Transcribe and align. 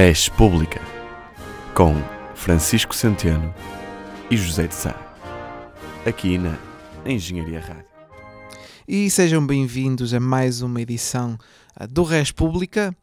Res 0.00 0.28
Pública, 0.28 0.80
com 1.74 1.92
Francisco 2.36 2.94
Centeno 2.94 3.52
e 4.30 4.36
José 4.36 4.68
de 4.68 4.74
Sá, 4.76 4.94
aqui 6.06 6.38
na 6.38 6.56
Engenharia 7.04 7.58
Rádio. 7.58 7.90
E 8.86 9.10
sejam 9.10 9.44
bem-vindos 9.44 10.14
a 10.14 10.20
mais 10.20 10.62
uma 10.62 10.80
edição 10.80 11.36
ah, 11.74 11.84
do 11.84 12.04
Res 12.04 12.30
Pública. 12.30 12.96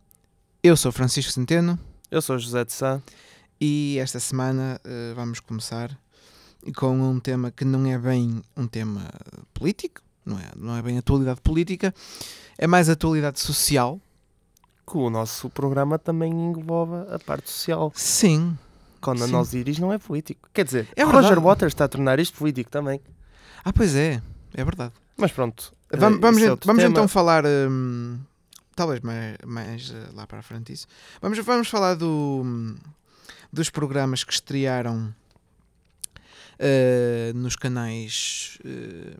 Eu 0.64 0.78
sou 0.78 0.90
Francisco 0.90 1.34
Centeno 1.34 1.78
Eu 2.10 2.22
sou 2.22 2.40
José 2.40 2.64
de 2.64 2.72
Sá. 2.72 3.02
e 3.60 3.98
esta 4.00 4.22
semana 4.22 4.80
eh, 4.86 5.12
vamos 5.14 5.42
começar 5.42 6.00
com 6.78 6.98
um 6.98 7.20
tema 7.20 7.52
que 7.52 7.66
não 7.66 7.86
é 7.86 8.00
bem 8.00 8.42
um 8.56 8.68
tema 8.68 9.02
político, 9.54 10.02
não 10.26 10.40
é, 10.40 10.50
não 10.56 10.78
é 10.78 10.82
bem 10.82 10.98
atualidade 10.98 11.42
política, 11.42 11.94
é 12.58 12.66
mais 12.66 12.88
atualidade 12.88 13.42
social. 13.42 14.00
Que 14.88 14.98
o 14.98 15.10
nosso 15.10 15.50
programa 15.50 15.98
também 15.98 16.32
engloba 16.32 17.08
a 17.14 17.20
parte 17.20 17.50
social. 17.50 17.92
Sim, 17.96 18.58
Quando 19.02 19.26
Sim. 19.26 19.32
nós 19.32 19.54
íris 19.54 19.80
não 19.80 19.92
é 19.94 19.98
político. 19.98 20.48
Quer 20.54 20.66
dizer, 20.66 20.88
É 20.96 21.04
Roger 21.04 21.22
verdade. 21.24 21.42
Waters 21.46 21.72
está 21.74 21.86
a 21.86 21.88
tornar 21.88 22.20
isto 22.20 22.38
político 22.38 22.70
também. 22.70 23.00
ah, 23.64 23.74
pois 23.74 23.96
é, 23.96 24.22
é 24.54 24.64
verdade. 24.64 24.94
Mas 25.18 25.32
pronto. 25.32 25.74
eh, 25.92 25.98
Vamos, 25.98 26.20
vamos, 26.20 26.42
isso 26.42 26.52
é 26.54 26.58
vamos 26.66 26.84
então 26.84 27.08
falar, 27.08 27.44
hum, 27.46 28.20
talvez 28.76 29.00
mais, 29.02 29.38
mais 29.46 29.92
eh, 29.92 30.10
lá 30.14 30.28
para 30.28 30.40
a 30.40 30.42
frente 30.44 30.72
isso. 30.74 30.88
Vamos, 31.22 31.38
vamos 31.40 31.68
falar 31.68 31.96
do, 31.96 32.76
dos 33.52 33.70
programas 33.70 34.24
que 34.24 34.34
estrearam 34.34 35.14
eh, 36.60 37.32
nos 37.36 37.56
canais 37.56 38.58
eh, 38.66 39.16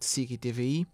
SIC 0.00 0.32
e 0.32 0.38
TVI 0.38 0.86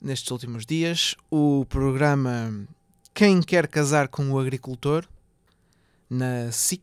nestes 0.00 0.30
últimos 0.30 0.64
dias. 0.66 1.14
O 1.30 1.64
programa 1.68 2.66
Quem 3.14 3.42
Quer 3.42 3.68
Casar 3.68 4.08
com 4.08 4.30
o 4.30 4.38
Agricultor 4.38 5.06
na 6.08 6.50
SIC 6.50 6.82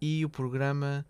e 0.00 0.22
o 0.22 0.28
programa 0.28 1.04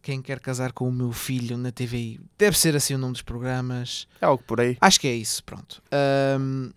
Quem 0.00 0.22
Quer 0.22 0.40
Casar 0.40 0.72
com 0.72 0.88
o 0.88 0.92
Meu 0.92 1.12
Filho 1.12 1.58
na 1.58 1.70
TVI. 1.70 2.18
Deve 2.38 2.58
ser 2.58 2.74
assim 2.74 2.94
o 2.94 2.98
nome 2.98 3.12
dos 3.12 3.22
programas. 3.22 4.08
É 4.18 4.24
algo 4.24 4.42
por 4.42 4.58
aí. 4.58 4.78
Acho 4.80 4.98
que 4.98 5.06
é 5.06 5.14
isso, 5.14 5.44
pronto. 5.44 5.82
Ahm, 5.92 6.70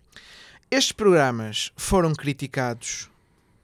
estes 0.70 0.92
programas 0.92 1.72
foram 1.76 2.12
criticados 2.12 3.08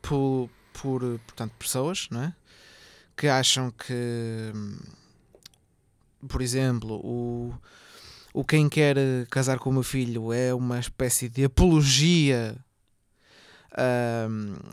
por, 0.00 0.48
por, 0.72 1.00
portanto, 1.26 1.52
pessoas, 1.58 2.08
não 2.10 2.22
é? 2.22 2.34
Que 3.14 3.28
acham 3.28 3.70
que, 3.70 4.52
por 6.26 6.40
exemplo, 6.40 6.94
o, 7.04 7.54
o 8.32 8.42
Quem 8.42 8.70
Quer 8.70 8.96
Casar 9.30 9.58
com 9.58 9.68
o 9.68 9.72
Meu 9.74 9.82
Filho 9.82 10.32
é 10.32 10.54
uma 10.54 10.80
espécie 10.80 11.28
de 11.28 11.44
apologia 11.44 12.56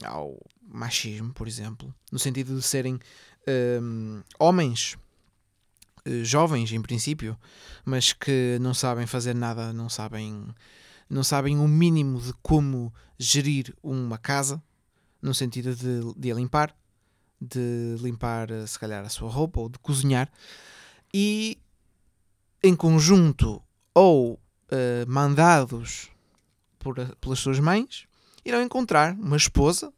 ao 0.04 0.38
machismo, 0.62 1.34
por 1.34 1.48
exemplo, 1.48 1.94
no 2.12 2.20
sentido 2.20 2.56
de 2.56 2.62
serem 2.62 3.00
homens 4.40 4.98
eh, 6.08 6.24
jovens, 6.24 6.72
em 6.72 6.82
princípio, 6.82 7.38
mas 7.84 8.14
que 8.14 8.58
não 8.62 8.74
sabem 8.74 9.06
fazer 9.06 9.36
nada, 9.36 9.74
não 9.74 9.90
sabem, 9.90 10.48
não 11.10 11.22
sabem 11.22 11.60
o 11.60 11.68
mínimo 11.68 12.22
de 12.22 12.34
como 12.42 12.94
gerir 13.20 13.76
uma 13.84 14.18
casa, 14.18 14.64
no 15.22 15.34
sentido 15.34 15.76
de, 15.76 16.14
de 16.16 16.32
a 16.32 16.36
limpar, 16.36 16.74
de 17.42 17.98
limpar, 18.00 18.50
eh, 18.50 18.66
se 18.66 18.80
calhar, 18.80 19.04
a 19.04 19.10
sua 19.10 19.30
roupa 19.30 19.60
ou 19.60 19.68
de 19.68 19.78
cozinhar, 19.80 20.32
e 21.14 21.60
em 22.64 22.74
conjunto 22.74 23.62
ou 23.94 24.40
eh, 24.72 25.06
mandados 25.08 26.10
por, 26.80 26.96
pelas 27.18 27.40
suas 27.40 27.60
mães, 27.60 28.07
irão 28.48 28.62
encontrar 28.62 29.14
uma 29.14 29.38
esposa 29.38 29.92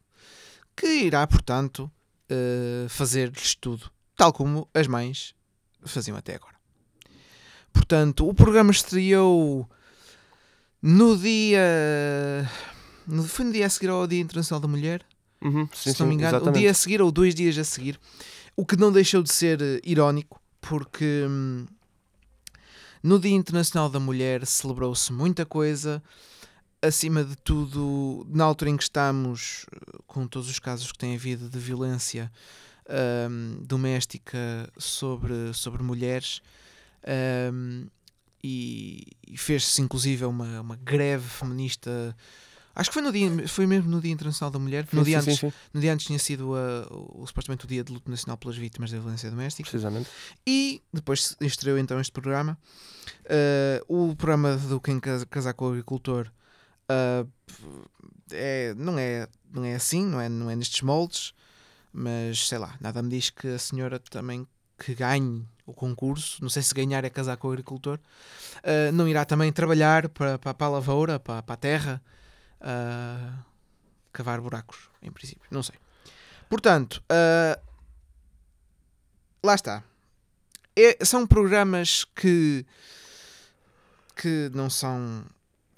que 0.76 0.86
irá, 0.86 1.26
portanto, 1.26 1.90
eh, 2.28 2.86
fazer-lhes 2.88 3.54
tudo, 3.54 3.90
tal 4.16 4.32
como 4.32 4.68
as 4.74 4.86
mães 4.86 5.34
faziam 5.84 6.16
até 6.16 6.34
agora. 6.34 6.54
Portanto, 7.72 8.28
o 8.28 8.34
programa 8.34 8.70
estreou 8.70 9.68
no 10.82 11.16
dia. 11.16 12.48
no- 13.06 13.24
Foi 13.24 13.44
no 13.44 13.52
dia 13.52 13.66
a 13.66 13.70
seguir 13.70 13.88
ao 13.90 14.06
Dia 14.06 14.20
Internacional 14.20 14.60
da 14.60 14.68
Mulher, 14.68 15.04
Uhum, 15.42 15.66
sim, 15.72 15.92
se 15.92 16.00
não 16.00 16.06
me 16.08 16.14
engano. 16.14 16.38
O 16.50 16.52
dia 16.52 16.70
a 16.70 16.74
seguir 16.74 17.00
ou 17.00 17.10
dois 17.10 17.34
dias 17.34 17.56
a 17.58 17.64
seguir. 17.64 17.98
O 18.56 18.66
que 18.66 18.76
não 18.76 18.92
deixou 18.92 19.22
de 19.22 19.32
ser 19.32 19.60
eh, 19.62 19.80
irónico, 19.84 20.40
porque 20.60 21.24
hum, 21.28 21.66
no 23.02 23.18
Dia 23.18 23.30
Internacional 23.34 23.88
da 23.88 23.98
Mulher 24.00 24.44
celebrou-se 24.46 25.12
muita 25.12 25.46
coisa. 25.46 26.02
Acima 26.82 27.22
de 27.22 27.36
tudo, 27.36 28.26
na 28.30 28.44
altura 28.44 28.70
em 28.70 28.76
que 28.76 28.82
estamos, 28.82 29.66
com 30.06 30.26
todos 30.26 30.48
os 30.48 30.58
casos 30.58 30.90
que 30.90 30.96
têm 30.98 31.14
havido 31.14 31.48
de 31.50 31.58
violência 31.58 32.32
hum, 33.30 33.58
doméstica 33.62 34.38
sobre, 34.78 35.52
sobre 35.52 35.82
mulheres, 35.82 36.40
hum, 37.52 37.86
e, 38.42 39.06
e 39.28 39.36
fez-se 39.36 39.82
inclusive 39.82 40.24
uma, 40.24 40.62
uma 40.62 40.76
greve 40.76 41.28
feminista. 41.28 42.16
Acho 42.74 42.88
que 42.88 42.94
foi, 42.94 43.02
no 43.02 43.12
dia, 43.12 43.46
foi 43.46 43.66
mesmo 43.66 43.90
no 43.90 44.00
Dia 44.00 44.12
Internacional 44.12 44.50
da 44.50 44.58
Mulher. 44.58 44.86
no, 44.90 45.00
Sim, 45.00 45.04
dia 45.04 45.20
sim, 45.20 45.30
antes, 45.32 45.40
sim, 45.40 45.52
no 45.74 45.80
dia 45.82 45.92
antes 45.92 46.06
tinha 46.06 46.18
sido 46.18 46.52
o, 46.52 47.26
supostamente 47.26 47.66
o 47.66 47.68
Dia 47.68 47.84
de 47.84 47.92
Luto 47.92 48.10
Nacional 48.10 48.38
pelas 48.38 48.56
Vítimas 48.56 48.90
da 48.90 48.98
Violência 48.98 49.28
Doméstica. 49.28 49.68
precisamente. 49.68 50.08
E 50.46 50.80
depois 50.90 51.36
estreou 51.42 51.76
então 51.76 52.00
este 52.00 52.12
programa. 52.12 52.56
Uh, 53.88 54.10
o 54.10 54.16
programa 54.16 54.56
do 54.56 54.80
Quem 54.80 54.98
Casa- 54.98 55.26
Casar 55.26 55.52
com 55.52 55.66
o 55.66 55.68
Agricultor 55.68 56.30
uh, 56.90 57.28
é, 58.32 58.74
não, 58.76 58.98
é, 58.98 59.28
não 59.52 59.64
é 59.64 59.74
assim, 59.74 60.04
não 60.04 60.20
é, 60.20 60.28
não 60.28 60.50
é 60.50 60.56
nestes 60.56 60.82
moldes, 60.82 61.32
mas 61.92 62.48
sei 62.48 62.58
lá, 62.58 62.76
nada 62.80 63.02
me 63.02 63.08
diz 63.10 63.30
que 63.30 63.48
a 63.48 63.58
senhora 63.58 63.98
também 63.98 64.46
que 64.78 64.94
ganhe 64.94 65.46
o 65.66 65.74
concurso, 65.74 66.42
não 66.42 66.48
sei 66.48 66.62
se 66.62 66.74
ganhar 66.74 67.04
é 67.04 67.10
casar 67.10 67.36
com 67.36 67.48
o 67.48 67.50
agricultor, 67.50 67.98
uh, 68.58 68.92
não 68.92 69.06
irá 69.06 69.24
também 69.24 69.52
trabalhar 69.52 70.08
para, 70.08 70.38
para, 70.38 70.54
para 70.54 70.66
a 70.66 70.70
lavoura, 70.70 71.20
para, 71.20 71.42
para 71.42 71.54
a 71.54 71.56
terra, 71.56 72.02
uh, 72.60 73.44
cavar 74.12 74.40
buracos, 74.40 74.88
em 75.02 75.10
princípio, 75.10 75.46
não 75.50 75.62
sei. 75.62 75.76
Portanto, 76.48 77.02
uh, 77.12 77.60
lá 79.44 79.54
está. 79.54 79.84
É- 80.76 81.04
são 81.04 81.26
programas 81.26 82.04
que 82.04 82.64
que 84.16 84.50
não 84.52 84.68
são 84.68 85.24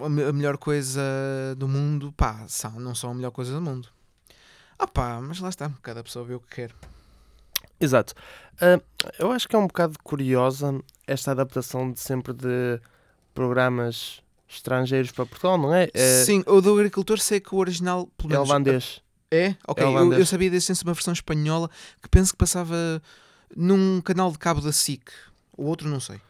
a, 0.03 0.09
me- 0.09 0.23
a 0.23 0.33
melhor 0.33 0.57
coisa 0.57 1.01
do 1.57 1.67
mundo, 1.67 2.11
pá, 2.13 2.45
são, 2.47 2.79
não 2.79 2.93
são 2.95 3.11
a 3.11 3.13
melhor 3.13 3.31
coisa 3.31 3.53
do 3.53 3.61
mundo. 3.61 3.87
Ah 4.77 4.87
pá, 4.87 5.19
mas 5.21 5.39
lá 5.39 5.49
está, 5.49 5.71
cada 5.81 6.03
pessoa 6.03 6.25
vê 6.25 6.33
o 6.35 6.39
que 6.39 6.55
quer. 6.55 6.71
Exato. 7.79 8.13
Ah, 8.61 8.79
eu 9.19 9.31
acho 9.31 9.47
que 9.47 9.55
é 9.55 9.59
um 9.59 9.67
bocado 9.67 9.95
curiosa 10.03 10.79
esta 11.07 11.31
adaptação 11.31 11.91
de 11.91 11.99
sempre 11.99 12.33
de 12.33 12.79
programas 13.33 14.21
estrangeiros 14.47 15.11
para 15.11 15.25
Portugal, 15.25 15.57
não 15.57 15.73
é? 15.73 15.89
É, 15.93 16.23
Sim, 16.23 16.43
o 16.45 16.61
do 16.61 16.73
agricultor 16.73 17.19
sei 17.19 17.39
que 17.39 17.53
o 17.55 17.57
original 17.57 18.07
pelo 18.17 18.33
é 18.33 18.35
menos, 18.35 18.49
holandês. 18.49 19.01
É? 19.31 19.55
Ok, 19.67 19.83
É 19.83 19.87
eu, 19.87 19.91
holandês. 19.91 20.19
eu 20.19 20.25
sabia 20.25 20.49
desse 20.49 20.71
uma 20.83 20.93
versão 20.93 21.11
espanhola 21.13 21.69
que 22.01 22.07
penso 22.07 22.31
que 22.33 22.37
passava 22.37 23.01
num 23.55 23.99
canal 24.01 24.31
de 24.31 24.37
cabo 24.37 24.61
da 24.61 24.71
SIC. 24.71 25.11
O 25.57 25.65
outro 25.65 25.89
não 25.89 25.99
sei. 25.99 26.21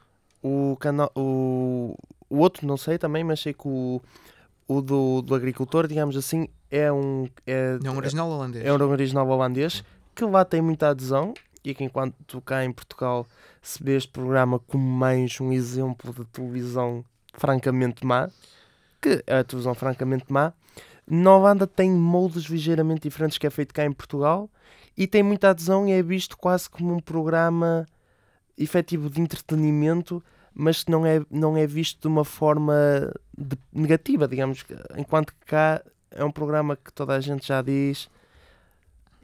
O, 0.42 0.78
canal, 0.80 1.12
o, 1.16 1.98
o 2.34 2.40
outro 2.40 2.66
não 2.66 2.78
sei 2.78 2.98
também, 2.98 3.24
mas 3.24 3.42
sei 3.42 3.54
que 3.54 3.68
o, 3.68 4.02
o 4.68 4.82
do, 4.82 5.22
do 5.22 5.36
agricultor, 5.36 5.88
digamos 5.88 6.18
assim, 6.18 6.48
é 6.72 6.92
um, 6.92 7.30
é, 7.46 7.78
É 7.84 7.92
um 7.92 7.98
original 7.98 8.28
holandês. 8.28 8.66
é 8.66 8.74
um 8.74 8.90
original 8.90 9.28
holandês 9.28 9.84
que 10.16 10.26
lá 10.26 10.44
tem 10.44 10.60
muita 10.60 10.90
adesão 10.90 11.36
e 11.64 11.76
que 11.76 11.84
enquanto 11.84 12.42
cá 12.42 12.66
em 12.66 12.72
Portugal 12.72 13.28
se 13.62 13.84
vê 13.84 13.96
este 13.96 14.12
programa 14.12 14.58
como 14.58 14.84
mais 14.84 15.40
um 15.40 15.52
exemplo 15.52 16.12
de 16.12 16.26
televisão 16.26 17.06
francamente 17.36 18.04
má, 18.04 18.28
que 19.00 19.24
é 19.28 19.38
a 19.38 19.44
televisão 19.44 19.76
francamente 19.76 20.26
má, 20.28 20.54
na 21.08 21.36
Holanda 21.36 21.68
tem 21.68 21.92
moldes 21.92 22.46
ligeiramente 22.46 23.02
diferentes 23.02 23.38
que 23.38 23.46
é 23.46 23.50
feito 23.52 23.76
cá 23.76 23.86
em 23.86 23.92
Portugal 23.92 24.50
e 24.98 25.06
tem 25.06 25.22
muita 25.22 25.52
adesão 25.52 25.88
e 25.88 25.92
é 25.92 26.02
visto 26.02 26.36
quase 26.36 26.68
como 26.68 26.96
um 26.96 27.00
programa 27.00 27.86
efetivo 28.58 29.10
de 29.10 29.22
entretenimento, 29.22 30.24
mas 30.56 30.84
que 30.84 30.92
não 30.92 31.06
é, 31.06 31.22
não 31.32 31.58
é 31.58 31.66
visto 31.68 32.00
de 32.02 32.08
uma 32.08 32.24
forma 32.24 32.74
de- 33.38 33.58
negativa, 33.74 34.28
digamos, 34.28 34.64
enquanto 34.98 35.34
que 35.34 35.46
cá 35.46 35.82
é 36.12 36.24
um 36.24 36.32
programa 36.32 36.76
que 36.76 36.92
toda 36.94 37.16
a 37.16 37.20
gente 37.20 37.48
já 37.48 37.62
diz 37.62 38.10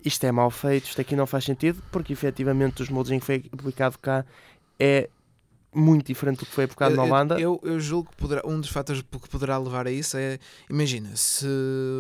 isto 0.04 0.24
é 0.26 0.32
mal 0.32 0.50
feito, 0.50 0.86
isto 0.86 1.02
aqui 1.02 1.16
não 1.16 1.28
faz 1.28 1.44
sentido, 1.44 1.84
porque 1.92 2.14
efetivamente 2.14 2.82
os 2.82 2.90
moldes 2.90 3.12
em 3.12 3.20
que 3.20 3.26
foi 3.26 3.44
aplicado 3.52 3.98
cá 4.00 4.26
é 4.80 5.10
muito 5.76 6.08
diferente 6.08 6.40
do 6.40 6.46
que 6.46 6.52
foi 6.54 6.64
aplicado 6.64 6.96
na 6.96 7.04
Eu- 7.04 7.08
Holanda. 7.08 7.40
Eu, 7.40 7.60
eu 7.64 7.80
julgo 7.80 8.10
que 8.10 8.16
poderá, 8.16 8.42
um 8.46 8.60
dos 8.60 8.70
fatores 8.70 9.02
que 9.04 9.30
poderá 9.30 9.58
levar 9.58 9.86
a 9.88 9.92
isso 9.92 10.18
é, 10.18 10.40
imagina, 10.70 11.10
se 11.16 11.46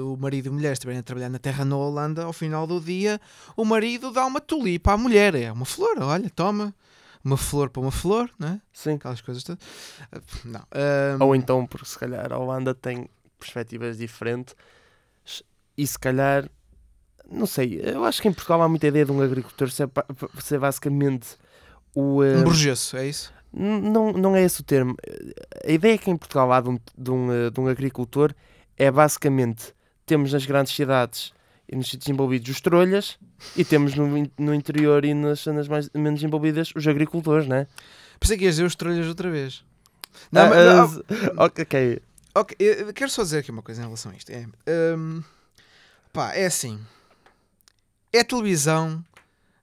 o 0.06 0.18
marido 0.20 0.46
e 0.48 0.50
a 0.50 0.52
mulher 0.52 0.74
estiverem 0.74 1.00
a 1.00 1.04
trabalhar 1.04 1.30
na 1.30 1.38
terra 1.40 1.64
na 1.66 1.76
Holanda, 1.78 2.24
ao 2.24 2.34
final 2.34 2.66
do 2.66 2.80
dia, 2.80 3.20
o 3.56 3.64
marido 3.66 4.12
dá 4.12 4.26
uma 4.26 4.40
tulipa 4.42 4.94
à 4.94 4.98
mulher, 4.98 5.36
é 5.36 5.52
uma 5.52 5.66
flor, 5.66 5.98
olha, 6.02 6.30
toma, 6.31 6.74
uma 7.24 7.38
flor 7.38 7.69
para 7.69 7.81
uma 7.81 7.92
flor, 7.92 8.30
não 8.39 8.48
é? 8.50 8.62
Sim. 8.71 8.94
Aquelas 8.95 9.21
coisas 9.21 9.44
todas. 9.44 9.62
Ah, 10.12 10.19
Não. 10.45 10.62
ahm, 10.71 11.21
Ou 11.24 11.36
então, 11.36 11.66
porque 11.66 11.86
se 11.88 11.98
calhar 11.98 12.31
a 12.31 12.38
Holanda 12.38 12.74
tem 12.74 13.10
perspectivas 13.38 13.98
diferentes 13.98 14.56
e 15.77 15.88
se 15.88 15.98
calhar 15.98 16.50
não 17.31 17.45
sei, 17.45 17.80
eu 17.83 18.04
acho 18.06 18.21
que 18.21 18.27
em 18.27 18.33
Portugal 18.33 18.62
há 18.62 18.68
muita 18.68 18.88
ideia 18.88 19.06
de 19.06 19.12
um 19.12 19.21
agricultor 19.21 19.69
ser, 19.69 19.88
ser 20.39 20.60
basicamente 20.60 21.38
o. 21.94 22.24
Um 22.24 22.44
burgueso, 22.44 22.98
é 22.98 23.07
isso? 23.07 23.31
Não, 23.51 24.12
não 24.13 24.36
é 24.36 24.44
esse 24.44 24.62
o 24.62 24.63
termo. 24.63 24.95
A 25.66 25.71
ideia 25.71 25.98
que 25.98 26.10
em 26.10 26.18
Portugal 26.18 26.51
há 26.51 26.62
de 26.62 26.69
um, 26.69 26.80
de 26.98 27.12
um, 27.12 27.31
eh, 27.31 27.50
de 27.50 27.60
um 27.60 27.68
agricultor 27.68 28.33
é 28.77 28.92
basicamente 28.92 29.74
temos 30.06 30.33
nas 30.33 30.45
grandes 30.45 30.74
cidades 30.75 31.33
e 31.71 31.75
nos 31.75 31.88
sítios 31.89 32.10
envolvidos 32.10 32.50
os 32.50 32.60
trolhas 32.62 33.18
e 33.56 33.63
temos 33.63 33.94
no, 33.95 34.07
no 34.38 34.54
interior 34.56 35.06
e 35.06 35.13
nas 35.13 35.39
zonas 35.42 35.68
mais, 35.68 35.89
menos 35.94 36.21
envolvidas 36.24 36.71
os 36.75 36.88
agricultores, 36.88 37.48
né? 37.48 37.68
Pensei 38.19 38.38
que 38.38 38.45
ias 38.45 38.56
dizer 38.56 38.66
os 38.66 38.75
trolhas 38.75 39.07
outra 39.07 39.30
vez. 39.30 39.63
Não, 40.31 40.42
Ah, 40.42 40.50
mas- 40.50 40.95
não, 40.95 41.04
ah, 41.38 41.45
ok, 41.45 42.01
ok. 42.36 42.57
Eu 42.60 42.94
quero 42.94 43.12
só 43.12 43.21
dizer 43.24 43.39
aqui 43.39 43.51
uma 43.51 43.62
coisa 43.62 43.81
em 43.81 43.86
relação 43.86 44.12
a 44.12 44.16
isto. 44.16 44.31
É, 44.31 44.45
hum, 44.98 45.24
pá, 46.12 46.33
é 46.33 46.45
assim. 46.48 46.80
É 48.12 48.24
televisão 48.24 49.04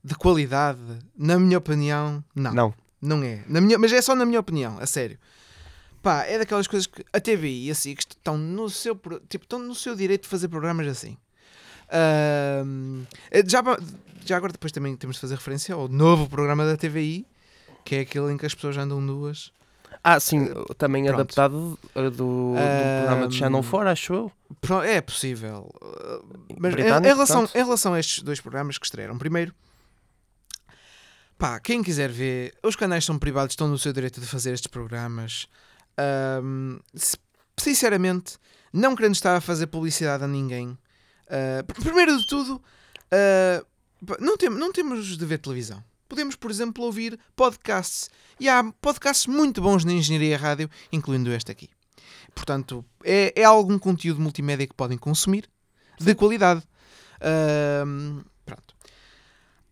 de 0.05 0.15
qualidade, 0.15 0.79
na 1.19 1.39
minha 1.39 1.59
opinião, 1.59 2.23
não. 2.35 2.55
Não. 2.55 2.75
Não 3.03 3.23
é. 3.23 3.43
Na 3.49 3.61
minha, 3.61 3.77
mas 3.79 3.93
é 3.93 4.01
só 4.01 4.15
na 4.15 4.25
minha 4.25 4.41
opinião, 4.41 4.79
a 4.79 4.87
sério. 4.87 5.19
Pá, 6.03 6.23
é 6.25 6.39
daquelas 6.39 6.69
coisas 6.69 6.87
que 6.87 7.05
a 7.13 7.21
TVI 7.21 7.67
e 7.67 7.71
a 7.71 7.75
SIC 7.75 7.99
estão 8.01 8.39
no 8.39 8.71
seu, 8.71 8.95
tipo, 9.29 9.45
estão 9.45 9.59
no 9.59 9.75
seu 9.75 9.95
direito 9.97 10.23
de 10.23 10.29
fazer 10.29 10.49
programas 10.49 10.87
assim. 10.87 11.17
Eh, 11.91 12.65
já, 13.47 13.63
já 14.25 14.37
agora 14.37 14.53
depois 14.53 14.73
também 14.73 14.97
temos 14.97 15.17
de 15.17 15.21
fazer 15.21 15.35
referência 15.37 15.75
ao 15.75 15.89
novo 15.89 16.29
programa 16.29 16.65
da 16.67 16.77
TVI, 16.77 17.27
que 17.85 17.97
é 17.97 18.01
aquele 18.01 18.33
em 18.33 18.37
que 18.37 18.47
as 18.47 18.55
pessoas 18.55 18.77
andam 18.77 19.01
nuas. 19.01 19.53
Ah, 20.03 20.21
sim, 20.21 20.49
também 20.79 21.05
pronto. 21.05 21.15
adaptado 21.21 21.79
uh, 21.95 22.03
do, 22.03 22.11
do 22.11 22.55
programa 22.99 23.29
de 23.29 23.35
Channel 23.37 23.59
Ahm, 23.61 23.71
4, 23.71 23.89
acho 23.89 24.13
eu. 24.15 24.33
É 24.85 25.01
possível. 25.01 25.71
Uh, 25.83 26.55
Mas 26.59 26.75
em, 26.75 26.83
relação, 27.03 27.41
portanto. 27.41 27.57
em 27.57 27.65
relação 27.65 27.95
a 27.95 28.01
estes 28.01 28.23
dois 28.23 28.41
programas 28.41 28.79
que 28.79 28.87
estrearam, 28.87 29.17
primeiro, 29.19 29.53
pá, 31.39 31.59
quem 31.61 31.83
quiser 31.83 32.11
ver, 32.11 32.55
os 32.63 32.77
canais 32.77 33.05
são 33.05 33.19
privados, 33.19 33.53
estão 33.53 33.69
no 33.69 33.79
seu 33.79 33.93
direito 33.93 34.21
de 34.21 34.27
fazer 34.27 34.53
estes 34.53 34.69
programas. 34.69 35.47
Se- 36.95 37.17
sinceramente, 37.59 38.37
não 38.73 38.95
querendo 38.95 39.15
estar 39.15 39.35
a 39.37 39.41
fazer 39.41 39.67
publicidade 39.67 40.23
a 40.25 40.29
ninguém, 40.29 40.77
uh, 41.27 41.65
pr- 41.65 41.81
primeiro 41.81 42.17
de 42.19 42.27
tudo, 42.27 42.57
uh, 42.57 43.67
não, 44.21 44.37
tem, 44.37 44.49
não 44.51 44.73
temos 44.73 45.17
de 45.17 45.27
ver 45.27 45.39
televisão. 45.39 45.83
Podemos, 46.09 46.37
por 46.37 46.51
exemplo, 46.51 46.85
ouvir 46.85 47.19
podcasts. 47.35 48.09
E 48.39 48.49
há 48.49 48.63
podcasts 48.81 49.27
muito 49.27 49.61
bons 49.61 49.85
na 49.85 49.93
engenharia 49.93 50.37
rádio, 50.37 50.71
incluindo 50.93 51.33
este 51.33 51.51
aqui. 51.51 51.69
Portanto, 52.35 52.85
é, 53.03 53.33
é 53.35 53.45
algum 53.45 53.79
conteúdo 53.79 54.21
multimédia 54.21 54.67
que 54.67 54.75
podem 54.75 54.99
consumir 54.99 55.49
de 55.99 56.15
qualidade. 56.15 56.63
Ahm, 57.21 58.23
pronto. 58.45 58.75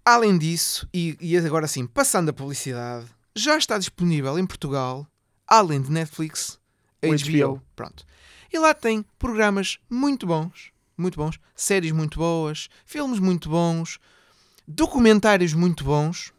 Além 0.05 0.37
disso, 0.39 0.89
e, 0.93 1.17
e 1.21 1.37
agora 1.37 1.67
sim, 1.67 1.87
passando 1.87 2.31
a 2.31 2.33
publicidade, 2.33 3.07
já 3.35 3.57
está 3.57 3.79
disponível 3.79 4.39
em 4.39 4.47
Portugal, 4.47 5.07
além 5.47 5.81
de 5.81 5.91
Netflix, 5.91 6.59
HBO. 7.03 7.55
HBO. 7.57 7.63
Pronto. 7.77 8.05
E 8.53 8.59
lá 8.59 8.73
tem 8.73 9.05
programas 9.19 9.79
muito 9.91 10.27
bons, 10.27 10.71
muito 10.97 11.17
bons, 11.17 11.39
séries 11.55 11.93
muito 11.93 12.19
boas, 12.19 12.69
filmes 12.85 13.19
muito 13.19 13.49
bons, 13.49 13.99
documentários 14.67 15.53
muito 15.53 15.85
bons. 15.85 16.33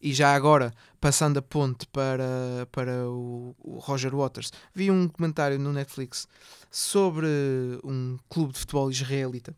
E 0.00 0.12
já 0.12 0.34
agora, 0.34 0.72
passando 1.00 1.38
a 1.38 1.42
ponte 1.42 1.86
para, 1.88 2.68
para 2.70 3.08
o, 3.08 3.56
o 3.58 3.78
Roger 3.78 4.14
Waters, 4.14 4.52
vi 4.74 4.90
um 4.90 5.08
comentário 5.08 5.58
no 5.58 5.72
Netflix 5.72 6.28
sobre 6.70 7.26
um 7.82 8.18
clube 8.28 8.52
de 8.52 8.60
futebol 8.60 8.90
israelita, 8.90 9.54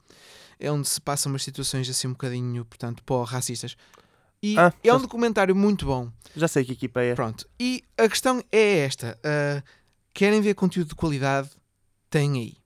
é 0.59 0.71
onde 0.71 0.89
se 0.89 1.01
passam 1.01 1.31
umas 1.33 1.43
situações 1.43 1.89
assim 1.89 2.09
um 2.09 2.13
bocadinho, 2.13 2.65
portanto, 2.65 3.03
pó-racistas. 3.05 3.77
E 4.43 4.57
Ah, 4.57 4.73
é 4.85 4.95
um 4.95 5.01
documentário 5.01 5.55
muito 5.55 5.85
bom. 5.85 6.11
Já 6.37 6.47
sei 6.47 6.65
que 6.65 6.73
equipa 6.73 7.01
é. 7.03 7.15
Pronto. 7.15 7.49
E 7.59 7.83
a 7.97 8.09
questão 8.09 8.43
é 8.53 8.79
esta: 8.79 9.19
ah, 9.25 9.63
querem 10.15 10.41
ver 10.41 10.55
conteúdo 10.55 10.89
de 10.91 10.95
qualidade? 10.95 11.51
Tem 12.09 12.33
aí. 12.39 12.57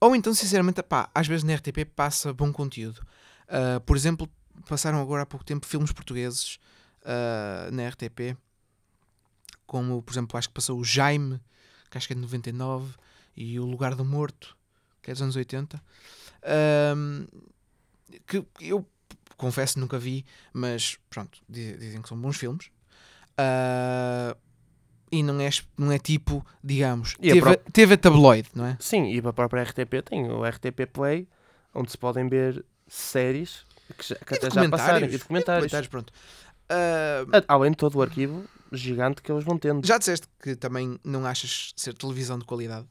Ou 0.00 0.14
então, 0.14 0.34
sinceramente, 0.34 0.82
pá, 0.82 1.10
às 1.14 1.26
vezes 1.26 1.44
na 1.44 1.52
RTP 1.54 1.84
passa 1.84 2.32
bom 2.32 2.52
conteúdo. 2.52 3.06
Ah, 3.48 3.80
por 3.80 3.96
exemplo, 3.96 4.28
passaram 4.68 5.00
agora 5.00 5.22
há 5.22 5.26
pouco 5.26 5.44
tempo 5.44 5.66
filmes 5.66 5.92
portugueses 5.92 6.58
ah, 7.04 7.68
na 7.72 7.82
RTP, 7.84 8.36
como, 9.66 10.02
por 10.02 10.12
exemplo, 10.12 10.36
acho 10.38 10.48
que 10.48 10.54
passou 10.54 10.78
o 10.78 10.84
Jaime, 10.84 11.40
que 11.90 11.98
acho 11.98 12.06
que 12.06 12.12
é 12.12 12.16
de 12.16 12.22
99, 12.22 12.94
e 13.36 13.58
o 13.58 13.64
Lugar 13.64 13.94
do 13.94 14.04
Morto, 14.04 14.56
que 15.02 15.10
é 15.10 15.14
dos 15.14 15.22
anos 15.22 15.36
80. 15.36 15.82
Ahm, 16.42 17.26
que 18.26 18.44
eu 18.60 18.86
confesso 19.36 19.78
nunca 19.78 19.98
vi, 19.98 20.24
mas 20.52 20.98
pronto, 21.10 21.40
di- 21.48 21.76
dizem 21.76 22.00
que 22.02 22.08
são 22.08 22.20
bons 22.20 22.36
filmes. 22.36 22.70
Ah, 23.36 24.36
e 25.18 25.22
não 25.22 25.40
é, 25.40 25.48
não 25.76 25.90
é 25.92 25.98
tipo, 25.98 26.44
digamos, 26.62 27.16
E 27.20 27.30
a 27.30 27.34
teve, 27.34 27.40
pró- 27.40 27.70
teve 27.72 27.94
a 27.94 27.96
tabloide, 27.98 28.48
não 28.54 28.66
é? 28.66 28.76
Sim, 28.80 29.04
e 29.12 29.18
a 29.18 29.32
própria 29.32 29.62
RTP 29.62 30.02
tem 30.04 30.30
o 30.30 30.44
RTP 30.44 30.86
Play, 30.92 31.28
onde 31.74 31.90
se 31.90 31.98
podem 31.98 32.28
ver 32.28 32.64
séries 32.88 33.64
que, 33.98 34.06
já, 34.08 34.14
que 34.16 34.34
E 34.34 34.36
até 34.36 34.50
já 34.50 34.68
passaram. 34.68 35.06
E 35.06 35.16
documentários. 35.18 35.70
documentários. 35.70 35.88
pronto. 35.88 36.12
A- 36.68 37.44
Além 37.54 37.70
de 37.70 37.76
todo 37.76 37.96
o 37.96 38.02
arquivo 38.02 38.44
gigante 38.72 39.22
que 39.22 39.30
eles 39.30 39.44
vão 39.44 39.56
tendo. 39.58 39.86
já 39.86 39.96
disseste 39.98 40.26
que 40.42 40.56
também 40.56 40.98
não 41.04 41.24
achas 41.24 41.72
ser 41.76 41.94
televisão 41.94 42.38
de 42.38 42.44
qualidade? 42.44 42.86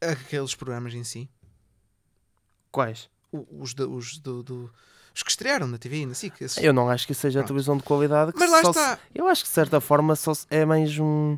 Aqueles 0.00 0.54
programas 0.54 0.94
em 0.94 1.02
si? 1.04 1.28
Quais? 2.70 3.08
Os, 3.32 3.74
da- 3.74 3.86
os 3.88 4.18
do, 4.18 4.42
do- 4.42 4.72
os 5.18 5.22
que 5.22 5.30
estrearam 5.30 5.66
na 5.66 5.78
TV 5.78 5.98
e 5.98 6.06
na 6.06 6.14
SIC. 6.14 6.40
esses. 6.42 6.62
Eu 6.62 6.72
não 6.72 6.88
acho 6.88 7.06
que 7.06 7.12
isso 7.12 7.20
seja 7.22 7.40
Pronto. 7.40 7.48
televisão 7.48 7.76
de 7.76 7.82
qualidade. 7.82 8.32
que 8.32 8.38
Mas 8.38 8.50
lá 8.50 8.62
só 8.62 8.72
se- 8.72 8.78
está. 8.78 8.98
Eu 9.14 9.26
acho 9.28 9.42
que 9.42 9.48
de 9.48 9.54
certa 9.54 9.80
forma 9.80 10.14
só 10.16 10.32
se- 10.34 10.46
é 10.50 10.64
mais 10.64 10.98
um, 10.98 11.36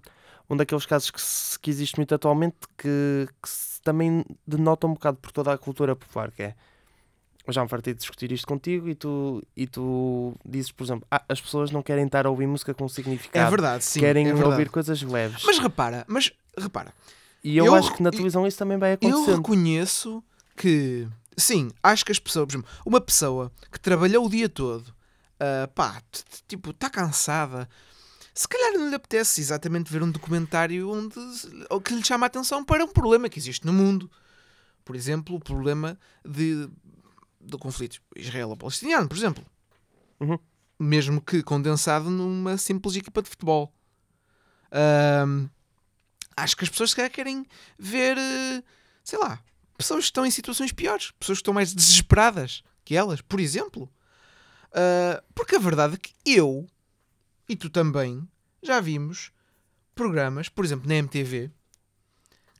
um 0.49 0.56
daqueles 0.56 0.87
casos 0.87 1.11
que, 1.11 1.21
se- 1.21 1.59
que 1.59 1.71
existe 1.71 1.97
muito 1.97 2.15
atualmente 2.15 2.56
que, 2.77 3.27
que 3.43 3.49
se 3.49 3.81
também 3.82 4.25
denota 4.47 4.87
um 4.87 4.93
bocado 4.94 5.17
por 5.19 5.32
toda 5.32 5.53
a 5.53 5.59
cultura 5.59 5.97
popular, 5.97 6.31
que 6.31 6.43
é 6.43 6.55
eu 7.47 7.53
já 7.55 7.62
me 7.62 7.69
fartei 7.71 7.94
de 7.94 8.00
discutir 8.00 8.31
isto 8.31 8.47
contigo 8.47 8.87
e 8.88 8.94
tu, 8.94 9.43
e 9.56 9.67
tu 9.67 10.35
dizes, 10.44 10.71
por 10.71 10.85
exemplo, 10.85 11.06
"Ah, 11.11 11.23
as 11.29 11.41
pessoas 11.41 11.71
não 11.71 11.82
querem 11.82 12.05
estar 12.05 12.27
a 12.27 12.31
ouvir 12.31 12.47
música 12.47 12.73
com 12.75 12.87
significado, 12.88 13.47
É 13.47 13.50
verdade, 13.50 13.82
sim. 13.85 13.99
querem 13.99 14.27
é 14.29 14.32
verdade. 14.32 14.50
ouvir 14.53 14.69
coisas 14.69 15.03
leves. 15.03 15.43
Mas 15.44 15.59
repara, 15.59 16.05
mas 16.06 16.31
repara, 16.56 16.93
e 17.43 17.56
eu, 17.56 17.65
eu- 17.65 17.75
acho 17.75 17.93
que 17.94 18.03
na 18.03 18.11
televisão 18.11 18.47
isso 18.47 18.59
também 18.59 18.77
vai 18.79 18.91
eu 18.93 18.94
acontecendo. 18.94 19.37
reconheço 19.37 20.23
que, 20.55 21.09
sim, 21.41 21.71
acho 21.82 22.05
que 22.05 22.13
as 22.13 22.19
pessoas, 22.19 22.47
por 22.47 22.53
exemplo, 22.53 22.70
uma 22.85 23.01
pessoa 23.01 23.51
que 23.70 23.81
trabalhou 23.81 24.27
o 24.27 24.31
dia 24.31 24.49
todo, 24.49 24.94
ah, 25.41 25.69
pá, 25.75 26.03
tipo, 26.47 26.70
está 26.70 26.91
cansada, 26.91 27.69
se 28.35 28.47
calhar 28.47 28.73
não 28.73 28.89
lhe 28.89 28.94
apetece 28.94 29.41
exatamente 29.41 29.91
ver 29.93 30.03
um 30.03 30.11
documentário 30.11 30.91
onde, 30.91 31.15
que 31.85 31.94
lhe 31.94 32.05
chama 32.05 32.27
a 32.27 32.29
atenção 32.29 32.65
para 32.65 32.85
um 32.85 32.89
problema 32.89 33.29
que 33.29 33.39
existe 33.39 33.67
no 33.67 33.73
mundo. 33.73 34.11
Por 34.85 34.94
exemplo, 34.94 35.37
o 35.37 35.41
problema 35.41 35.99
de, 36.25 36.69
do 37.41 37.59
conflito 37.59 38.01
israelo-palestiniano, 38.17 39.09
por 39.09 39.17
exemplo. 39.17 39.44
Uhum. 40.20 40.39
Mesmo 40.79 41.20
que 41.20 41.43
condensado 41.43 42.09
numa 42.09 42.56
simples 42.56 42.97
equipa 42.97 43.20
de 43.20 43.29
futebol. 43.29 43.75
Ahm, 44.73 45.49
acho 46.37 46.56
que 46.56 46.65
as 46.65 46.70
pessoas 46.70 46.91
se 46.91 46.97
calhar 46.97 47.11
querem 47.11 47.44
ver, 47.79 48.17
eh, 48.17 48.63
sei 49.05 49.19
lá, 49.19 49.39
pessoas 49.82 50.01
que 50.05 50.06
estão 50.10 50.25
em 50.27 50.31
situações 50.31 50.72
piores, 50.72 51.10
pessoas 51.19 51.39
que 51.39 51.43
estão 51.43 51.55
mais 51.55 51.75
desesperadas 51.75 52.63
que 52.84 52.96
elas, 52.96 53.20
por 53.20 53.41
exemplo. 53.41 53.91
Ah, 54.72 55.22
porque 55.34 55.56
a 55.56 55.58
verdade 55.58 55.94
é 55.94 55.99
que 55.99 56.13
eu 56.25 56.67
e 57.49 57.56
tu 57.56 57.69
também 57.69 58.27
já 58.63 58.81
vimos 58.81 59.32
programas, 59.94 60.49
por 60.49 60.65
exemplo, 60.65 60.89
na 60.89 60.94
MTV, 60.96 61.51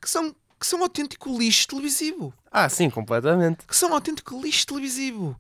que 0.01 0.09
são, 0.11 0.35
que 0.59 0.67
são 0.67 0.83
autêntico 0.83 1.37
lixo 1.39 1.69
televisivo. 1.69 2.35
Ah, 2.51 2.69
sim, 2.69 2.91
completamente. 2.91 3.67
Que 3.67 3.77
são 3.77 3.93
autêntico 3.95 4.41
lixo 4.43 4.67
televisivo. 4.67 5.39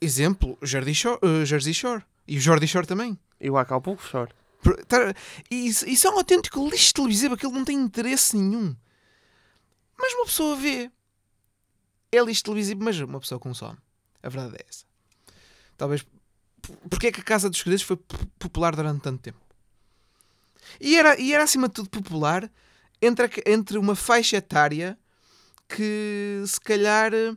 Exemplo, 0.00 0.58
Jersey 0.62 0.94
Shore, 0.94 1.18
eh, 1.22 1.44
Jersey 1.44 1.74
Shore. 1.74 2.04
E 2.28 2.36
o 2.36 2.40
Jordi 2.40 2.66
Shore 2.68 2.86
também. 2.86 3.18
E 3.40 3.48
o 3.50 3.56
Acapulco 3.56 4.02
Shore. 4.02 4.30
Tá- 4.88 5.14
E 5.50 5.66
isso 5.68 5.88
isso 5.88 6.06
é 6.06 6.10
um 6.10 6.18
autêntico 6.18 6.68
lixo 6.68 6.92
televisivo, 6.92 7.34
aquilo 7.34 7.52
não 7.52 7.64
tem 7.64 7.76
interesse 7.78 8.36
nenhum. 8.36 8.74
Mas 9.98 10.12
uma 10.14 10.26
pessoa 10.26 10.56
vê. 10.56 10.90
É 12.12 12.20
lixo 12.20 12.44
televisivo, 12.44 12.82
mas 12.82 12.98
uma 13.00 13.20
pessoa 13.20 13.38
consome. 13.38 13.78
A 14.22 14.28
verdade 14.28 14.56
é 14.58 14.64
essa. 14.68 14.84
Talvez. 15.76 16.02
p- 16.02 16.72
Porque 16.88 17.08
é 17.08 17.12
que 17.12 17.20
a 17.20 17.24
Casa 17.24 17.48
dos 17.50 17.58
Segredos 17.58 17.82
foi 17.82 17.96
popular 18.38 18.74
durante 18.74 19.02
tanto 19.02 19.20
tempo? 19.22 19.38
E 20.80 20.96
era, 20.96 21.18
e 21.20 21.32
era 21.32 21.44
acima 21.44 21.68
de 21.68 21.74
tudo 21.74 21.88
popular 21.90 22.50
entre, 23.00 23.26
a- 23.26 23.30
entre 23.50 23.78
uma 23.78 23.94
faixa 23.94 24.36
etária 24.36 24.98
que 25.68 26.42
se 26.46 26.60
calhar 26.60 27.12
eh, 27.12 27.36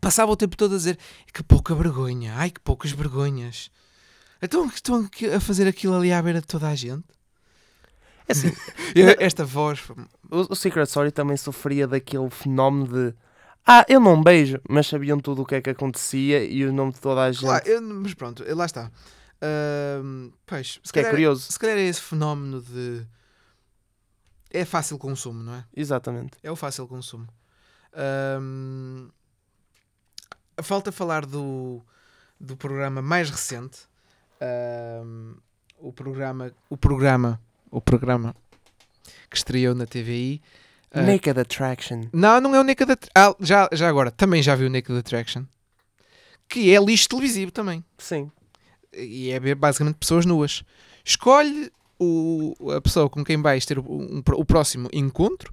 passava 0.00 0.30
o 0.32 0.36
tempo 0.36 0.56
todo 0.56 0.74
a 0.74 0.78
dizer 0.78 0.98
que 1.32 1.42
pouca 1.42 1.74
vergonha, 1.74 2.34
ai 2.36 2.50
que 2.50 2.60
poucas 2.60 2.92
vergonhas. 2.92 3.70
Então 4.40 4.66
estão 4.66 5.08
a 5.34 5.40
fazer 5.40 5.66
aquilo 5.66 5.94
ali 5.96 6.12
à 6.12 6.20
beira 6.22 6.40
de 6.40 6.46
toda 6.46 6.68
a 6.68 6.74
gente. 6.74 7.04
É 8.28 8.32
assim, 8.32 8.52
Esta 9.18 9.44
voz. 9.44 9.80
o, 10.30 10.52
o 10.52 10.54
Secret 10.54 10.84
Story 10.86 11.10
também 11.10 11.36
sofria 11.36 11.86
daquele 11.86 12.28
fenómeno 12.30 12.86
de 12.86 13.14
Ah, 13.66 13.84
eu 13.88 13.98
não 13.98 14.22
beijo, 14.22 14.60
mas 14.68 14.86
sabiam 14.86 15.18
tudo 15.18 15.42
o 15.42 15.46
que 15.46 15.56
é 15.56 15.60
que 15.60 15.70
acontecia 15.70 16.44
e 16.44 16.64
o 16.64 16.72
nome 16.72 16.92
de 16.92 17.00
toda 17.00 17.22
a 17.24 17.32
gente. 17.32 17.40
Claro, 17.42 17.66
eu- 17.68 17.82
mas 17.82 18.14
pronto, 18.14 18.44
lá 18.54 18.64
está. 18.64 18.90
Ahm, 19.42 20.30
pois, 20.46 20.78
se 20.84 20.92
que 20.92 20.98
é 21.00 21.02
calhar, 21.02 21.10
curioso. 21.10 21.50
se 21.52 21.58
calhar 21.58 21.76
é 21.76 21.82
esse 21.82 22.00
fenómeno 22.00 22.62
de. 22.62 23.04
É 24.50 24.64
fácil 24.64 24.96
consumo, 24.98 25.42
não 25.42 25.54
é? 25.54 25.64
Exatamente. 25.76 26.38
É 26.42 26.50
o 26.50 26.56
fácil 26.56 26.86
consumo. 26.86 27.26
Ahm, 27.92 29.08
falta 30.62 30.92
falar 30.92 31.26
do, 31.26 31.82
do 32.40 32.56
programa 32.56 33.02
mais 33.02 33.28
recente. 33.30 33.80
Ahm, 34.40 35.34
o 35.78 35.92
programa. 35.92 36.52
O 36.70 36.76
programa. 36.76 37.40
O 37.70 37.80
programa 37.80 38.34
que 39.28 39.36
estreou 39.36 39.74
na 39.74 39.86
TVI. 39.86 40.40
Ah, 40.98 41.02
Naked 41.02 41.38
Attraction. 41.40 42.04
não, 42.12 42.40
não 42.40 42.54
é 42.54 42.60
o 42.60 42.64
Naked 42.64 42.90
Attraction. 42.92 43.10
Ah, 43.14 43.34
já, 43.40 43.68
já 43.72 43.88
agora, 43.88 44.10
também 44.10 44.42
já 44.42 44.54
vi 44.54 44.64
o 44.66 44.70
Naked 44.70 44.98
Attraction. 44.98 45.44
Que 46.48 46.74
é 46.74 46.78
lixo 46.82 47.08
televisivo 47.08 47.50
também. 47.50 47.84
Sim. 47.98 48.30
E 48.92 49.30
é 49.30 49.38
ver 49.40 49.54
basicamente 49.56 49.96
pessoas 49.96 50.24
nuas. 50.24 50.62
Escolhe 51.04 51.70
o, 51.98 52.54
a 52.76 52.80
pessoa 52.80 53.10
com 53.10 53.24
quem 53.24 53.40
vais 53.42 53.64
ter 53.66 53.78
o, 53.78 53.82
um- 53.82 54.22
o 54.34 54.44
próximo 54.44 54.88
encontro 54.92 55.52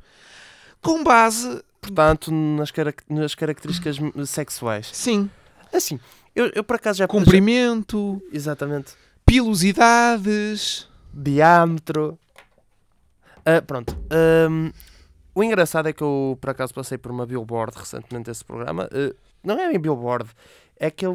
com 0.81 1.03
base. 1.03 1.61
Portanto, 1.81 2.31
nas, 2.31 2.71
carac- 2.71 3.03
nas 3.09 3.35
características 3.35 3.97
sexuais. 4.29 4.89
Sim, 4.93 5.29
Assim, 5.73 5.99
eu, 6.35 6.51
eu 6.55 6.63
por 6.63 6.75
acaso 6.77 6.99
já. 6.99 7.07
comprimento, 7.07 8.21
já- 8.31 8.37
Exatamente. 8.37 8.93
pilosidades. 9.25 10.87
Diâmetro. 11.13 12.17
Ah, 13.45 13.61
pronto. 13.61 13.95
Ahm, 14.09 14.71
o 15.35 15.43
engraçado 15.43 15.87
é 15.89 15.93
que 15.93 16.01
eu 16.03 16.37
por 16.41 16.49
acaso 16.49 16.73
passei 16.73 16.97
por 16.97 17.11
uma 17.11 17.25
billboard 17.25 17.77
recentemente 17.77 18.25
desse 18.29 18.43
programa. 18.45 18.87
Ah, 18.91 19.13
não 19.43 19.59
é 19.59 19.67
bem 19.69 19.79
billboard, 19.79 20.29
é 20.79 20.87
aquele, 20.87 21.13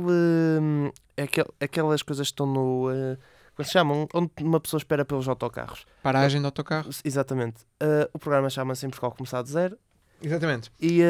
hum, 0.60 0.90
é 1.16 1.22
aquel- 1.24 1.54
aquelas 1.60 2.02
coisas 2.02 2.28
que 2.28 2.32
estão 2.32 2.46
no. 2.46 2.88
ah, 2.88 3.16
como 3.56 3.66
se 3.66 3.72
chamam? 3.72 4.08
Onde 4.14 4.30
uma 4.40 4.60
pessoa 4.60 4.78
espera 4.78 5.04
pelos 5.04 5.28
autocarros. 5.28 5.84
Paragem 6.02 6.40
de 6.40 6.46
autocarro. 6.46 6.90
Exatamente. 7.04 7.66
O 8.14 8.18
programa 8.18 8.48
chama-se 8.48 8.86
Em 8.86 8.88
Portugal 8.90 9.10
Começar 9.10 9.42
de 9.42 9.50
Zero. 9.50 9.76
Exatamente. 10.22 10.70
E, 10.80 11.00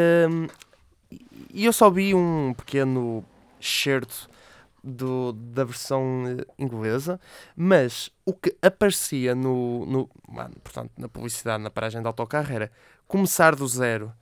e 1.53 1.67
eu 1.67 1.73
só 1.75 1.91
vi 1.91 2.15
um 2.15 2.55
pequeno 2.55 3.23
excerto 3.61 4.31
do, 4.83 5.33
da 5.33 5.65
versão 5.65 6.25
eh, 6.27 6.45
inglesa, 6.59 7.21
mas 7.57 8.11
o 8.25 8.33
que 8.33 8.57
aparecia 8.63 9.35
no, 9.35 9.85
no 9.85 10.09
mano, 10.27 10.55
portanto, 10.63 10.93
na 10.97 11.09
publicidade, 11.09 11.63
na 11.63 11.69
paragem 11.71 12.01
de 12.01 12.07
autocarro 12.07 12.51
era 12.53 12.71
começar 13.09 13.57
do 13.57 13.67
zero, 13.67 14.13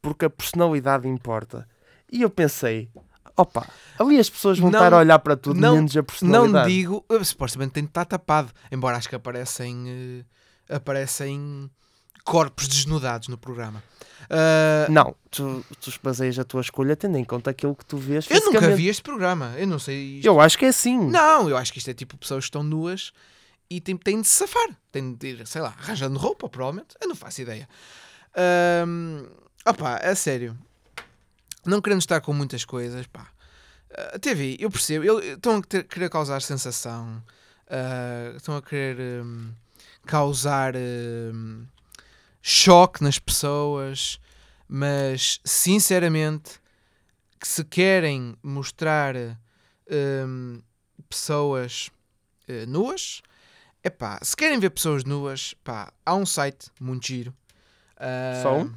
porque 0.00 0.24
a 0.24 0.30
personalidade 0.30 1.06
importa. 1.06 1.68
E 2.10 2.22
eu 2.22 2.30
pensei, 2.30 2.88
opa, 3.36 3.68
ali 3.98 4.18
as 4.18 4.30
pessoas 4.30 4.58
vão 4.58 4.70
Não- 4.70 4.78
estar 4.78 4.94
a 4.94 4.98
olhar 4.98 5.18
para 5.18 5.36
tudo, 5.36 5.60
não- 5.60 5.74
menos 5.74 5.94
a 5.94 5.98
Não 5.98 6.04
personalidade. 6.04 6.68
digo. 6.72 7.04
eh, 7.10 7.22
Supostamente 7.24 7.72
tem 7.72 7.82
de 7.82 7.90
estar 7.90 8.04
tapado. 8.06 8.50
Embora 8.72 8.96
acho 8.96 9.08
que 9.08 9.16
aparecem. 9.16 10.24
eh, 10.70 10.74
aparecem 10.76 11.70
corpos 12.24 12.66
desnudados 12.68 13.28
no 13.28 13.36
programa. 13.38 13.82
Ah, 14.28 14.86
Não, 14.88 15.14
tu, 15.30 15.64
tu 15.80 15.92
baseias 16.02 16.36
a 16.38 16.44
tua 16.44 16.60
escolha 16.60 16.96
tendo 16.96 17.16
em 17.18 17.24
conta 17.24 17.50
aquilo 17.50 17.74
que 17.76 17.84
tu 17.84 17.96
vês 17.96 18.26
eu 18.28 18.40
nunca 18.40 18.74
vi 18.74 18.88
este 18.88 19.02
programa. 19.02 19.54
Eu 19.56 19.66
não 19.66 19.78
sei. 19.78 20.16
isto- 20.18 20.26
Eu 20.26 20.40
acho 20.40 20.58
que 20.58 20.64
é 20.64 20.68
assim. 20.68 20.98
Não, 20.98 21.48
eu 21.48 21.56
acho 21.56 21.72
que 21.72 21.78
isto 21.78 21.88
é 21.90 21.94
tipo 21.94 22.16
pessoas 22.16 22.44
que 22.44 22.48
estão 22.48 22.62
nuas 22.64 23.12
e 23.70 23.80
têm, 23.80 23.96
têm 23.96 24.20
de 24.20 24.26
se 24.26 24.34
safar. 24.38 24.68
Têm 24.90 25.14
de 25.14 25.26
ir, 25.28 25.46
sei 25.46 25.60
lá, 25.62 25.74
arranjando 25.78 26.18
roupa, 26.18 26.48
provavelmente. 26.48 26.96
Eu 27.00 27.08
não 27.08 27.14
faço 27.16 27.42
ideia. 27.42 27.68
Ahm, 28.36 29.26
opá, 29.66 29.96
a 29.96 30.14
sério. 30.14 30.56
Não 31.64 31.80
querendo 31.80 32.00
estar 32.00 32.20
com 32.20 32.32
muitas 32.32 32.64
coisas, 32.64 33.06
pá. 33.06 33.26
A 34.14 34.18
TV, 34.18 34.56
eu 34.60 34.70
percebo. 34.70 35.20
Estão 35.20 35.56
a 35.56 35.62
ter- 35.62 35.84
querer 35.84 36.10
causar 36.10 36.42
sensação. 36.42 37.22
ah, 37.68 38.32
estão 38.36 38.56
a 38.56 38.62
querer 38.62 39.22
hum, 39.24 39.52
causar 40.06 40.74
hum, 40.76 41.66
choque 42.42 43.02
nas 43.02 43.18
pessoas. 43.18 44.20
Mas, 44.68 45.40
sinceramente, 45.44 46.60
que 47.40 47.48
se 47.48 47.64
querem 47.64 48.36
mostrar 48.42 49.14
hum, 50.26 50.60
pessoas 51.08 51.90
eh, 52.48 52.66
nuas, 52.66 53.22
é 53.82 53.90
pá, 53.90 54.18
se 54.22 54.36
querem 54.36 54.58
ver 54.58 54.70
pessoas 54.70 55.04
nuas, 55.04 55.54
pá, 55.64 55.92
há 56.04 56.14
um 56.14 56.26
site 56.26 56.68
muito 56.80 57.06
giro 57.06 57.34
ah, 57.96 58.40
Só 58.42 58.58
um? 58.58 58.72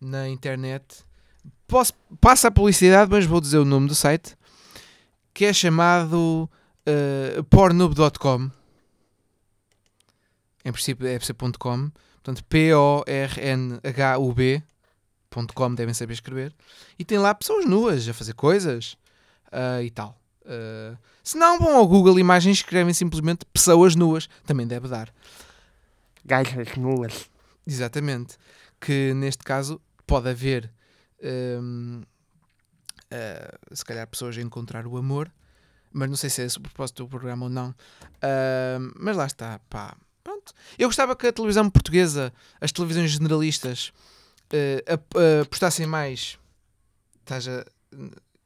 na 0.00 0.28
internet. 0.28 1.04
Posso, 1.66 1.94
passa 2.20 2.48
a 2.48 2.50
publicidade, 2.50 3.10
mas 3.10 3.24
vou 3.24 3.40
dizer 3.40 3.58
o 3.58 3.64
nome 3.64 3.88
do 3.88 3.94
site 3.94 4.36
que 5.34 5.46
é 5.46 5.52
chamado 5.52 6.48
uh, 6.86 7.44
pornhub.com. 7.44 8.50
Em 10.64 10.72
princípio 10.72 11.04
deve 11.04 11.26
ser 11.26 11.34
.com. 11.34 11.90
Portanto, 12.22 12.44
P-O-R-N-H-U-B.com 12.44 13.04
devem 15.74 15.94
saber 15.94 16.12
escrever. 16.12 16.54
E 16.98 17.04
tem 17.04 17.18
lá 17.18 17.34
pessoas 17.34 17.64
nuas 17.64 18.08
a 18.08 18.14
fazer 18.14 18.34
coisas 18.34 18.96
ah, 19.50 19.82
e 19.82 19.90
tal. 19.90 20.16
Ah, 20.46 20.96
se 21.22 21.36
não, 21.36 21.58
vão 21.58 21.76
ao 21.76 21.86
Google 21.88 22.18
Imagens 22.18 22.58
e 22.58 22.60
escrevem 22.60 22.94
simplesmente 22.94 23.44
pessoas 23.46 23.96
nuas. 23.96 24.28
Também 24.46 24.66
deve 24.66 24.86
dar. 24.86 25.12
Gajas 26.24 26.76
nuas. 26.76 27.28
Exatamente. 27.66 28.36
Que 28.80 29.14
neste 29.14 29.44
caso 29.44 29.80
pode 30.06 30.28
haver 30.28 30.72
ah, 33.10 33.58
se 33.72 33.84
calhar 33.84 34.06
pessoas 34.06 34.36
a 34.36 34.40
encontrar 34.40 34.86
o 34.86 34.96
amor, 34.96 35.30
mas 35.92 36.08
não 36.08 36.16
sei 36.16 36.30
se 36.30 36.42
é 36.42 36.46
esse 36.46 36.58
o 36.58 36.62
propósito 36.62 37.04
do 37.04 37.08
programa 37.08 37.44
ou 37.44 37.50
não. 37.50 37.74
Ah, 38.20 38.78
mas 38.96 39.16
lá 39.16 39.26
está, 39.26 39.58
pá. 39.70 39.96
Pronto. 40.24 40.52
Eu 40.78 40.88
gostava 40.88 41.16
que 41.16 41.26
a 41.26 41.32
televisão 41.32 41.68
portuguesa, 41.68 42.32
as 42.60 42.70
televisões 42.70 43.10
generalistas, 43.10 43.92
eh, 44.52 44.84
apostassem 45.42 45.86
mais. 45.86 46.38
Estás 47.20 47.48
a. 47.48 47.64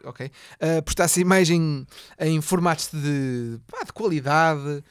Ok. 0.05 0.31
eh, 0.61 0.79
apostassem 0.79 1.25
mais 1.25 1.51
em, 1.51 1.87
em 2.19 2.41
formatos 2.41 2.89
de, 2.93 3.59
pá, 3.67 3.83
de 3.85 3.93
qualidade, 3.93 4.83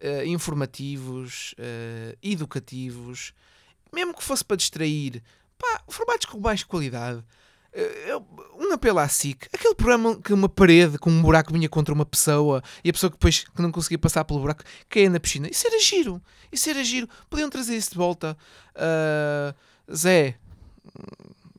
eh, 0.00 0.26
informativos, 0.26 1.54
eh, 1.58 2.16
educativos, 2.22 3.32
mesmo 3.92 4.14
que 4.14 4.22
fosse 4.24 4.44
para 4.44 4.56
distrair, 4.56 5.22
pá, 5.58 5.82
formatos 5.88 6.26
com 6.26 6.38
mais 6.38 6.62
qualidade. 6.64 7.22
Eu- 8.06 8.26
um 8.58 8.70
apelo 8.74 8.98
à 8.98 9.08
SIC, 9.08 9.48
aquele 9.52 9.74
programa 9.74 10.20
que 10.20 10.32
uma 10.34 10.48
parede 10.48 10.98
com 10.98 11.08
um 11.10 11.22
buraco 11.22 11.52
vinha 11.52 11.68
contra 11.70 11.94
uma 11.94 12.04
pessoa 12.04 12.62
e 12.84 12.90
a 12.90 12.92
pessoa 12.92 13.10
que 13.10 13.16
depois 13.16 13.44
que 13.44 13.62
não 13.62 13.72
conseguia 13.72 13.98
passar 13.98 14.24
pelo 14.26 14.40
buraco 14.40 14.62
caía 14.90 15.08
na 15.08 15.18
piscina. 15.18 15.48
Isso 15.50 15.66
era 15.66 15.80
giro, 15.80 16.20
isso 16.52 16.68
era 16.68 16.84
giro. 16.84 17.08
Podiam 17.30 17.48
trazer 17.48 17.74
isso 17.76 17.92
de 17.92 17.96
volta. 17.96 18.36
Ah, 18.76 19.54
Zé, 19.94 20.34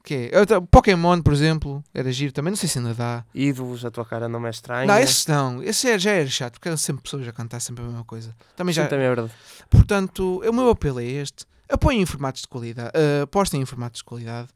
que 0.03 0.29
é? 0.31 0.61
Pokémon, 0.69 1.19
por 1.21 1.33
exemplo, 1.33 1.83
era 1.93 2.11
giro 2.11 2.31
também. 2.31 2.51
Não 2.51 2.57
sei 2.57 2.69
se 2.69 2.77
ainda 2.77 2.93
dá. 2.93 3.25
Ídolos, 3.33 3.83
a 3.83 3.89
tua 3.89 4.05
cara 4.05 4.29
não 4.29 4.45
é 4.45 4.49
estranha. 4.51 4.85
Não, 4.85 4.99
esses 4.99 5.25
não. 5.25 5.63
Esse 5.63 5.87
já- 5.87 5.97
já 5.97 6.11
era 6.11 6.29
chato, 6.29 6.53
porque 6.53 6.67
eram 6.67 6.77
sempre 6.77 7.01
pessoas 7.03 7.27
a 7.27 7.31
cantar 7.31 7.59
sempre 7.59 7.83
a 7.83 7.87
mesma 7.87 8.03
coisa. 8.03 8.35
Também 8.55 8.71
Sim, 8.73 8.81
já, 8.81 8.87
também 8.87 9.05
é 9.05 9.09
verdade. 9.15 9.31
Portanto, 9.69 10.41
o 10.47 10.53
meu 10.53 10.69
apelo 10.69 10.99
é 10.99 11.05
este. 11.05 11.45
Apoiem 11.73 12.01
em 12.01 12.05
formatos 12.05 12.43
de 12.43 12.47
qualidade. 12.47 12.91
ah, 12.93 13.23
apostem 13.23 13.59
em 13.59 13.65
formatos 13.65 14.01
de 14.01 14.03
qualidade. 14.03 14.47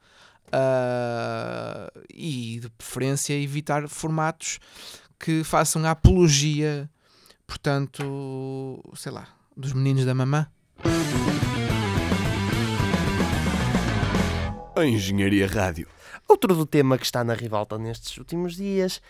ah, 0.52 1.90
e, 2.14 2.60
de 2.62 2.70
preferência, 2.70 3.34
evitar 3.34 3.88
formatos 3.88 4.60
que 5.20 5.44
façam 5.44 5.84
a 5.84 5.92
apologia, 5.92 6.88
portanto, 7.48 8.84
sei 8.96 9.12
lá, 9.12 9.28
dos 9.56 9.74
meninos 9.74 10.06
da 10.06 10.14
mamã. 10.14 10.48
A 14.76 14.86
Engenharia 14.86 15.48
Rádio. 15.48 15.88
Outro 16.28 16.54
do 16.54 16.68
tema 16.68 17.00
que 17.00 17.06
está 17.06 17.24
na 17.24 17.34
rivalta 17.34 17.80
nestes 17.80 18.16
últimos 18.18 18.56
dias 18.56 19.02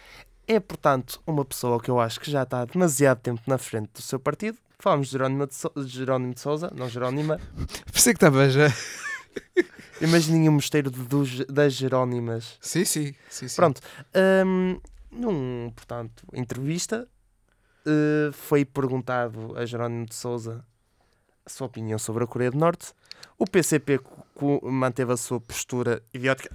é, 0.48 0.60
portanto, 0.60 1.22
uma 1.27 1.44
pessoa 1.44 1.80
que 1.82 1.89
eu 1.92 2.00
acho 2.00 2.20
que 2.20 2.32
já 2.32 2.44
está 2.44 2.62
há 2.62 2.66
demasiado 2.66 3.20
tempo 3.20 3.42
na 3.48 3.58
frente 3.58 3.89
do 3.94 4.01
seu 4.01 4.20
partido. 4.20 4.58
Falamos 4.80 5.08
de 5.08 5.13
Jerónimo 5.13 5.48
de, 5.48 5.84
de 5.84 5.88
Jerónimo 5.89 6.34
de 6.34 6.39
Souza, 6.39 6.72
não 6.75 6.88
Jerónima. 6.89 7.39
Pensei 7.92 8.13
que 8.13 8.18
estava 8.18 8.50
já. 8.50 8.68
Imaginem 10.01 10.48
o 10.48 10.51
mosteiro 10.51 10.92
de, 10.92 11.01
dos- 11.04 11.46
das 11.48 11.74
Jerónimas. 11.74 12.58
Sim, 12.62 12.86
sim. 12.86 13.13
sim, 13.30 13.48
sim. 13.48 13.56
Pronto. 13.56 13.82
hum, 14.46 14.80
num, 15.12 15.72
portanto, 15.75 16.24
entrevista, 16.34 17.08
eh, 17.86 18.30
foi 18.32 18.63
perguntado 18.63 19.58
a 19.58 19.66
Jerónimo 19.66 20.06
de 20.06 20.13
Souza 20.16 20.63
a 21.46 21.50
sua 21.50 21.66
opinião 21.68 21.98
sobre 21.98 22.24
a 22.24 22.27
Coreia 22.27 22.51
do 22.51 22.58
Norte. 22.58 22.94
O 23.39 23.46
PCP 23.48 24.00
manteve 24.63 25.13
a 25.13 25.18
sua 25.18 25.39
postura 25.39 26.04
idiótica 26.13 26.50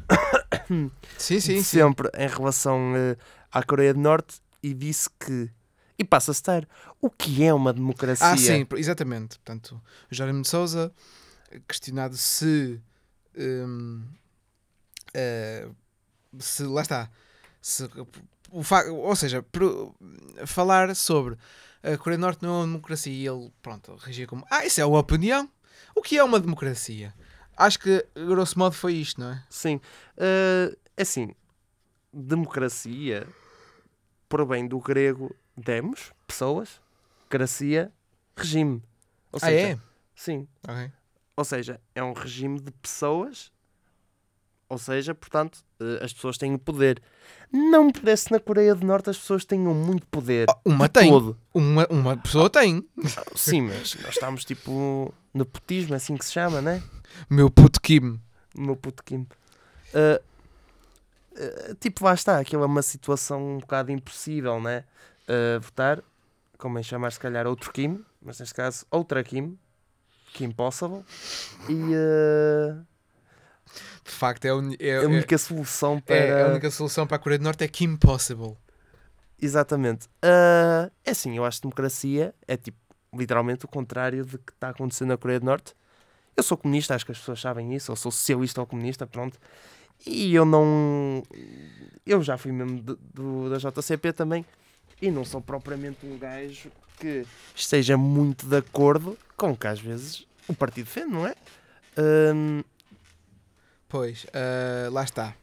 Sim, 0.69 0.91
sim, 1.19 1.39
de 1.39 1.41
sim. 1.41 1.63
sempre 1.63 2.09
em 2.17 2.29
relação 2.29 2.95
eh, 2.95 3.17
à 3.53 3.63
Coreia 3.63 3.93
do 3.95 4.01
Norte 4.01 4.41
e 4.63 4.73
disse 4.75 5.09
que, 5.21 5.51
e 5.99 6.05
passa 6.05 6.31
a 6.31 6.35
citar, 6.35 6.67
o 7.01 7.11
que 7.11 7.45
é 7.45 7.53
uma 7.53 7.73
democracia? 7.73 8.27
Ah, 8.29 8.37
sim, 8.37 8.67
exatamente. 8.77 9.39
Portanto, 9.39 9.81
o 10.11 10.15
Jerónimo 10.15 10.43
de 10.43 10.49
Souza, 10.49 10.93
questionado 11.69 12.17
se 12.17 12.81
hum, 13.37 14.03
eh, 15.15 15.69
se 16.39 16.63
lá 16.65 16.83
está. 16.83 17.11
Se, 17.61 17.85
o 18.51 18.63
ou 19.07 19.17
seja, 19.17 19.43
pro- 19.43 19.95
falar 20.47 20.95
sobre 20.97 21.37
a 21.83 21.97
Coreia 21.97 22.19
do 22.19 22.23
Norte 22.23 22.43
não 22.43 22.51
é 22.51 22.59
uma 22.59 22.67
democracia 22.67 23.13
e 23.13 23.27
ele, 23.27 23.51
pronto, 23.63 23.95
regia 23.97 24.27
como 24.27 24.47
Ah, 24.51 24.65
isso 24.65 24.81
é 24.81 24.85
uma 24.87 24.99
opinião. 24.99 25.49
O 25.95 26.03
que 26.03 26.17
é 26.19 26.25
uma 26.25 26.41
democracia? 26.41 27.15
Acho 27.57 27.79
que, 27.79 28.07
grosso 28.15 28.59
modo, 28.59 28.75
foi 28.75 28.95
isto, 28.95 29.21
não 29.21 29.31
é? 29.33 29.43
Sim. 29.51 29.81
Eh, 30.17 30.77
assim, 30.97 31.35
democracia, 32.13 33.27
por 34.33 34.47
bem 34.47 34.67
do 34.67 34.79
grego, 34.81 35.37
demos, 35.55 36.11
pessoas, 36.27 36.81
gracia, 37.29 37.93
regime. 38.35 38.83
Ou 39.31 39.37
Ah, 39.43 39.45
seja, 39.45 39.67
é? 39.67 39.79
Sim. 40.17 40.49
Ok. 40.67 40.91
Ou 41.37 41.45
seja, 41.45 41.79
é 41.95 42.03
um 42.03 42.15
regime 42.15 42.59
de 42.59 42.71
pessoas. 42.73 43.53
Ou 44.71 44.79
seja, 44.79 45.15
portanto, 45.15 45.63
eh, 45.79 46.03
as 46.03 46.15
pessoas 46.15 46.39
têm 46.39 46.55
o 46.55 46.59
poder. 46.59 47.03
Não 47.53 47.85
me 47.85 47.93
parece 47.93 48.33
na 48.33 48.41
Coreia 48.41 48.75
do 48.75 48.87
Norte 48.87 49.11
as 49.11 49.19
pessoas 49.19 49.45
tenham 49.45 49.75
muito 49.75 50.07
poder. 50.07 50.47
Oh, 50.49 50.71
uma 50.71 50.89
tem. 50.89 51.11
todo. 51.11 51.39
Uma, 51.53 51.87
uma 51.91 52.17
pessoa 52.17 52.49
tem. 52.49 52.89
Sim, 53.37 53.61
mas 53.69 53.95
nós 53.97 54.15
estamos 54.15 54.47
tipo 54.47 55.13
no 55.35 55.45
putismo, 55.45 55.93
é 55.93 55.99
assim 55.99 56.17
que 56.17 56.25
se 56.25 56.33
chama, 56.33 56.63
né? 56.63 56.83
Meu 57.29 57.51
puto 57.51 57.79
Kim. 57.83 58.19
Meu 58.57 58.77
puto 58.77 59.05
Kim. 59.05 59.27
Uh, 59.93 60.25
tipo, 61.81 62.05
lá 62.05 62.15
está, 62.15 62.39
aquilo 62.39 62.63
é 62.63 62.67
uma 62.67 62.83
situação 62.83 63.57
um 63.57 63.59
bocado 63.59 63.91
impossível, 63.91 64.61
né? 64.61 64.85
Uh, 65.29 65.61
votar, 65.61 66.03
como 66.59 66.79
em 66.79 66.83
chamar 66.83 67.13
se 67.13 67.21
calhar 67.21 67.47
outro 67.47 67.73
Kim, 67.73 68.05
mas 68.21 68.39
neste 68.41 68.55
caso 68.55 68.85
outra 68.91 69.23
Kim, 69.23 69.59
Kim 70.35 70.51
Possible, 70.51 71.05
e 71.69 71.95
uh, 71.95 72.85
De 74.05 74.11
facto, 74.11 74.45
é 74.45 74.49
a, 74.51 74.55
uni- 74.57 74.77
é- 74.81 74.99
a 74.99 75.03
é- 75.03 75.07
única 75.07 75.39
solução 75.39 76.01
para. 76.01 76.17
é 76.17 76.43
a 76.43 76.47
única 76.49 76.71
solução 76.71 77.07
para 77.07 77.17
a 77.17 77.19
Coreia 77.21 77.39
do 77.39 77.45
Norte 77.45 77.65
é 77.65 77.69
Kim 77.69 77.97
Possible. 77.97 78.57
Exatamente. 79.41 80.07
Uh, 80.25 80.91
é 81.05 81.11
assim, 81.11 81.37
eu 81.37 81.45
acho 81.45 81.59
que 81.59 81.63
democracia 81.63 82.35
é 82.47 82.57
tipo, 82.57 82.79
literalmente 83.13 83.65
o 83.65 83.69
contrário 83.69 84.25
do 84.25 84.39
que 84.39 84.53
está 84.53 84.69
acontecendo 84.69 85.09
na 85.09 85.17
Coreia 85.17 85.41
do 85.41 85.47
Norte. 85.47 85.75
Eu 86.37 86.43
sou 86.43 86.57
comunista, 86.57 86.95
acho 86.95 87.05
que 87.05 87.13
as 87.13 87.19
pessoas 87.19 87.41
sabem 87.41 87.75
isso, 87.75 87.93
ou 87.93 87.97
sou 87.97 88.11
socialista 88.11 88.61
ou 88.61 88.67
comunista, 88.67 89.07
pronto. 89.07 89.39
E 90.07 90.35
eu 90.35 90.45
não. 90.45 91.23
Eu 92.05 92.23
já 92.23 92.37
fui 92.37 92.51
mesmo 92.53 92.81
do, 92.83 92.97
do- 93.15 93.51
da 93.51 93.59
JCP 93.59 94.13
também, 94.13 94.45
e 95.01 95.11
não 95.11 95.25
sou 95.25 95.41
propriamente 95.41 96.05
um 96.05 96.19
gajo 96.19 96.71
que 96.99 97.25
esteja 97.55 97.97
muito 97.97 98.47
de 98.47 98.57
acordo 98.57 99.17
com 99.37 99.53
o 99.53 99.57
que 99.57 99.67
às 99.67 99.81
vezes 99.81 100.27
o 100.49 100.55
partido 100.55 100.87
defende, 100.87 101.13
não 101.13 101.27
é? 101.27 101.35
Hum, 102.35 102.63
Pois, 103.89 104.27
ah, 104.33 104.89
lá 104.91 105.05
está. 105.05 105.35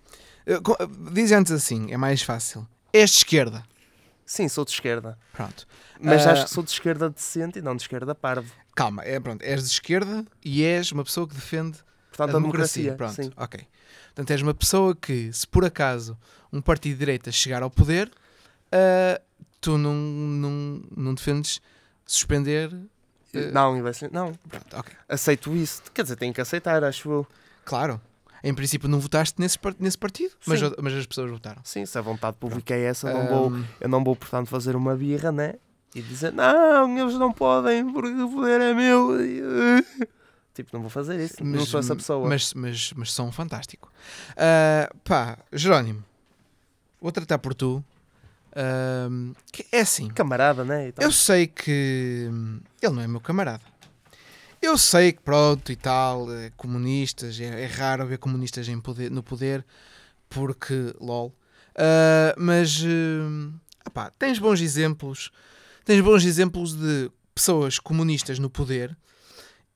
Uh, 0.47 0.61
co- 0.61 0.77
Diz 1.11 1.31
antes 1.31 1.51
assim, 1.51 1.91
é 1.91 1.97
mais 1.97 2.21
fácil. 2.21 2.67
És 2.91 3.11
de 3.11 3.17
esquerda. 3.17 3.63
sim, 4.25 4.47
sou 4.49 4.65
de 4.65 4.71
esquerda. 4.71 5.17
Pronto. 5.33 5.67
Mas 6.01 6.25
Ah, 6.25 6.31
acho 6.31 6.45
que 6.45 6.49
sou 6.53 6.63
de 6.63 6.71
esquerda 6.71 7.09
decente 7.09 7.59
e 7.59 7.61
não 7.61 7.75
de 7.75 7.83
esquerda 7.83 8.15
parvo. 8.15 8.51
Calma, 8.75 9.03
é, 9.03 9.19
pronto, 9.19 9.43
és 9.43 9.61
de 9.63 9.69
esquerda 9.69 10.25
e 10.43 10.63
és 10.63 10.91
uma 10.91 11.03
pessoa 11.03 11.27
que 11.27 11.35
defende 11.35 11.77
Portanto, 12.09 12.29
a 12.35 12.39
democracia. 12.39 12.93
Pronto, 12.95 13.13
sim. 13.15 13.31
ok. 13.37 13.67
Portanto, 14.19 14.31
és 14.31 14.41
uma 14.41 14.53
pessoa 14.53 14.93
que, 14.93 15.31
se 15.31 15.47
por 15.47 15.63
acaso 15.63 16.17
um 16.51 16.59
partido 16.61 16.91
de 16.95 16.99
direita 16.99 17.31
chegar 17.31 17.63
ao 17.63 17.69
poder, 17.69 18.11
ah, 18.69 19.21
tu 19.61 19.77
não, 19.77 19.93
não, 19.93 20.81
não 20.97 21.13
defendes 21.13 21.61
suspender. 22.05 22.69
eh, 23.33 23.49
Não, 23.51 23.75
não, 24.11 24.33
Pronto, 24.49 24.75
ok. 24.77 24.93
aceito 25.07 25.55
isso. 25.55 25.83
Quer 25.93 26.01
dizer, 26.01 26.17
tenho 26.17 26.33
que 26.33 26.41
aceitar, 26.41 26.83
acho 26.83 27.09
eu. 27.09 27.27
Claro. 27.63 28.01
Em 28.43 28.53
princípio, 28.53 28.89
não 28.89 28.99
votaste 28.99 29.39
nesse, 29.39 29.57
nesse 29.79 29.97
partido, 29.97 30.33
mas, 30.45 30.59
mas 30.81 30.93
as 30.95 31.05
pessoas 31.05 31.31
votaram. 31.31 31.61
Sim, 31.63 31.85
se 31.85 31.97
a 31.97 32.01
vontade 32.01 32.35
pública 32.38 32.73
é 32.73 32.83
essa, 32.83 33.09
não 33.13 33.25
vou, 33.25 33.47
Ahm, 33.47 33.63
eu 33.79 33.87
não 33.87 34.03
vou, 34.03 34.17
portanto, 34.17 34.48
fazer 34.50 34.75
uma 34.75 34.98
birra, 34.98 35.31
né? 35.31 35.53
E 35.96 36.01
dizer, 36.01 36.33
não, 36.33 37.00
eles 37.00 37.13
não 37.15 37.31
podem, 37.31 37.89
porque 37.89 38.09
o 38.22 38.29
poder 38.29 38.59
é 38.59 38.74
meu. 38.74 39.11
Uh, 40.59 40.63
Tipo, 40.63 40.69
não 40.74 40.81
vou 40.81 40.89
fazer 40.89 41.19
isso. 41.19 41.43
não 41.43 41.65
sou 41.65 41.79
essa 41.79 41.95
pessoa. 41.95 42.27
Mas, 42.27 42.53
mas, 42.53 42.93
mas 42.93 43.13
são 43.13 43.31
fantástico. 43.31 43.91
Ah, 44.35 44.89
pá, 45.03 45.37
Jerónimo, 45.53 46.03
vou 47.01 47.11
tratar 47.11 47.37
por 47.39 47.53
tu. 47.53 47.83
Ahm, 48.55 49.33
que 49.51 49.65
é 49.72 49.81
assim, 49.81 50.09
Camarada, 50.09 50.65
né? 50.65 50.91
Eu 51.00 51.11
sei 51.11 51.48
que 51.48 52.29
ele 52.81 52.93
não 52.93 53.01
é 53.01 53.07
meu 53.07 53.22
camarada. 53.22 53.63
Eu 54.61 54.77
sei 54.77 55.13
que 55.13 55.22
pronto 55.22 55.72
e 55.72 55.75
tal, 55.75 56.29
eh, 56.33 56.51
comunistas, 56.57 57.39
é, 57.39 57.63
é 57.63 57.65
raro 57.65 58.05
ver 58.05 58.17
comunistas 58.17 58.67
em 58.67 58.79
poder, 58.81 59.09
no 59.09 59.24
poder, 59.24 59.65
porque 60.27 60.93
lol. 61.00 61.33
Ah, 61.75 62.33
mas 62.37 62.81
hum, 62.83 63.53
opá, 63.85 64.11
tens 64.19 64.37
bons 64.37 64.59
exemplos, 64.59 65.31
tens 65.85 66.01
bons 66.01 66.25
exemplos 66.25 66.74
de 66.74 67.09
pessoas 67.33 67.79
comunistas 67.79 68.37
no 68.37 68.50
poder 68.50 68.98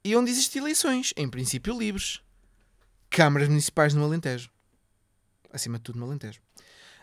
e 0.03 0.15
onde 0.15 0.31
existem 0.31 0.61
eleições, 0.61 1.13
em 1.15 1.29
princípio 1.29 1.77
livres. 1.77 2.21
Câmaras 3.09 3.47
municipais 3.47 3.93
no 3.93 4.03
Alentejo. 4.03 4.49
Acima 5.51 5.77
de 5.77 5.83
tudo 5.83 5.99
no 5.99 6.05
Alentejo. 6.05 6.39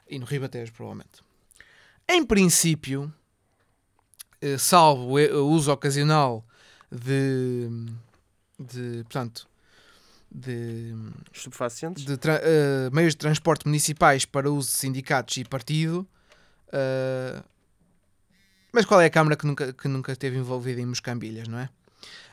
E 0.08 0.18
no 0.18 0.26
Ribatejo, 0.26 0.72
provavelmente. 0.72 1.22
Em 2.08 2.24
princípio, 2.24 3.12
eh, 4.40 4.58
salvo 4.58 5.12
o 5.12 5.18
e- 5.20 5.30
o 5.32 5.46
uso 5.46 5.70
ocasional 5.72 6.44
de, 6.90 7.68
de 8.58 9.02
portanto, 9.04 9.48
de, 10.32 10.92
Estupefacientes. 11.32 12.04
de 12.04 12.14
eh, 12.14 12.90
meios 12.92 13.12
de 13.14 13.18
transporte 13.18 13.66
municipais 13.66 14.24
para 14.24 14.50
uso 14.50 14.68
de 14.70 14.76
sindicatos 14.76 15.36
e 15.36 15.44
partido. 15.44 16.06
eh, 16.72 17.42
mas 18.72 18.84
qual 18.84 19.00
é 19.00 19.06
a 19.06 19.10
Câmara 19.10 19.36
que 19.36 19.44
nunca, 19.46 19.72
que 19.72 19.88
nunca 19.88 20.12
esteve 20.12 20.36
envolvida 20.36 20.80
em 20.80 20.86
moscambilhas, 20.86 21.48
não 21.48 21.58
é? 21.58 21.68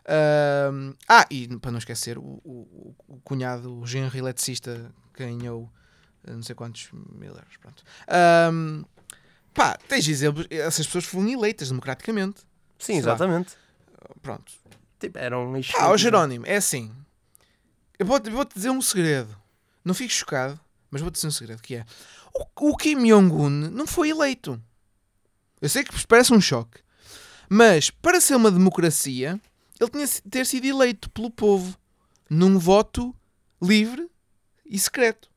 Ahm, 0.07 0.93
ah, 1.07 1.25
e 1.29 1.47
para 1.57 1.71
não 1.71 1.79
esquecer, 1.79 2.17
o, 2.17 2.21
o- 2.43 2.95
o 3.07 3.19
cunhado, 3.21 3.77
o 3.77 3.85
genro 3.85 4.17
eletricista, 4.17 4.89
ganhou 5.13 5.69
eh, 6.25 6.31
não 6.31 6.41
sei 6.43 6.55
quantos 6.55 6.89
mil 6.93 7.29
euros. 7.33 7.57
Pronto. 7.57 7.83
Pá, 9.53 9.77
tens 9.87 10.07
exemplos, 10.07 10.45
essas 10.49 10.85
pessoas 10.85 11.05
foram 11.05 11.27
eleitas 11.27 11.69
democraticamente. 11.69 12.41
Sim, 12.77 12.93
sei 12.93 13.01
lá. 13.01 13.09
exatamente. 13.15 13.53
Pronto. 14.21 14.51
Tipo, 14.99 15.17
eram 15.17 15.41
Ah, 15.49 15.51
ó 15.51 15.57
excelentes- 15.57 16.01
Jerónimo, 16.01 16.45
é 16.45 16.55
assim. 16.57 16.91
Eu 17.97 18.05
vou-te 18.05 18.29
vou-te 18.29 18.53
dizer 18.55 18.69
um 18.69 18.81
segredo. 18.81 19.35
Não 19.83 19.93
fiques 19.93 20.15
chocado, 20.17 20.59
mas 20.91 21.01
vou-te 21.01 21.15
dizer 21.15 21.27
um 21.27 21.31
segredo, 21.31 21.61
que 21.61 21.75
é... 21.75 21.85
O, 22.55 22.69
o 22.71 22.77
Kim 22.77 22.97
Jong-un 23.07 23.49
não 23.49 23.87
foi 23.87 24.09
eleito. 24.09 24.61
Eu 25.59 25.69
sei 25.69 25.83
que 25.83 26.05
parece 26.07 26.31
um 26.33 26.39
choque. 26.41 26.79
Mas, 27.49 27.89
para 27.89 28.21
ser 28.21 28.35
uma 28.35 28.51
democracia, 28.51 29.39
ele 29.79 29.89
tinha 29.89 30.05
de 30.05 30.21
ter 30.21 30.45
sido 30.45 30.65
eleito 30.65 31.09
pelo 31.09 31.29
povo. 31.29 31.77
Num 32.29 32.57
voto 32.57 33.15
livre 33.61 34.09
e 34.65 34.77
secreto. 34.77 35.29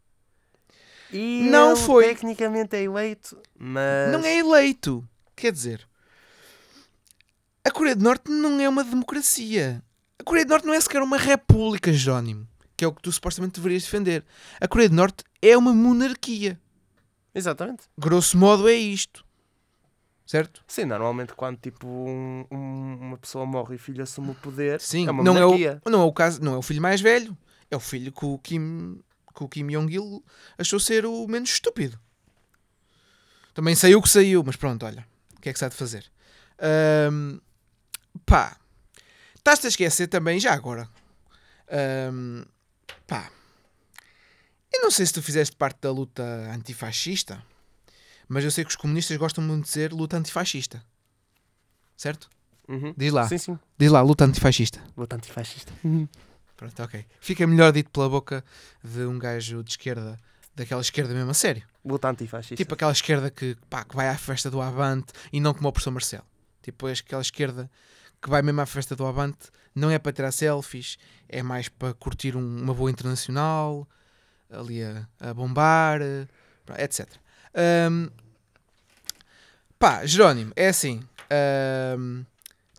E 1.13 1.49
Não 1.51 1.77
foi. 1.77 2.09
Tecnicamente 2.09 2.77
é 2.77 2.83
eleito, 2.83 3.41
mas. 3.59 4.13
Não 4.13 4.25
é 4.25 4.39
eleito. 4.39 5.07
Quer 5.35 5.53
dizer... 5.53 5.89
A 7.65 7.71
Coreia 7.71 7.95
do 7.95 8.03
Norte 8.03 8.31
não 8.31 8.59
é 8.59 8.69
uma 8.69 8.83
democracia. 8.83 9.83
A 10.19 10.25
Coreia 10.25 10.47
do 10.47 10.51
Norte 10.51 10.67
não 10.67 10.75
é 10.75 10.81
sequer 10.81 11.03
uma 11.03 11.19
república, 11.19 11.93
Jerónimo. 11.93 12.49
Que 12.77 12.85
é 12.85 12.89
o 12.89 12.93
que 12.93 13.03
tu 13.03 13.13
supostamente 13.13 13.61
deverias 13.61 13.83
defender. 13.83 14.25
A 14.59 14.67
Coreia 14.67 14.89
do 14.89 14.97
Norte 14.97 15.23
é 15.43 15.57
uma 15.57 15.73
monarquia. 15.73 16.59
Exatamente. 17.35 17.83
Grosso 17.99 18.39
modo 18.39 18.69
é 18.69 18.75
isto. 18.75 19.25
Certo? 20.31 20.63
Sim, 20.69 20.85
normalmente 20.85 21.35
quando 21.35 21.59
tipo 21.59 21.89
um- 21.89 22.47
um- 22.53 22.99
uma 23.01 23.19
pessoa 23.19 23.45
morre 23.45 23.73
e 23.73 23.77
o 23.77 23.79
filho 23.81 24.01
assume 24.01 24.31
o 24.31 24.35
poder, 24.37 24.81
Sim. 24.81 25.09
é 25.09 25.11
uma 25.11 25.25
não, 25.25 25.37
é 25.37 25.45
o, 25.45 25.51
não 25.91 26.03
é 26.03 26.05
o 26.05 26.13
caso, 26.13 26.41
não 26.41 26.55
é 26.55 26.57
o 26.57 26.63
filho 26.63 26.81
mais 26.81 27.01
velho. 27.01 27.37
É 27.69 27.75
o 27.77 27.81
filho 27.81 28.13
que 28.13 28.25
o 28.25 28.39
Kim, 28.39 29.03
que 29.35 29.43
o 29.43 29.49
Kim 29.49 29.67
Jong-il 29.67 30.25
achou 30.57 30.79
ser 30.79 31.05
o 31.05 31.27
menos 31.27 31.51
estúpido. 31.51 31.99
Também 33.53 33.75
saiu 33.75 33.99
o 33.99 34.03
que 34.03 34.09
saiu, 34.09 34.45
mas 34.47 34.55
pronto, 34.55 34.87
olha. 34.87 35.05
O 35.37 35.41
que 35.41 35.49
é 35.49 35.53
que 35.53 35.59
se 35.59 35.65
há 35.65 35.69
de 35.69 35.75
fazer? 35.75 36.09
Ahm, 36.61 37.41
pá. 38.25 38.57
Estás-te 39.35 39.67
a 39.67 39.69
esquecer 39.69 40.07
também, 40.07 40.39
já 40.39 40.53
agora. 40.55 40.89
Ahm, 41.69 42.45
pá. 43.05 43.29
Eu 44.73 44.81
não 44.83 44.93
sei 44.93 45.07
se 45.07 45.13
tu 45.13 45.21
fizeste 45.25 45.57
parte 45.57 45.81
da 45.81 45.91
luta 45.91 46.23
antifascista, 46.55 47.43
mas 48.31 48.45
eu 48.45 48.51
sei 48.51 48.65
que 48.65 48.71
os 48.71 48.77
comunistas 48.77 49.17
gostam 49.17 49.43
muito 49.43 49.65
de 49.65 49.69
dizer 49.69 49.93
luta 49.93 50.17
antifascista. 50.17 50.83
Certo? 51.97 52.31
Uhum. 52.69 52.95
Diz 52.97 53.13
lá. 53.13 53.27
Sim, 53.29 53.39
sim. 53.39 53.59
Diz 53.77 53.91
lá, 53.91 54.01
luta 54.01 54.25
antifascista. 54.25 54.81
Luta 54.97 55.17
antifascista. 55.17 55.73
Pronto, 56.57 56.83
ok. 56.83 57.05
Fica 57.21 57.47
melhor 57.47 57.73
dito 57.73 57.91
pela 57.91 58.09
boca 58.09 58.45
de 58.85 59.01
um 59.01 59.19
gajo 59.19 59.63
de 59.65 59.71
esquerda, 59.73 60.19
daquela 60.55 60.81
esquerda 60.81 61.13
mesmo 61.13 61.31
a 61.31 61.35
sério. 61.35 61.63
Luta 61.85 62.09
antifascista. 62.09 62.55
Tipo 62.57 62.75
aquela 62.75 62.93
esquerda 62.93 63.31
que, 63.31 63.57
pá, 63.69 63.85
que 63.85 63.97
vai 63.97 64.09
à 64.09 64.17
festa 64.17 64.51
do 64.51 64.61
Avante 64.61 65.13
e 65.33 65.41
não 65.41 65.53
como 65.53 65.69
o 65.69 65.73
professor 65.73 65.91
Marcelo. 65.91 66.25
Tipo 66.63 66.87
aquela 66.87 67.23
esquerda 67.23 67.69
que 68.23 68.29
vai 68.31 68.43
mesmo 68.43 68.61
à 68.61 68.67
festa 68.67 68.95
do 68.95 69.05
Avante, 69.07 69.49
não 69.75 69.91
é 69.91 69.99
para 69.99 70.13
tirar 70.13 70.31
selfies, 70.31 70.99
é 71.29 71.43
mais 71.43 71.69
para 71.69 71.95
curtir 71.95 72.37
um- 72.37 72.63
uma 72.63 72.75
boa 72.75 72.91
internacional, 72.91 73.89
ali 74.51 74.83
a, 74.85 75.09
a 75.19 75.33
bombar, 75.35 76.01
Pronto, 76.67 76.81
etc. 76.81 77.09
Ahm, 77.55 78.09
pá, 79.79 80.05
Jerónimo, 80.07 80.53
é 80.57 80.69
assim. 80.69 81.01
ahm, 81.31 82.23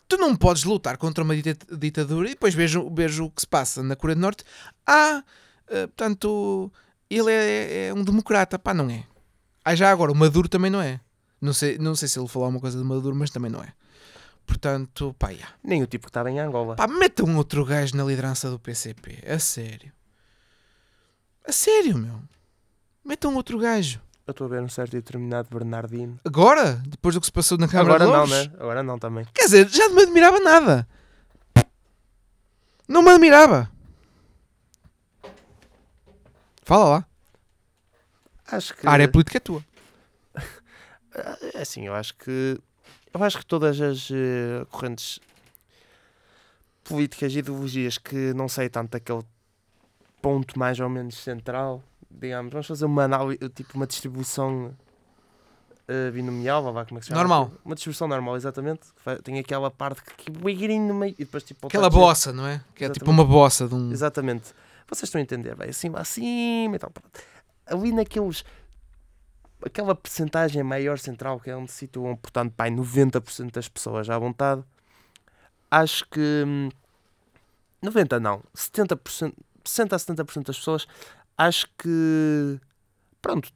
tu 0.08 0.16
não 0.16 0.36
podes 0.36 0.64
lutar 0.64 0.96
contra 0.96 1.24
uma 1.24 1.34
dita- 1.36 1.76
ditadura 1.76 2.28
e 2.28 2.32
depois 2.32 2.54
vejo, 2.54 2.88
vejo 2.94 3.24
o 3.26 3.30
que 3.30 3.40
se 3.42 3.46
passa 3.46 3.82
na 3.82 3.96
Coreia 3.96 4.16
do 4.16 4.20
Norte. 4.20 4.44
Ah, 4.86 5.22
ah, 5.68 5.88
portanto, 5.88 6.70
ele 7.10 7.30
é, 7.32 7.86
é 7.88 7.94
um 7.94 8.04
democrata. 8.04 8.58
Pá, 8.58 8.74
não 8.74 8.88
é. 8.90 9.04
Ah, 9.64 9.74
já 9.74 9.90
agora, 9.90 10.12
o 10.12 10.14
Maduro 10.14 10.48
também 10.48 10.70
não 10.70 10.80
é. 10.82 11.00
Não 11.40 11.52
sei, 11.52 11.76
não 11.78 11.94
sei 11.94 12.08
se 12.08 12.18
ele 12.18 12.28
falou 12.28 12.46
alguma 12.46 12.60
coisa 12.60 12.78
de 12.78 12.84
Maduro, 12.84 13.14
mas 13.16 13.30
também 13.30 13.50
não 13.50 13.62
é. 13.62 13.72
Portanto, 14.46 15.14
pá, 15.18 15.30
yeah. 15.30 15.54
Nem 15.62 15.82
o 15.82 15.86
tipo 15.86 16.06
que 16.06 16.10
estava 16.10 16.30
em 16.30 16.38
Angola. 16.40 16.76
Pá, 16.76 16.86
meta 16.86 17.24
um 17.24 17.36
outro 17.36 17.64
gajo 17.64 17.96
na 17.96 18.04
liderança 18.04 18.50
do 18.50 18.58
PCP. 18.58 19.22
A 19.26 19.38
sério. 19.38 19.92
A 21.46 21.52
sério, 21.52 21.96
meu. 21.96 22.20
Meta 23.04 23.28
um 23.28 23.34
outro 23.36 23.58
gajo. 23.58 24.00
Eu 24.26 24.30
estou 24.30 24.46
a 24.46 24.50
ver 24.50 24.62
um 24.62 24.68
certo 24.68 24.94
e 24.94 25.00
determinado 25.00 25.48
Bernardino. 25.50 26.20
Agora? 26.24 26.74
Depois 26.86 27.14
do 27.14 27.20
que 27.20 27.26
se 27.26 27.32
passou 27.32 27.58
na 27.58 27.66
Câmara 27.66 28.04
Agora 28.04 28.06
de 28.06 28.12
não, 28.12 28.20
Lobos? 28.20 28.48
né? 28.52 28.56
Agora 28.60 28.82
não 28.82 28.98
também. 28.98 29.26
Quer 29.34 29.44
dizer, 29.44 29.68
já 29.68 29.88
não 29.88 29.96
me 29.96 30.02
admirava 30.02 30.38
nada. 30.40 30.88
Não 32.86 33.02
me 33.02 33.10
admirava. 33.10 33.70
Fala 36.62 36.84
lá. 36.88 37.06
Acho 38.46 38.74
que. 38.74 38.86
A 38.86 38.90
área 38.92 39.08
política 39.08 39.38
é 39.38 39.40
tua. 39.40 39.64
É 41.54 41.60
assim, 41.60 41.86
eu 41.86 41.94
acho 41.94 42.14
que. 42.14 42.58
Eu 43.12 43.22
acho 43.22 43.36
que 43.36 43.44
todas 43.44 43.78
as 43.78 44.08
eh, 44.10 44.64
correntes 44.70 45.20
políticas 46.82 47.34
e 47.34 47.40
ideologias 47.40 47.98
que 47.98 48.32
não 48.32 48.48
sei 48.48 48.70
tanto 48.70 48.92
daquele 48.92 49.22
ponto 50.22 50.58
mais 50.58 50.80
ou 50.80 50.88
menos 50.88 51.18
central, 51.18 51.84
digamos, 52.20 52.52
vamos 52.52 52.66
fazer 52.66 52.84
uma 52.84 53.04
análise, 53.04 53.38
tipo 53.50 53.74
uma 53.74 53.86
distribuição 53.86 54.74
eh, 55.88 56.10
binomial, 56.10 56.62
vá 56.62 56.70
lá, 56.70 56.84
como 56.86 56.98
é 56.98 57.00
que 57.00 57.06
se 57.06 57.08
chama? 57.10 57.20
Normal. 57.20 57.52
Uma 57.64 57.74
distribuição 57.74 58.06
normal, 58.06 58.36
exatamente. 58.36 58.80
Tem 59.24 59.38
aquela 59.38 59.70
parte 59.70 60.02
que 60.02 60.14
que 60.14 60.30
buiguinho 60.30 60.88
no 60.88 60.94
meio 60.94 61.14
e 61.18 61.24
depois 61.24 61.42
tipo. 61.42 61.66
Aquela 61.66 61.90
bossa, 61.90 62.32
não 62.32 62.46
é? 62.46 62.62
Que 62.74 62.84
é 62.84 62.88
tipo 62.88 63.10
uma 63.10 63.24
bossa 63.24 63.66
de 63.66 63.74
um. 63.74 63.90
Exatamente. 63.90 64.54
Vocês 64.88 65.08
estão 65.08 65.18
a 65.18 65.22
entender, 65.22 65.54
vai 65.54 65.70
assim, 65.70 65.90
assim 65.94 66.72
e 66.72 66.78
tal. 66.78 66.90
pronto. 66.90 67.10
Ali 67.66 67.92
naqueles. 67.92 68.44
Aquela 69.64 69.94
percentagem 69.94 70.62
maior 70.62 70.98
central 70.98 71.38
que 71.38 71.50
é 71.50 71.56
onde 71.56 71.70
se 71.70 71.78
situam, 71.78 72.16
portanto, 72.16 72.52
pai, 72.56 72.70
90% 72.70 73.52
das 73.52 73.68
pessoas 73.68 74.08
à 74.08 74.18
vontade. 74.18 74.62
Acho 75.70 76.06
que. 76.08 76.44
hum, 76.46 76.68
90 77.82 78.20
não. 78.20 78.40
70%, 78.56 79.34
60 79.64 79.96
a 79.96 79.98
70% 79.98 80.46
das 80.46 80.56
pessoas 80.56 80.86
acho 81.36 81.66
que. 81.78 82.60
Pronto. 83.20 83.50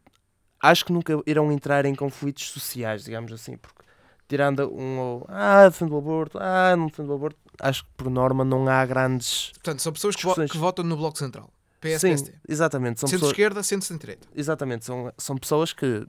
Acho 0.61 0.85
que 0.87 0.93
nunca 0.93 1.13
irão 1.27 1.53
entrar 1.53 1.85
em 1.85 1.95
conflitos 1.95 2.49
sociais, 2.51 3.05
digamos 3.05 3.33
assim, 3.33 3.57
porque 3.57 3.83
tirando 4.29 4.73
um 4.75 4.99
ou. 4.99 5.27
Ah, 5.29 5.69
defendo 5.69 5.93
o 5.95 5.99
aborto, 5.99 6.39
ah, 6.41 6.75
não 6.77 6.87
defendo 6.87 7.11
o 7.11 7.15
aborto. 7.15 7.39
Acho 7.61 7.85
que 7.85 7.91
por 7.97 8.11
norma 8.11 8.45
não 8.45 8.69
há 8.69 8.85
grandes 8.85 9.51
Portanto, 9.53 9.81
são 9.81 9.93
pessoas 9.93 10.15
que, 10.17 10.25
vo- 10.25 10.35
que 10.35 10.59
votam 10.59 10.85
no 10.85 10.97
Bloco 10.97 11.19
Central. 11.19 11.51
PS, 11.81 12.01
Sim, 12.01 12.15
PST. 12.15 12.35
exatamente. 12.49 13.01
São 13.01 13.07
pessoas, 13.09 13.21
Centro-esquerda, 13.31 13.63
centro-direita. 13.63 14.27
exatamente, 14.35 14.85
são, 14.85 15.13
são 15.19 15.37
pessoas 15.37 15.73
que, 15.73 16.07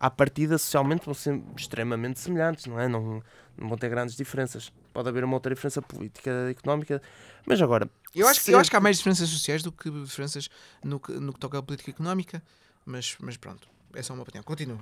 à 0.00 0.10
partida, 0.10 0.56
socialmente 0.56 1.04
vão 1.04 1.12
ser 1.14 1.40
extremamente 1.56 2.18
semelhantes, 2.18 2.64
não 2.66 2.80
é? 2.80 2.88
Não, 2.88 3.22
não 3.56 3.68
vão 3.68 3.76
ter 3.76 3.90
grandes 3.90 4.16
diferenças. 4.16 4.72
Pode 4.94 5.08
haver 5.10 5.22
uma 5.22 5.34
outra 5.34 5.54
diferença 5.54 5.82
política, 5.82 6.30
económica, 6.50 7.02
mas 7.46 7.60
agora, 7.60 7.88
Eu 8.14 8.26
acho, 8.26 8.42
que- 8.42 8.50
eu 8.50 8.58
acho 8.58 8.70
que 8.70 8.76
há 8.76 8.80
mais 8.80 8.96
diferenças 8.96 9.28
sociais 9.28 9.62
do 9.62 9.70
que 9.70 9.90
diferenças 9.90 10.48
no 10.82 10.98
que, 10.98 11.12
no 11.12 11.32
que 11.34 11.38
toca 11.38 11.58
à 11.58 11.62
política 11.62 11.90
económica, 11.90 12.42
mas, 12.84 13.14
mas 13.20 13.36
pronto, 13.36 13.68
é 13.94 14.02
só 14.02 14.14
uma 14.14 14.22
opinião. 14.22 14.42
Continua. 14.42 14.80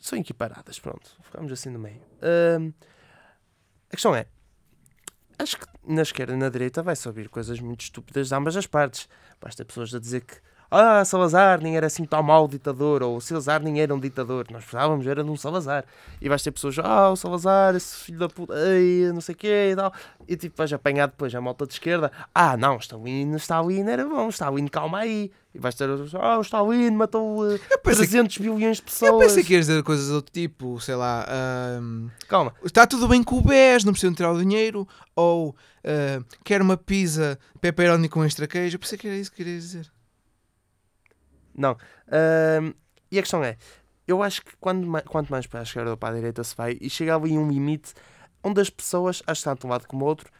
são 0.00 0.18
equiparadas, 0.18 0.78
pronto. 0.78 1.10
Ficamos 1.22 1.52
assim 1.52 1.68
no 1.68 1.78
meio. 1.78 2.00
Ahm, 2.22 2.72
a 3.90 3.96
questão 3.96 4.14
é, 4.14 4.26
acho 5.38 5.58
que 5.58 5.66
na 5.84 6.02
esquerda 6.02 6.32
e 6.32 6.36
na 6.36 6.48
direita 6.48 6.82
vai-se 6.82 7.06
ouvir 7.08 7.28
coisas 7.28 7.58
muito 7.60 7.82
estúpidas 7.82 8.28
de 8.28 8.34
ambas 8.34 8.56
as 8.56 8.66
partes. 8.66 9.08
Basta 9.40 9.64
pessoas 9.64 9.94
a 9.94 9.98
dizer 10.00 10.22
que 10.22 10.36
ah, 10.70 11.04
Salazar 11.04 11.62
nem 11.62 11.76
era 11.76 11.86
assim 11.86 12.04
tão 12.04 12.22
mau 12.22 12.46
ditador, 12.46 13.02
ou 13.02 13.20
Salazar 13.20 13.62
nem 13.62 13.80
era 13.80 13.94
um 13.94 13.98
ditador. 14.00 14.46
Nós 14.50 14.64
precisávamos 14.64 15.06
era 15.06 15.24
de 15.24 15.30
um 15.30 15.36
Salazar. 15.36 15.84
E 16.20 16.28
vais 16.28 16.42
ter 16.42 16.50
pessoas, 16.50 16.78
ah, 16.78 17.10
o 17.10 17.16
Salazar, 17.16 17.74
esse 17.74 17.96
filho 17.96 18.18
da 18.18 18.28
puta, 18.28 18.54
ei, 18.54 19.10
não 19.12 19.20
sei 19.20 19.34
o 19.34 19.38
quê 19.38 19.70
e 19.72 19.76
tal. 19.76 19.92
E 20.26 20.36
tipo, 20.36 20.56
vais 20.56 20.72
apanhar 20.72 21.06
depois 21.06 21.34
a 21.34 21.40
malta 21.40 21.66
de 21.66 21.72
esquerda, 21.72 22.12
ah, 22.34 22.56
não, 22.56 22.76
Stalin, 22.76 23.34
Stalin 23.36 23.88
era 23.88 24.04
bom, 24.06 24.28
Stalin, 24.28 24.66
calma 24.68 24.98
aí. 24.98 25.30
E 25.54 25.58
vais 25.58 25.74
ter, 25.74 25.88
ah, 26.20 26.38
o 26.38 26.42
Stalin 26.42 26.90
matou 26.90 27.50
eh, 27.50 27.58
pensei 27.82 28.06
300 28.06 28.36
bilhões 28.38 28.76
de 28.76 28.82
Eu 28.82 28.84
pessoas. 28.84 29.26
pensei 29.26 29.42
que 29.44 29.54
ias 29.54 29.66
dizer 29.66 29.82
coisas 29.82 30.08
do 30.08 30.16
outro 30.16 30.30
tipo, 30.30 30.78
sei 30.80 30.94
lá, 30.94 31.26
ahm, 31.26 32.08
Calma. 32.28 32.52
está 32.62 32.86
tudo 32.86 33.08
bem 33.08 33.22
com 33.24 33.38
o 33.38 33.40
BES, 33.40 33.84
não 33.84 33.92
precisam 33.92 34.14
tirar 34.14 34.32
o 34.32 34.38
dinheiro, 34.38 34.86
ou 35.16 35.56
quero 36.44 36.62
uma 36.62 36.76
pizza 36.76 37.38
pepperoni 37.62 38.10
com 38.10 38.22
extra 38.22 38.46
queijo. 38.46 38.76
Eu 38.76 38.80
pensei 38.80 38.98
que 38.98 39.08
era 39.08 39.16
isso 39.16 39.30
que 39.30 39.38
querias 39.38 39.62
dizer. 39.62 39.90
Não. 41.58 41.76
Ahm, 42.10 42.72
e 43.10 43.18
a 43.18 43.22
questão 43.22 43.42
é, 43.42 43.56
eu 44.06 44.22
acho 44.22 44.42
que 44.42 44.52
quando, 44.60 44.86
quanto 45.02 45.28
mais 45.28 45.46
para 45.46 45.60
a 45.60 45.62
esquerda 45.64 45.90
ou 45.90 45.96
para 45.96 46.14
a 46.14 46.16
direita 46.16 46.44
se 46.44 46.54
vai, 46.56 46.78
e 46.80 46.88
chega 46.88 47.14
ali 47.16 47.36
um 47.36 47.50
limite 47.50 47.92
onde 48.42 48.60
as 48.60 48.70
pessoas, 48.70 49.22
acho 49.26 49.42
tanto 49.42 49.66
um 49.66 49.70
lado 49.70 49.86
como 49.86 50.04
o 50.04 50.08
outro, 50.08 50.30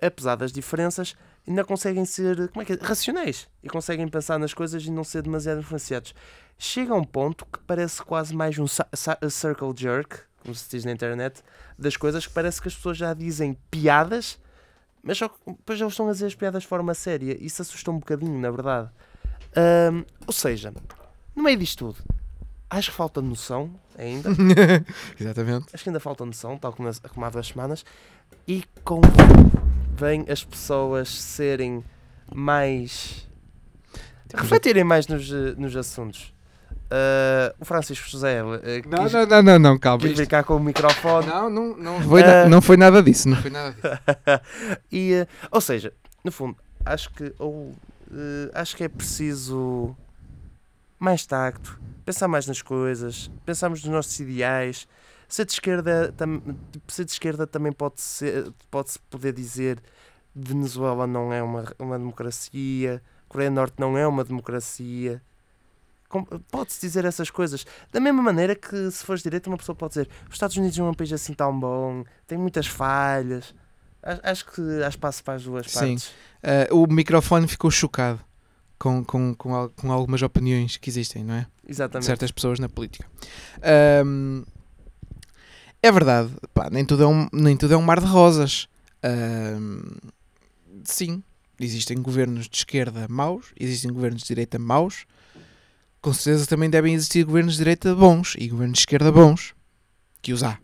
apesar 0.00 0.36
das 0.36 0.52
diferenças, 0.52 1.16
ainda 1.48 1.64
conseguem 1.64 2.04
ser, 2.04 2.48
como 2.50 2.62
é 2.62 2.64
que 2.64 2.74
é? 2.74 2.78
racionais. 2.80 3.48
E 3.62 3.68
conseguem 3.68 4.06
pensar 4.06 4.38
nas 4.38 4.52
coisas 4.52 4.84
e 4.84 4.90
não 4.90 5.02
ser 5.02 5.22
demasiado 5.22 5.60
influenciados. 5.60 6.14
Chega 6.58 6.92
a 6.92 6.96
um 6.96 7.04
ponto 7.04 7.46
que 7.46 7.58
parece 7.60 8.02
quase 8.02 8.34
mais 8.34 8.58
um 8.58 8.66
circle 8.66 9.72
jerk, 9.74 10.18
como 10.42 10.54
se 10.54 10.68
diz 10.70 10.84
na 10.84 10.92
internet, 10.92 11.42
das 11.78 11.96
coisas 11.96 12.26
que 12.26 12.32
parece 12.32 12.60
que 12.60 12.68
as 12.68 12.74
pessoas 12.74 12.98
já 12.98 13.14
dizem 13.14 13.56
piadas, 13.70 14.38
mas 15.02 15.16
só 15.18 15.28
que 15.28 15.38
depois 15.46 15.80
eles 15.80 15.92
estão 15.92 16.08
a 16.08 16.12
dizer 16.12 16.26
as 16.26 16.34
piadas 16.34 16.62
de 16.64 16.68
forma 16.68 16.92
séria. 16.92 17.36
Isso 17.40 17.62
assusta 17.62 17.90
um 17.90 17.98
bocadinho, 17.98 18.38
na 18.38 18.50
verdade. 18.50 18.90
Ou 20.26 20.32
seja, 20.32 20.72
no 21.34 21.42
meio 21.42 21.56
disto 21.58 21.92
tudo, 21.92 22.04
acho 22.70 22.90
que 22.90 22.96
falta 22.96 23.20
noção 23.22 23.70
ainda. 23.98 24.30
Exatamente. 25.18 25.66
acho 25.72 25.82
que 25.84 25.88
ainda 25.90 26.00
falta 26.00 26.24
noção, 26.24 26.56
tal 26.58 26.72
como, 26.72 26.88
como 27.12 27.26
há 27.26 27.30
duas 27.30 27.46
semanas. 27.46 27.84
E 28.46 28.64
com 28.84 29.00
vem 29.94 30.24
as 30.28 30.44
pessoas 30.44 31.08
serem 31.08 31.84
mais. 32.34 33.26
refletirem 34.34 34.84
mais 34.84 35.06
nos, 35.06 35.30
eh, 35.32 35.54
nos 35.56 35.74
assuntos. 35.76 36.34
Ah, 36.90 37.54
o 37.58 37.64
Francisco 37.64 38.08
José 38.08 38.38
eh, 38.62 38.82
Não, 38.86 39.04
quis, 39.04 39.12
não, 39.12 39.26
não, 39.26 39.42
não, 39.42 39.58
não, 39.58 39.78
calma. 39.78 40.00
quis 40.00 40.12
brincar 40.14 40.44
com 40.44 40.56
o 40.56 40.60
microfone. 40.60 41.26
Não, 41.26 41.48
não, 41.50 41.76
não, 41.76 42.00
foi, 42.02 42.22
Ah. 42.22 42.26
na- 42.44 42.48
não 42.48 42.60
foi 42.60 42.76
nada 42.76 43.02
disso. 43.02 43.28
Não 43.28 43.36
foi 43.36 43.50
nada 43.50 43.72
disso. 43.72 43.82
e, 44.92 45.12
eh, 45.14 45.26
ou 45.50 45.60
seja, 45.60 45.92
no 46.22 46.30
fundo, 46.30 46.56
acho 46.84 47.10
que, 47.12 47.32
ou, 47.38 47.74
eh, 48.10 48.50
acho 48.54 48.76
que 48.76 48.84
é 48.84 48.88
preciso 48.88 49.96
mais 50.98 51.26
tacto, 51.26 51.80
pensar 52.04 52.28
mais 52.28 52.46
nas 52.46 52.62
coisas, 52.62 53.30
pensarmos 53.44 53.82
nos 53.84 53.92
nossos 53.92 54.18
ideais. 54.20 54.88
Ser 55.28 55.44
de 55.44 55.52
esquerda, 55.52 56.12
tam, 56.16 56.40
tipo, 56.70 56.92
ser 56.92 57.04
de 57.04 57.10
esquerda 57.10 57.46
também 57.46 57.72
pode 57.72 58.00
ser, 58.00 58.52
pode-se 58.70 58.98
poder 59.10 59.32
dizer 59.32 59.82
Venezuela 60.34 61.06
não 61.06 61.32
é 61.32 61.42
uma, 61.42 61.64
uma 61.78 61.98
democracia, 61.98 63.02
Coreia 63.28 63.50
do 63.50 63.54
Norte 63.54 63.74
não 63.78 63.98
é 63.98 64.06
uma 64.06 64.24
democracia. 64.24 65.22
Pode-se 66.50 66.80
dizer 66.80 67.04
essas 67.04 67.30
coisas. 67.30 67.66
Da 67.90 67.98
mesma 67.98 68.22
maneira 68.22 68.54
que 68.54 68.90
se 68.90 69.04
fores 69.04 69.22
direito, 69.22 69.48
uma 69.48 69.56
pessoa 69.56 69.74
pode 69.74 69.94
dizer 69.94 70.08
os 70.28 70.34
Estados 70.34 70.56
Unidos 70.56 70.78
não 70.78 70.86
é 70.86 70.90
um 70.90 70.94
país 70.94 71.12
assim 71.12 71.34
tão 71.34 71.58
bom, 71.58 72.04
tem 72.26 72.38
muitas 72.38 72.66
falhas. 72.66 73.54
Acho 74.22 74.46
que 74.46 74.60
há 74.84 74.88
espaço 74.88 75.24
para 75.24 75.34
as 75.34 75.42
duas 75.42 75.66
Sim. 75.66 75.78
partes. 75.78 76.12
Ah, 76.42 76.72
o 76.72 76.86
microfone 76.86 77.48
ficou 77.48 77.70
chocado 77.70 78.20
com, 78.78 79.04
com, 79.04 79.34
com, 79.34 79.68
com 79.70 79.92
algumas 79.92 80.22
opiniões 80.22 80.76
que 80.76 80.88
existem, 80.88 81.24
não 81.24 81.34
é? 81.34 81.46
de 81.66 81.72
Exatamente. 81.72 82.06
certas 82.06 82.30
pessoas 82.30 82.58
na 82.58 82.68
política. 82.68 83.06
Ahm, 83.62 84.44
é 85.82 85.90
verdade, 85.90 86.30
pá, 86.54 86.68
nem, 86.70 86.84
tudo 86.84 87.02
é 87.02 87.06
um, 87.06 87.28
nem 87.32 87.56
tudo 87.56 87.74
é 87.74 87.76
um 87.76 87.82
mar 87.82 88.00
de 88.00 88.06
rosas. 88.06 88.68
Ahm, 89.02 89.96
sim, 90.84 91.22
existem 91.60 92.00
governos 92.00 92.48
de 92.48 92.56
esquerda 92.58 93.06
maus, 93.08 93.46
existem 93.58 93.92
governos 93.92 94.22
de 94.22 94.28
direita 94.28 94.58
maus. 94.58 95.06
Com 96.00 96.12
certeza 96.12 96.46
também 96.46 96.70
devem 96.70 96.94
existir 96.94 97.24
governos 97.24 97.54
de 97.54 97.58
direita 97.58 97.94
bons 97.94 98.34
e 98.38 98.48
governos 98.48 98.78
de 98.78 98.82
esquerda 98.82 99.10
bons, 99.10 99.54
que 100.22 100.32
os 100.32 100.42
há. 100.44 100.58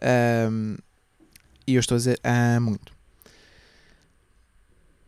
Ahm, 0.00 0.76
e 1.68 1.74
eu 1.74 1.80
estou 1.80 1.96
a 1.96 1.98
dizer 1.98 2.18
há 2.24 2.58
muito. 2.58 2.96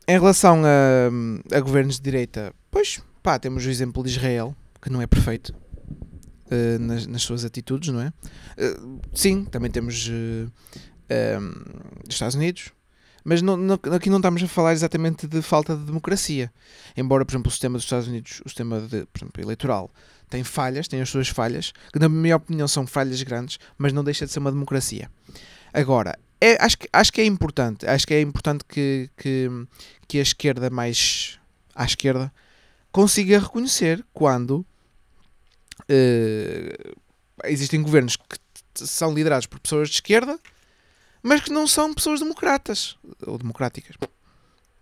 Em 0.06 0.12
relação 0.12 0.62
a, 0.62 1.56
a 1.56 1.60
governos 1.60 1.96
de 1.96 2.02
direita, 2.02 2.52
pois, 2.70 3.02
pá, 3.22 3.38
temos 3.38 3.64
o 3.64 3.70
exemplo 3.70 4.02
de 4.02 4.10
Israel, 4.10 4.54
que 4.82 4.90
não 4.90 5.00
é 5.00 5.06
perfeito 5.06 5.54
eh, 6.50 6.76
nas, 6.78 7.06
nas 7.06 7.22
suas 7.22 7.46
atitudes, 7.46 7.88
não 7.88 8.02
é? 8.02 8.12
Eh, 8.58 8.76
sim, 9.14 9.46
também 9.46 9.70
temos 9.70 10.10
eh, 10.10 10.48
ehm, 11.08 11.50
dos 12.04 12.14
Estados 12.14 12.34
Unidos, 12.34 12.72
Mas 13.24 13.40
aqui 13.94 14.10
não 14.10 14.18
estamos 14.18 14.42
a 14.42 14.48
falar 14.48 14.72
exatamente 14.72 15.26
de 15.26 15.40
falta 15.40 15.74
de 15.74 15.84
democracia. 15.84 16.52
Embora, 16.94 17.24
por 17.24 17.32
exemplo, 17.32 17.48
o 17.48 17.52
sistema 17.52 17.78
dos 17.78 17.84
Estados 17.84 18.08
Unidos, 18.08 18.42
o 18.44 18.48
sistema 18.48 18.80
de, 18.80 19.06
por 19.06 19.18
exemplo, 19.20 19.42
eleitoral, 19.42 19.90
tem 20.28 20.44
falhas, 20.44 20.88
tem 20.88 21.00
as 21.00 21.08
suas 21.08 21.28
falhas, 21.28 21.72
que 21.92 21.98
na 21.98 22.08
minha 22.08 22.36
opinião 22.36 22.68
são 22.68 22.86
falhas 22.86 23.22
grandes, 23.22 23.58
mas 23.78 23.92
não 23.92 24.04
deixa 24.04 24.26
de 24.26 24.32
ser 24.32 24.40
uma 24.40 24.52
democracia. 24.52 25.10
Agora, 25.72 26.18
é- 26.40 26.56
acho, 26.64 26.78
que, 26.78 26.88
acho 26.92 27.12
que 27.12 27.20
é 27.20 27.24
importante, 27.24 27.86
acho 27.86 28.06
que 28.06 28.14
é 28.14 28.20
importante 28.20 28.64
que, 28.64 29.10
que, 29.16 29.48
que 30.08 30.18
a 30.18 30.22
esquerda 30.22 30.70
mais 30.70 31.38
à 31.74 31.84
esquerda 31.84 32.32
consiga 32.90 33.38
reconhecer 33.38 34.04
quando 34.12 34.64
eh, 35.88 36.94
existem 37.44 37.82
governos 37.82 38.16
que 38.16 38.38
são 38.74 39.12
liderados 39.12 39.46
por 39.46 39.60
pessoas 39.60 39.88
de 39.88 39.96
esquerda, 39.96 40.38
mas 41.22 41.40
que 41.42 41.50
não 41.50 41.66
são 41.66 41.92
pessoas 41.92 42.20
democratas 42.20 42.96
ou 43.26 43.36
democráticas. 43.36 43.96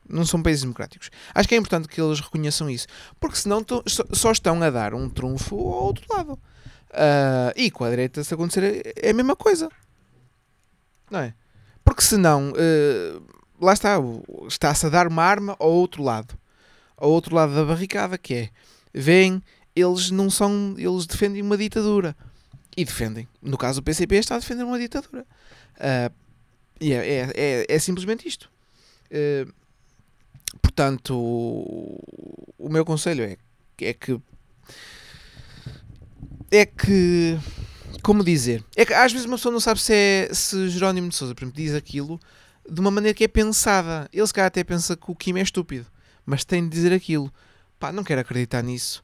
Não 0.08 0.24
são 0.24 0.42
países 0.42 0.62
democráticos. 0.62 1.10
Acho 1.34 1.48
que 1.48 1.54
é 1.54 1.58
importante 1.58 1.88
que 1.88 2.00
eles 2.00 2.20
reconheçam 2.20 2.70
isso, 2.70 2.86
porque 3.20 3.36
senão 3.36 3.64
só, 4.14 4.32
estão 4.32 4.62
a 4.62 4.70
dar 4.70 4.94
um 4.94 5.08
trunfo 5.10 5.54
ao 5.54 5.84
outro 5.84 6.06
lado. 6.08 6.38
Ah, 6.92 7.52
e 7.54 7.70
com 7.70 7.84
a 7.84 7.90
direita, 7.90 8.24
se 8.24 8.32
acontecer, 8.32 8.94
é 8.96 9.10
a 9.10 9.14
mesma 9.14 9.36
coisa. 9.36 9.68
Não 11.10 11.20
é? 11.20 11.34
Porque 11.88 12.02
senão, 12.02 12.52
eh, 12.54 13.18
lá 13.58 13.72
está, 13.72 13.96
está-se 14.46 14.84
a 14.84 14.90
dar 14.90 15.08
uma 15.08 15.24
arma 15.24 15.56
ao 15.58 15.70
outro 15.70 16.02
lado. 16.02 16.38
Ao 16.94 17.10
outro 17.10 17.34
lado 17.34 17.54
da 17.54 17.64
barricada, 17.64 18.18
que 18.18 18.34
é, 18.34 18.50
veem, 18.92 19.42
eles 19.74 20.10
não 20.10 20.28
são, 20.28 20.74
eles 20.76 21.06
defendem 21.06 21.40
uma 21.40 21.56
ditadura. 21.56 22.14
E 22.76 22.84
defendem. 22.84 23.26
No 23.40 23.56
caso, 23.56 23.80
o 23.80 23.82
PCP 23.82 24.16
está 24.16 24.34
a 24.34 24.38
defender 24.38 24.64
uma 24.64 24.78
ditadura. 24.78 25.24
Ah, 25.80 26.12
e 26.78 26.92
é, 26.92 27.08
é, 27.08 27.32
é, 27.34 27.66
é 27.66 27.78
simplesmente 27.78 28.28
isto. 28.28 28.50
Eh, 29.10 29.46
portanto, 30.60 31.16
o, 31.16 32.54
o 32.58 32.68
meu 32.68 32.84
conselho 32.84 33.24
é, 33.24 33.38
é 33.80 33.94
que 33.94 34.20
é 36.50 36.66
que 36.66 37.38
como 38.02 38.24
dizer? 38.24 38.64
É 38.76 38.84
que 38.84 38.92
às 38.92 39.12
vezes 39.12 39.26
uma 39.26 39.36
pessoa 39.36 39.52
não 39.52 39.60
sabe 39.60 39.80
se, 39.80 39.92
é, 39.92 40.30
se 40.32 40.68
Jerónimo 40.68 41.08
de 41.08 41.14
Souza, 41.14 41.34
por 41.34 41.44
exemplo, 41.44 41.60
diz 41.60 41.74
aquilo 41.74 42.20
de 42.68 42.80
uma 42.80 42.90
maneira 42.90 43.14
que 43.14 43.24
é 43.24 43.28
pensada. 43.28 44.08
Ele 44.12 44.26
se 44.26 44.34
calhar 44.34 44.48
até 44.48 44.62
pensa 44.62 44.96
que 44.96 45.10
o 45.10 45.14
Kim 45.14 45.38
é 45.38 45.42
estúpido, 45.42 45.86
mas 46.24 46.44
tem 46.44 46.62
de 46.62 46.70
dizer 46.70 46.92
aquilo. 46.92 47.32
Pá, 47.78 47.92
não 47.92 48.04
quero 48.04 48.20
acreditar 48.20 48.62
nisso. 48.62 49.02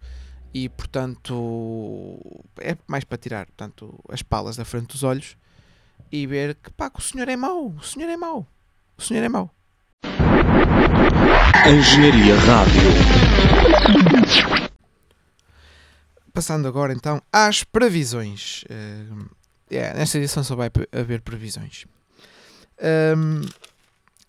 E 0.52 0.68
portanto 0.68 2.20
é 2.60 2.76
mais 2.86 3.02
para 3.04 3.18
tirar 3.18 3.46
portanto, 3.46 3.98
as 4.08 4.22
palas 4.22 4.56
da 4.56 4.64
frente 4.64 4.86
dos 4.88 5.02
olhos 5.02 5.36
e 6.12 6.26
ver 6.26 6.54
que 6.54 6.70
pá, 6.70 6.88
que 6.88 7.00
o 7.00 7.02
senhor 7.02 7.28
é 7.28 7.36
mau, 7.36 7.74
o 7.76 7.82
senhor 7.82 8.08
é 8.08 8.16
mau, 8.16 8.46
o 8.96 9.02
senhor 9.02 9.24
é 9.24 9.28
mau. 9.28 9.50
Engenharia 11.66 12.36
Rádio. 12.36 12.82
Passando 16.34 16.66
agora 16.66 16.92
então 16.92 17.22
às 17.32 17.62
previsões. 17.62 18.64
Eh, 18.68 19.06
é, 19.70 19.94
nesta 19.94 20.18
edição 20.18 20.42
só 20.42 20.56
vai 20.56 20.68
haver 20.92 21.20
previsões. 21.22 21.84
Ahm, 22.82 23.42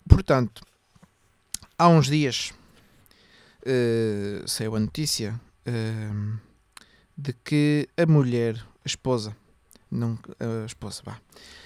portanto, 0.08 0.62
há 1.76 1.88
uns 1.88 2.06
dias 2.06 2.52
eh, 3.64 4.40
saiu 4.46 4.76
a 4.76 4.80
notícia 4.80 5.38
ahm, 5.66 6.36
de 7.18 7.32
que 7.32 7.88
a 7.96 8.06
mulher, 8.06 8.54
a 8.84 8.86
esposa, 8.86 9.36
não 9.90 10.16
a 10.38 10.64
esposa, 10.64 11.02
vá. 11.04 11.18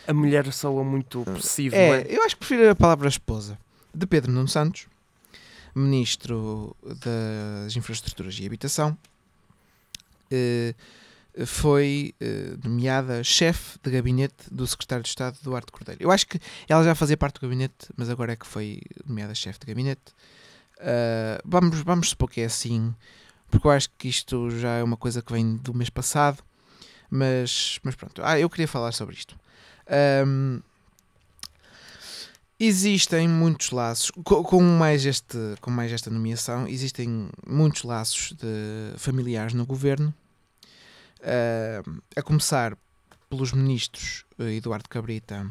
A 0.09 0.15
mulher 0.15 0.51
soa 0.55 0.83
muito 0.83 1.23
possível, 1.25 1.79
É, 1.79 2.01
é? 2.01 2.07
eu 2.09 2.25
acho 2.25 2.35
que 2.37 2.47
prefiro 2.47 2.71
a 2.71 2.75
palavra 2.75 3.09
esposa 3.09 3.59
de 3.95 4.07
Pedro 4.07 4.33
Nuno 4.33 4.49
Santos, 4.49 4.87
ministro 5.75 6.75
das 6.83 7.77
Infraestruturas 7.77 8.39
e 8.39 8.47
Habitação, 8.47 8.97
eh, 8.97 9.10
foi 11.47 12.15
eh, 12.21 12.57
nomeada 12.63 13.23
chefe 13.23 13.79
de 13.83 13.91
gabinete 13.91 14.53
do 14.53 14.67
secretário 14.67 15.03
de 15.03 15.09
Estado 15.09 15.39
Duarte 15.43 15.71
Cordeiro. 15.73 16.03
Eu 16.03 16.11
acho 16.11 16.27
que 16.27 16.41
ela 16.69 16.83
já 16.85 16.95
fazia 16.95 17.17
parte 17.17 17.37
do 17.37 17.43
gabinete, 17.43 17.89
mas 17.97 18.11
agora 18.11 18.33
é 18.33 18.37
que 18.37 18.47
foi 18.47 18.81
nomeada 19.07 19.35
chefe 19.35 19.61
de 19.61 19.67
gabinete. 19.67 20.13
Ah, 20.81 21.41
vamos, 21.45 21.81
vamos 21.83 22.11
supor 22.11 22.31
que 22.31 22.41
é 22.41 22.45
assim, 22.47 22.95
porque 23.51 23.67
eu 23.67 23.71
acho 23.71 23.91
que 23.99 24.09
isto 24.09 24.51
já 24.51 24.77
é 24.77 24.83
uma 24.83 24.97
coisa 24.97 25.23
que 25.23 25.33
vem 25.33 25.57
do 25.57 25.75
mês 25.75 25.91
passado, 25.91 26.43
mas, 27.11 27.79
mas 27.83 27.95
pronto. 27.95 28.23
Ah, 28.25 28.39
eu 28.39 28.49
queria 28.49 28.69
falar 28.69 28.93
sobre 28.93 29.15
isto. 29.15 29.39
Ahm, 29.89 30.61
existem 32.61 33.27
muitos 33.27 33.71
laços. 33.71 34.11
Co- 34.25 34.45
com, 34.45 34.61
mais 34.63 35.05
este 35.07 35.37
com 35.61 35.71
mais 35.71 35.91
esta 35.91 36.11
nomeação 36.11 36.69
existem 36.69 37.29
muitos 37.47 37.83
laços 37.83 38.33
de 38.33 38.99
familiares 38.99 39.55
no 39.55 39.65
governo. 39.67 40.13
Ahm, 41.23 41.99
a 42.17 42.23
começar 42.23 42.77
pelos 43.29 43.53
ministros 43.53 44.25
eh, 44.39 44.55
Eduardo 44.55 44.89
Cabrita 44.89 45.45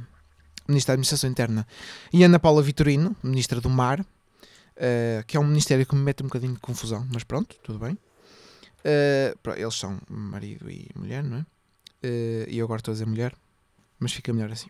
ministro 0.68 0.88
da 0.88 0.94
Administração 0.94 1.30
Interna 1.30 1.66
e 2.12 2.24
Ana 2.24 2.40
Paula 2.40 2.62
Vitorino 2.64 3.16
ministra 3.24 3.62
do 3.62 3.70
Mar 3.70 4.04
eh, 4.76 5.24
que 5.28 5.38
é 5.38 5.40
um 5.40 5.46
ministério 5.46 5.86
que 5.86 5.96
me 5.96 6.02
mete 6.02 6.22
um 6.24 6.28
bocadinho 6.28 6.54
de 6.54 6.60
confusão 6.60 7.08
mas 7.14 7.24
pronto 7.24 7.56
tudo 7.64 7.78
bem. 7.80 7.98
Pro- 9.44 9.54
eles 9.54 9.76
são 9.76 10.00
marido 10.10 10.70
e 10.72 10.90
mulher 10.96 11.24
não 11.24 11.38
é? 11.38 11.46
E 12.48 12.58
eu 12.58 12.66
agora 12.66 12.80
estou 12.80 12.92
a 12.92 12.96
dizer 12.96 13.06
mulher 13.06 13.34
mas 14.00 14.12
fica 14.14 14.34
melhor 14.34 14.52
assim. 14.52 14.70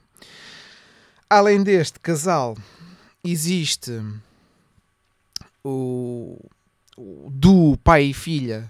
Além 1.30 1.62
deste 1.62 2.00
casal, 2.00 2.58
existe 3.24 4.02
o, 5.64 6.40
o 6.98 7.30
do 7.30 7.78
pai 7.84 8.06
e 8.06 8.14
filha 8.16 8.68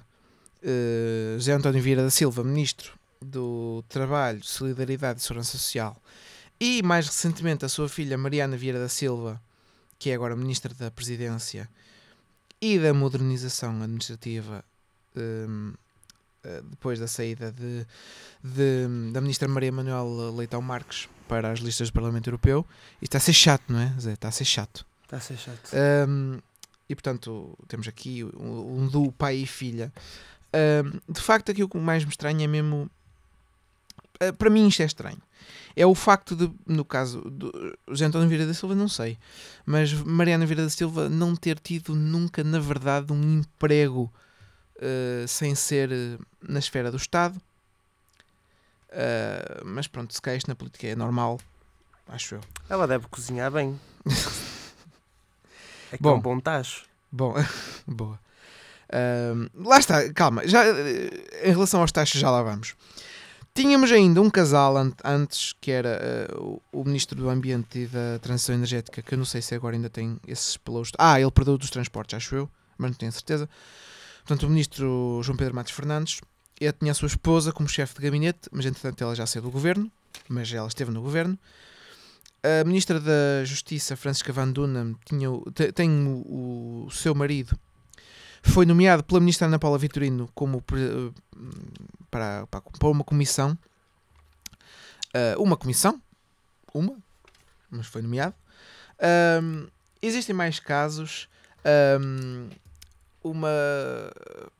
eh, 0.62 1.36
José 1.38 1.54
António 1.54 1.82
Vieira 1.82 2.04
da 2.04 2.10
Silva, 2.10 2.44
ministro 2.44 3.00
do 3.22 3.82
Trabalho, 3.88 4.44
Solidariedade 4.44 5.22
e 5.22 5.24
Segurança 5.24 5.58
Social, 5.58 5.96
e 6.60 6.84
mais 6.84 7.08
recentemente 7.08 7.64
a 7.64 7.70
sua 7.70 7.88
filha 7.88 8.18
Mariana 8.18 8.58
Vieira 8.58 8.80
da 8.80 8.90
Silva, 8.90 9.42
que 9.98 10.10
é 10.10 10.14
agora 10.14 10.36
ministra 10.36 10.74
da 10.74 10.92
Presidência 10.92 11.70
e 12.62 12.78
da 12.78 12.94
Modernização 12.94 13.82
Administrativa. 13.82 14.66
eh, 15.16 15.48
depois 16.70 17.00
da 17.00 17.08
saída 17.08 17.52
de, 17.52 17.86
de- 18.44 19.12
da 19.12 19.22
ministra 19.22 19.48
Maria 19.48 19.72
Manuel 19.72 20.34
Leitão 20.36 20.62
Marques 20.62 21.08
para 21.28 21.52
as 21.52 21.60
listas 21.60 21.90
do 21.90 21.94
Parlamento 21.94 22.28
Europeu. 22.28 22.66
E 23.02 23.06
está 23.06 23.18
a 23.18 23.22
ser 23.22 23.34
chato, 23.34 23.64
não 23.70 23.80
é, 23.80 23.94
Zé? 24.00 24.14
Está 24.14 24.28
a 24.30 24.32
ser 24.32 24.46
chato. 24.46 24.86
Está 25.04 25.18
a 25.18 25.20
ser 25.20 25.38
chato. 25.38 25.72
Um, 26.08 26.40
e 26.88 26.96
portanto, 26.96 27.58
temos 27.68 27.88
aqui 27.88 28.24
um, 28.24 28.82
um 28.84 28.88
do 28.88 29.12
pai 29.12 29.38
e 29.38 29.46
filha. 29.48 29.92
Um, 30.54 31.14
de 31.14 31.22
facto, 31.22 31.52
aqui 31.52 31.64
o 31.64 31.70
que 31.70 31.78
mais 31.78 32.04
me 32.04 32.10
estranha 32.10 32.44
é 32.46 32.48
mesmo. 32.48 32.90
uh, 34.24 34.34
para 34.34 34.50
mim, 34.50 34.68
isto 34.68 34.82
é 34.82 34.86
estranho. 34.86 35.22
É 35.76 35.86
o 35.86 35.94
facto 35.96 36.36
de, 36.36 36.52
no 36.66 36.84
caso 36.84 37.22
do 37.30 37.52
José 37.88 38.06
António 38.06 38.28
Vieira 38.28 38.46
da 38.46 38.54
Silva, 38.54 38.74
não 38.76 38.88
sei, 38.90 39.18
mas 39.66 39.94
Mariana 39.94 40.46
Vieira 40.46 40.64
da 40.64 40.70
Silva 40.70 41.08
não 41.08 41.36
ter 41.36 41.58
tido 41.60 41.96
nunca, 41.96 42.44
na 42.44 42.60
verdade, 42.60 43.14
um 43.14 43.40
emprego 43.40 44.12
uh, 44.82 45.28
sem 45.28 45.54
ser 45.56 45.90
uh, 45.92 46.26
na 46.42 46.60
esfera 46.60 46.90
do 46.92 46.98
Estado. 46.98 47.40
Uh, 48.92 49.64
mas 49.66 49.88
pronto, 49.88 50.14
se 50.14 50.22
calhar 50.22 50.38
isto 50.38 50.48
na 50.48 50.56
política 50.56 50.88
é 50.88 50.96
normal, 50.96 51.40
acho 52.08 52.36
eu. 52.36 52.42
Ela 52.70 52.88
deve 52.88 53.08
cozinhar 53.08 53.52
bem. 53.52 53.80
É 55.92 55.98
que 55.98 56.04
Bom. 56.04 56.12
é 56.12 56.14
um 56.14 56.20
bom 56.22 56.40
tacho. 56.40 56.86
Bom, 57.12 57.34
boa. 57.88 58.20
Ahm, 58.94 59.48
lá 59.56 59.80
está, 59.80 60.08
calma. 60.14 60.48
Já, 60.48 60.64
eh, 60.66 61.10
em 61.46 61.52
relação 61.52 61.82
aos 61.82 61.92
taxas, 61.92 62.22
já 62.22 62.30
lá 62.30 62.44
vamos. 62.44 62.76
Tínhamos 63.56 63.92
ainda 63.92 64.22
um 64.22 64.30
casal 64.30 64.78
an- 64.78 64.94
antes 65.04 65.54
que 65.60 65.72
era 65.72 66.00
eh, 66.00 66.28
o, 66.36 66.62
o 66.72 66.84
Ministro 66.84 67.18
do 67.18 67.28
Ambiente 67.28 67.80
e 67.80 67.88
da 67.88 68.20
Transição 68.20 68.54
Energética, 68.54 69.02
que 69.02 69.16
eu 69.16 69.18
não 69.18 69.26
sei 69.26 69.42
se 69.42 69.56
agora 69.56 69.76
ainda 69.76 69.90
tem 69.90 70.20
esses 70.28 70.58
pelos. 70.58 70.92
Ah, 70.96 71.20
ele 71.20 71.32
perdeu 71.32 71.58
dos 71.58 71.72
transportes, 71.72 72.16
acho 72.16 72.36
eu, 72.36 72.50
mas 72.78 72.92
não 72.92 72.98
tenho 73.00 73.12
certeza. 73.12 73.50
Portanto, 74.30 74.46
o 74.46 74.50
Ministro 74.52 75.22
João 75.24 75.36
Pedro 75.36 75.56
Matos 75.56 75.74
Fernandes 75.74 76.22
tinha 76.78 76.92
a 76.92 76.94
sua 76.94 77.08
esposa 77.08 77.52
como 77.52 77.68
chefe 77.68 77.96
de 77.96 78.02
gabinete, 78.02 78.48
mas 78.52 78.64
entretanto 78.64 79.04
ela 79.04 79.16
já 79.16 79.26
saiu 79.26 79.42
do 79.42 79.50
governo, 79.50 79.92
mas 80.28 80.54
ela 80.54 80.68
esteve 80.68 80.92
no 80.92 81.02
governo. 81.02 81.36
A 82.44 82.64
Ministra 82.64 83.00
da 83.00 83.44
Justiça, 83.44 83.98
Francisca 83.98 84.32
Van 84.32 84.52
Dunham, 84.52 84.96
tinha, 85.04 85.30
tem 85.74 85.90
o, 86.06 86.86
o 86.86 86.92
seu 86.92 87.16
marido, 87.16 87.58
foi 88.44 88.68
nomeado 88.68 89.04
pela 89.04 89.20
Ministra 89.20 89.48
Ana 89.48 89.58
Paula 89.58 89.80
Vitorino 89.80 90.30
como 90.36 90.62
pre- 90.62 91.12
para, 92.12 92.46
para, 92.46 92.88
uma 92.88 93.04
comissão. 93.04 93.58
Ah, 95.12 95.40
uma 95.40 95.58
comissão? 95.58 96.00
Uma? 96.72 96.96
Mas 97.72 97.88
foi 97.88 98.04
nomeado. 98.04 98.36
Ahm, 99.02 99.66
existem 100.00 100.36
mais 100.36 100.60
casos. 100.60 101.28
Ahm, 101.66 102.50
uma. 103.24 103.50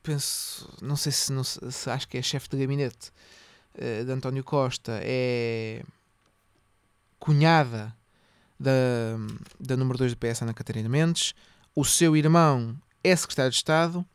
Penso. 0.04 0.70
Não 0.82 0.96
sei 0.96 1.12
se, 1.12 1.32
não 1.32 1.44
se, 1.44 1.90
acho 1.90 2.08
que 2.08 2.18
é 2.18 2.22
chefe 2.22 2.50
de 2.50 2.58
gabinete 2.58 3.12
eh, 3.76 4.04
de 4.04 4.12
António 4.12 4.44
Costa. 4.44 5.00
É 5.04 5.84
cunhada 7.20 7.96
da, 8.60 8.72
da 9.60 9.78
número 9.78 9.98
2 9.98 10.14
do 10.14 10.18
PS, 10.18 10.42
Ana 10.42 10.54
Catarina 10.54 10.90
Mendes. 10.90 11.34
O 11.76 11.86
seu 11.86 12.16
irmão 12.16 12.76
é 13.04 13.16
secretário 13.16 13.52
de 13.52 13.58
Estado. 13.58 14.06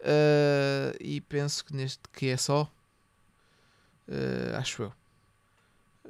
Uh, 0.00 0.94
e 1.00 1.20
penso 1.22 1.64
que 1.64 1.74
neste 1.74 2.00
que 2.12 2.28
é 2.28 2.36
só. 2.36 2.70
Uh, 4.08 4.56
acho 4.56 4.84
eu. 4.84 4.92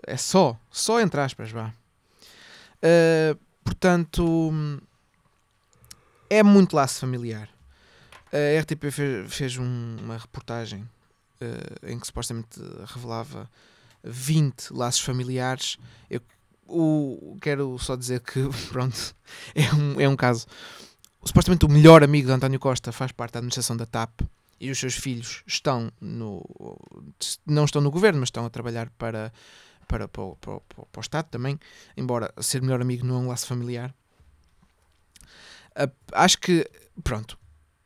É 0.07 0.17
só. 0.17 0.59
Só 0.71 1.01
entre 1.01 1.21
aspas, 1.21 1.51
vá. 1.51 1.73
Uh, 2.83 3.39
portanto, 3.65 4.53
é 6.31 6.43
muito 6.43 6.75
laço 6.77 7.01
familiar. 7.01 7.49
A 8.33 8.61
RTP 8.61 8.91
fez, 8.91 9.35
fez 9.35 9.57
um- 9.57 9.97
uma 10.03 10.19
reportagem 10.19 10.89
eh, 11.41 11.93
em 11.93 11.99
que 11.99 12.07
supostamente 12.07 12.61
revelava 12.87 13.49
20 14.05 14.71
laços 14.73 15.01
familiares. 15.01 15.79
Eu 16.11 16.21
o, 16.67 17.39
quero 17.41 17.79
só 17.79 17.97
dizer 17.97 18.21
que, 18.21 18.41
pronto, 18.71 19.15
é 19.55 19.73
um, 19.75 20.01
é 20.01 20.09
um 20.09 20.17
caso. 20.17 20.47
Supostamente 21.25 21.65
o 21.65 21.69
melhor 21.69 22.03
amigo 22.05 22.27
de 22.29 22.33
António 22.33 22.61
Costa 22.61 22.93
faz 22.93 23.11
parte 23.13 23.33
da 23.33 23.39
administração 23.39 23.77
da 23.77 23.87
TAP 23.87 24.21
e 24.61 24.71
os 24.71 24.79
seus 24.79 24.95
filhos 24.95 25.43
estão 25.47 25.91
no. 26.01 26.45
não 27.47 27.65
estão 27.65 27.81
no 27.81 27.91
governo, 27.91 28.21
mas 28.21 28.29
estão 28.29 28.45
a 28.45 28.51
trabalhar 28.51 28.91
para, 28.99 29.33
para, 29.87 30.07
para, 30.09 30.35
para, 30.37 30.53
o- 30.57 30.61
para 30.61 30.99
o 30.99 31.01
Estado 31.01 31.27
também, 31.31 31.59
embora 31.97 32.33
ser 32.41 32.61
melhor 32.63 32.81
amigo 32.83 33.07
não 33.07 33.17
é 33.17 33.19
um 33.19 33.29
laço 33.29 33.47
familiar. 33.47 33.95
Ah, 35.79 35.89
acho 36.25 36.39
que, 36.39 36.69
pronto, 37.05 37.39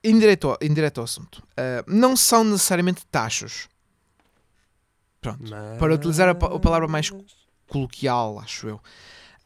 indireto, 0.03 0.49
ao- 0.51 0.59
indireto 0.63 0.99
ao 0.99 1.05
assunto. 1.05 1.43
Ah, 1.57 1.85
não 1.87 2.17
são 2.17 2.43
necessariamente 2.45 3.05
tachos. 3.07 3.69
Pronto, 5.21 5.45
Para 5.79 5.95
utilizar 5.95 6.29
a 6.29 6.33
a 6.33 6.59
palavra 6.59 6.89
mais 6.89 7.13
coloquial, 7.69 8.39
acho 8.41 8.67
eu. 8.69 8.81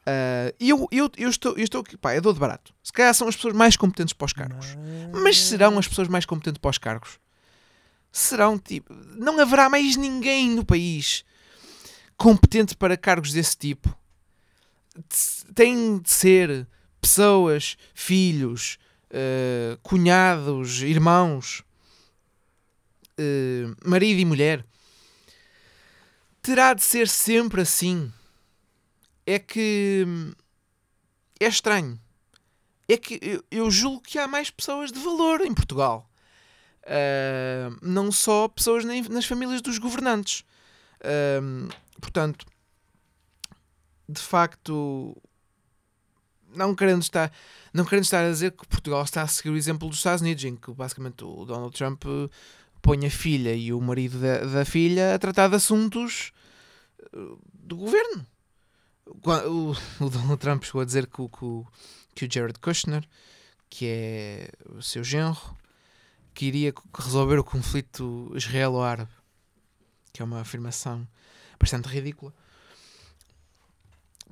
Ah, 0.06 0.52
E 0.60 0.70
eu, 0.70 0.88
eu, 0.90 1.10
eu 1.16 1.28
estou, 1.28 1.52
eu 1.56 1.64
estou 1.64 1.80
aqui, 1.80 1.96
pá, 1.96 2.12
é 2.12 2.20
dor 2.20 2.32
de 2.32 2.40
barato. 2.40 2.72
Se 2.82 2.92
calhar 2.92 3.12
são 3.14 3.28
as 3.28 3.36
pessoas 3.36 3.54
mais 3.54 3.76
competentes 3.76 4.12
para 4.14 4.24
os 4.26 4.32
cargos. 4.32 4.76
Mas 5.12 5.38
serão 5.42 5.76
as 5.78 5.86
pessoas 5.88 6.08
mais 6.08 6.24
competentes 6.24 6.60
para 6.60 6.70
os 6.70 6.78
cargos? 6.78 7.18
Serão, 8.12 8.58
tipo, 8.58 8.94
não 8.94 9.38
haverá 9.40 9.68
mais 9.68 9.96
ninguém 9.96 10.48
no 10.50 10.64
país 10.64 11.24
competente 12.16 12.74
para 12.74 12.96
cargos 12.96 13.30
desse 13.32 13.54
tipo. 13.58 13.94
Têm 15.54 15.98
de 15.98 16.10
ser 16.10 16.66
pessoas, 17.00 17.76
filhos, 17.94 18.78
eh, 19.10 19.78
cunhados, 19.82 20.82
irmãos, 20.82 21.62
eh, 23.16 23.64
marido 23.84 24.20
e 24.20 24.24
mulher. 24.24 24.64
Terá 26.42 26.74
de 26.74 26.82
ser 26.82 27.08
sempre 27.08 27.62
assim. 27.62 28.12
É 29.26 29.38
que 29.38 30.06
é 31.40 31.46
estranho. 31.46 31.98
É 32.88 32.96
que 32.96 33.42
eu, 33.50 33.70
julgo 33.70 34.00
que 34.00 34.18
há 34.18 34.28
mais 34.28 34.50
pessoas 34.50 34.92
de 34.92 35.00
valor 35.00 35.40
em 35.40 35.52
Portugal. 35.52 36.08
Ah, 36.84 37.76
não 37.82 38.12
só 38.12 38.46
pessoas 38.46 38.84
nas 38.84 39.26
famílias 39.26 39.60
dos 39.60 39.78
governantes. 39.78 40.44
Portanto, 42.00 42.46
de 44.08 44.20
facto, 44.20 45.20
não 46.54 46.74
querendo 46.74 47.02
estar, 47.02 47.32
não 47.72 47.84
querendo 47.84 48.04
estar 48.04 48.24
a 48.24 48.30
dizer 48.30 48.52
que 48.52 48.66
Portugal 48.66 49.02
está 49.02 49.22
a 49.22 49.28
seguir 49.28 49.50
o 49.50 49.56
exemplo 49.56 49.88
dos 49.88 49.98
Estados 49.98 50.22
Unidos, 50.22 50.44
em 50.44 50.56
que 50.56 50.72
basicamente 50.72 51.24
o 51.24 51.44
Donald 51.44 51.76
Trump 51.76 52.04
eh, 52.04 52.28
põe 52.80 53.04
a 53.06 53.10
filha 53.10 53.54
e 53.54 53.72
o 53.72 53.80
marido 53.80 54.18
da, 54.18 54.38
da 54.44 54.64
filha 54.64 55.14
a 55.14 55.18
tratar 55.18 55.48
de 55.48 55.56
assuntos 55.56 56.32
eh, 57.00 57.36
do 57.52 57.76
governo. 57.76 58.26
O, 59.06 59.72
o 60.04 60.10
Donald 60.10 60.38
Trump 60.38 60.64
chegou 60.64 60.80
a 60.80 60.84
dizer 60.84 61.06
que, 61.06 61.28
que, 61.28 61.64
que 62.14 62.24
o 62.26 62.32
Jared 62.32 62.58
Kushner, 62.58 63.06
que 63.68 63.86
é 63.86 64.50
o 64.70 64.82
seu 64.82 65.02
genro, 65.04 65.56
queria 66.34 66.72
resolver 66.94 67.38
o 67.38 67.44
conflito 67.44 68.30
israelo-árabe, 68.34 69.10
que 70.12 70.22
é 70.22 70.24
uma 70.24 70.40
afirmação 70.40 71.06
bastante 71.58 71.88
ridícula. 71.88 72.32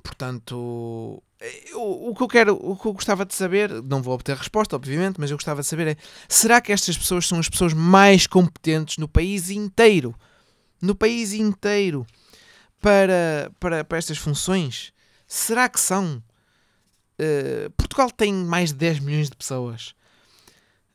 Portanto, 0.05 1.23
eu- 1.71 2.09
o 2.09 2.13
que 2.15 2.21
eu 2.21 2.27
quero, 2.27 2.55
o 2.61 2.77
que 2.77 2.85
eu 2.85 2.93
gostava 2.93 3.25
de 3.25 3.33
saber, 3.33 3.71
não 3.81 4.03
vou 4.03 4.13
obter 4.13 4.37
resposta, 4.37 4.75
obviamente, 4.75 5.19
mas 5.19 5.31
eu 5.31 5.37
gostava 5.37 5.61
de 5.61 5.67
saber 5.67 5.87
é: 5.87 5.97
será 6.29 6.61
que 6.61 6.71
estas 6.71 6.95
pessoas 6.95 7.27
são 7.27 7.39
as 7.39 7.49
pessoas 7.49 7.73
mais 7.73 8.27
competentes 8.27 8.99
no 8.99 9.07
país 9.07 9.49
inteiro? 9.49 10.13
No 10.79 10.93
país 10.93 11.33
inteiro 11.33 12.05
para, 12.79 13.51
para, 13.59 13.83
para 13.83 13.97
estas 13.97 14.19
funções? 14.19 14.93
Será 15.25 15.67
que 15.67 15.79
são? 15.79 16.21
Uh, 17.19 17.71
Portugal 17.71 18.11
tem 18.11 18.31
mais 18.31 18.69
de 18.69 18.75
10 18.75 18.99
milhões 18.99 19.27
de 19.27 19.35
pessoas. 19.35 19.95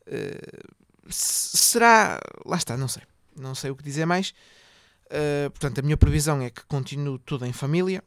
Uh, 0.07 1.11
será. 1.11 2.21
Lá 2.47 2.57
está, 2.57 2.77
não 2.77 2.87
sei. 2.87 3.03
Não 3.37 3.57
sei 3.57 3.73
o 3.73 3.77
que 3.77 3.83
dizer 3.83 4.07
mais. 4.07 4.33
Uh, 5.07 5.51
portanto, 5.51 5.81
a 5.81 5.83
minha 5.83 5.97
previsão 5.97 6.41
é 6.41 6.49
que 6.51 6.65
continue 6.67 7.19
tudo 7.19 7.45
em 7.45 7.53
família. 7.53 8.05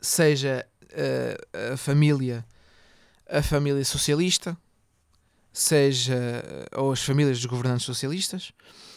Seja 0.00 0.66
uh, 0.82 1.72
a 1.72 1.76
família 1.76 2.44
a 3.28 3.42
família 3.42 3.84
socialista, 3.84 4.56
seja 5.52 6.14
uh, 6.74 6.80
ou 6.80 6.92
as 6.92 7.02
famílias 7.02 7.38
dos 7.38 7.46
governantes 7.46 7.84
socialistas, 7.84 8.52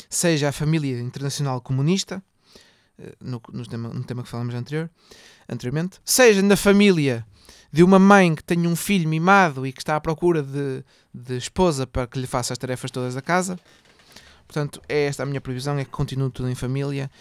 seja 0.10 0.50
a 0.50 0.52
família 0.52 1.00
internacional 1.00 1.60
comunista, 1.62 2.24
uh, 3.00 3.04
no, 3.20 3.42
no, 3.52 3.66
tema, 3.66 3.90
no 3.90 4.04
tema 4.04 4.24
que 4.24 4.30
falamos 4.30 4.54
anterior, 4.54 4.90
anteriormente, 5.48 6.00
seja 6.06 6.42
na 6.42 6.56
família 6.56 7.26
de 7.72 7.84
uma 7.84 8.00
mãe 8.00 8.36
que 8.36 8.44
tem 8.44 8.68
um 8.68 8.76
filho 8.76 9.08
mimado 9.08 9.66
e 9.66 9.72
que 9.72 9.82
está 9.82 9.96
à 9.96 10.02
procura 10.02 10.42
de, 10.42 10.84
de 11.14 11.38
esposa 11.38 11.86
para 11.86 12.08
que 12.08 12.20
lhe 12.20 12.28
faça 12.28 12.54
as 12.54 12.58
tarefas 12.58 12.92
todas 12.92 13.16
da 13.16 13.22
casa. 13.22 13.60
Portanto, 14.48 14.82
é 14.90 15.06
esta 15.06 15.22
a 15.22 15.26
minha 15.28 15.40
previsão, 15.40 15.78
é 15.78 15.86
que 15.86 15.92
continue 15.92 16.32
tudo 16.32 16.50
em 16.50 16.56
família 16.56 17.12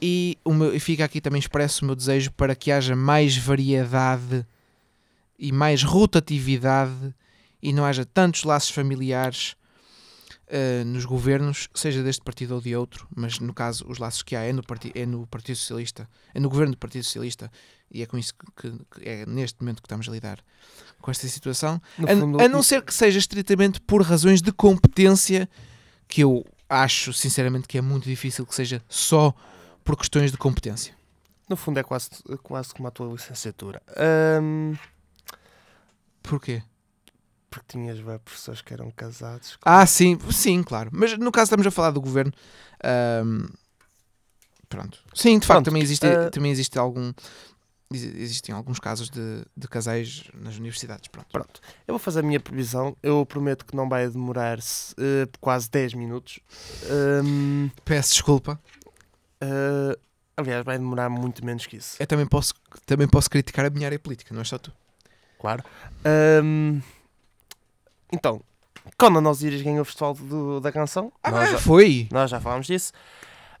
e, 0.00 0.38
o 0.44 0.52
meu, 0.52 0.78
fica 0.78 1.04
aqui 1.04 1.20
também 1.20 1.38
expresso 1.38 1.82
o 1.82 1.86
meu 1.86 1.96
desejo 1.96 2.30
para 2.32 2.54
que 2.54 2.70
haja 2.70 2.94
mais 2.94 3.36
variedade 3.36 4.46
e 5.38 5.52
mais 5.52 5.82
rotatividade 5.82 7.14
e 7.62 7.72
não 7.72 7.84
haja 7.84 8.04
tantos 8.04 8.44
laços 8.44 8.70
familiares 8.70 9.56
uh, 10.48 10.84
nos 10.84 11.04
governos, 11.04 11.68
seja 11.74 12.02
deste 12.02 12.22
partido 12.22 12.54
ou 12.54 12.60
de 12.60 12.76
outro, 12.76 13.08
mas 13.14 13.38
no 13.38 13.54
caso 13.54 13.84
os 13.88 13.98
laços 13.98 14.22
que 14.22 14.36
há 14.36 14.42
é 14.42 14.52
no, 14.52 14.62
parti 14.62 14.92
é 14.94 15.06
no 15.06 15.26
Partido 15.26 15.56
Socialista, 15.56 16.08
é 16.34 16.40
no 16.40 16.48
governo 16.48 16.72
do 16.72 16.78
Partido 16.78 17.04
Socialista 17.04 17.50
e 17.90 18.02
é 18.02 18.06
com 18.06 18.18
isso 18.18 18.34
que, 18.56 18.70
que 18.70 19.08
é 19.08 19.26
neste 19.26 19.60
momento 19.60 19.80
que 19.80 19.86
estamos 19.86 20.08
a 20.08 20.12
lidar 20.12 20.38
com 21.00 21.10
esta 21.10 21.26
situação, 21.28 21.80
a, 21.98 22.16
fundo, 22.16 22.40
a 22.40 22.48
não 22.48 22.62
ser 22.62 22.82
que 22.82 22.92
seja 22.92 23.18
estritamente 23.18 23.80
por 23.80 24.02
razões 24.02 24.42
de 24.42 24.52
competência, 24.52 25.48
que 26.08 26.22
eu 26.22 26.44
acho 26.68 27.12
sinceramente 27.12 27.68
que 27.68 27.78
é 27.78 27.80
muito 27.80 28.04
difícil 28.04 28.44
que 28.44 28.54
seja 28.54 28.82
só 28.88 29.34
por 29.86 29.96
questões 29.96 30.30
de 30.32 30.36
competência. 30.36 30.94
no 31.48 31.56
fundo 31.56 31.78
é 31.78 31.82
quase, 31.84 32.10
quase 32.42 32.74
como 32.74 32.88
a 32.88 32.90
tua 32.90 33.10
licenciatura. 33.12 33.80
Ahm, 33.96 34.74
Porquê? 36.22 36.62
porque 37.48 37.66
tinhas 37.78 37.98
professores 38.22 38.60
que 38.60 38.74
eram 38.74 38.90
casados. 38.90 39.56
Ah, 39.64 39.86
sim, 39.86 40.18
sim, 40.30 40.62
claro. 40.62 40.90
Mas 40.92 41.16
no 41.16 41.32
caso 41.32 41.44
estamos 41.44 41.66
a 41.66 41.70
falar 41.70 41.90
do 41.92 42.00
governo. 42.02 42.32
ahm, 42.84 43.46
pronto. 44.68 44.98
Sim, 45.14 45.38
de 45.38 45.46
facto, 45.46 45.56
Pronto, 45.58 45.64
também 45.66 45.82
existe, 45.82 46.04
ah, 46.06 46.30
também 46.30 46.50
existe 46.52 46.78
algum. 46.78 47.12
exi- 47.90 48.12
Existem 48.18 48.54
alguns 48.54 48.78
casos 48.78 49.08
de, 49.08 49.42
de 49.56 49.68
casais 49.68 50.24
nas 50.34 50.56
universidades. 50.58 51.08
Pronto. 51.08 51.28
Pronto, 51.32 51.60
eu 51.86 51.94
vou 51.94 51.98
fazer 51.98 52.20
a 52.20 52.22
minha 52.22 52.40
previsão. 52.40 52.94
Eu 53.02 53.24
prometo 53.24 53.64
que 53.64 53.74
não 53.76 53.88
vai 53.88 54.06
demorar 54.10 54.58
eh, 54.58 55.26
quase 55.40 55.70
10 55.70 55.94
minutos. 55.94 56.40
Ahm, 56.90 57.68
Peço 57.86 58.12
desculpa. 58.12 58.60
Eh, 59.40 59.98
aliás, 60.36 60.64
vai 60.64 60.78
demorar 60.78 61.08
muito 61.08 61.44
menos 61.44 61.66
que 61.66 61.76
isso. 61.76 61.96
Eu 62.00 62.06
também 62.06 62.26
posso, 62.26 62.54
também 62.84 63.08
posso 63.08 63.28
criticar 63.30 63.64
a 63.66 63.70
minha 63.70 63.86
área 63.86 63.98
política, 63.98 64.34
não 64.34 64.42
é 64.42 64.44
só 64.44 64.58
tu. 64.58 64.72
Claro. 65.38 65.62
Ahm, 66.04 66.80
então, 68.12 68.40
quando 68.98 69.20
nós 69.20 69.38
Osiris 69.38 69.62
ganhou 69.62 69.82
o 69.82 69.84
Festival 69.84 70.14
do- 70.14 70.60
da 70.60 70.72
Canção, 70.72 71.12
nós, 71.28 71.50
já, 71.50 71.58
foi. 71.58 72.08
nós 72.10 72.30
já 72.30 72.40
falámos 72.40 72.66
disso. 72.66 72.92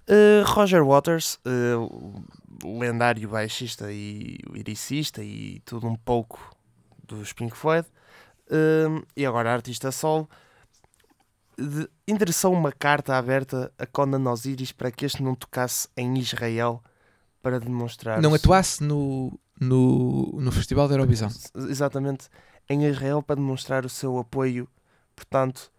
Uh, 0.08 0.44
Roger 0.46 0.84
Waters, 0.84 1.38
uh, 1.44 2.24
lendário 2.78 3.28
baixista 3.28 3.90
e 3.90 4.38
lyricista 4.48 5.22
e 5.22 5.60
tudo 5.64 5.88
um 5.88 5.96
pouco 5.96 6.38
dos 7.04 7.32
Pink 7.32 7.56
Floyd, 7.56 7.86
um, 8.88 9.02
e 9.16 9.26
agora 9.26 9.52
artista 9.52 9.90
solo, 9.90 10.30
de- 11.58 11.88
endereçou 12.06 12.52
uma 12.52 12.72
carta 12.72 13.16
aberta 13.16 13.72
a 13.78 13.86
Conan 13.86 14.30
Osiris 14.30 14.72
para 14.72 14.90
que 14.90 15.04
este 15.06 15.22
não 15.22 15.34
tocasse 15.34 15.88
em 15.96 16.18
Israel 16.18 16.82
para 17.42 17.58
demonstrar. 17.60 18.20
Não 18.20 18.34
atuasse 18.34 18.82
no, 18.82 19.38
no, 19.60 20.38
no 20.40 20.52
Festival 20.52 20.88
da 20.88 20.94
Eurovisão. 20.94 21.30
Exatamente, 21.68 22.28
em 22.68 22.84
Israel 22.86 23.22
para 23.22 23.36
demonstrar 23.36 23.84
o 23.84 23.88
seu 23.88 24.18
apoio, 24.18 24.68
portanto, 25.14 25.70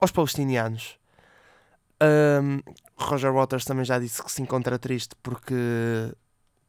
aos 0.00 0.10
palestinianos. 0.12 0.96
Um, 2.00 2.60
Roger 2.96 3.32
Waters 3.32 3.64
também 3.64 3.84
já 3.84 3.98
disse 3.98 4.22
que 4.22 4.30
se 4.30 4.40
encontra 4.40 4.78
triste 4.78 5.16
porque 5.22 5.54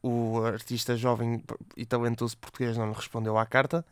o 0.02 0.42
artista 0.44 0.96
jovem 0.98 1.44
e 1.78 1.86
talentoso 1.86 2.36
português 2.38 2.76
não 2.78 2.88
lhe 2.90 2.96
respondeu 2.96 3.38
à 3.38 3.46
carta. 3.46 3.86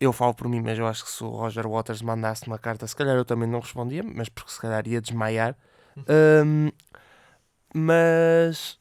Eu 0.00 0.12
falo 0.12 0.32
por 0.32 0.48
mim, 0.48 0.60
mas 0.60 0.78
eu 0.78 0.86
acho 0.86 1.04
que 1.04 1.10
se 1.10 1.24
o 1.24 1.28
Roger 1.28 1.66
Waters 1.68 2.02
mandasse 2.02 2.46
uma 2.46 2.58
carta, 2.58 2.86
se 2.86 2.94
calhar 2.94 3.16
eu 3.16 3.24
também 3.24 3.48
não 3.48 3.58
respondia, 3.60 4.02
mas 4.02 4.28
porque 4.28 4.52
se 4.52 4.60
calhar 4.60 4.86
ia 4.86 5.00
desmaiar. 5.00 5.56
Um, 6.44 6.70
mas 7.74 8.78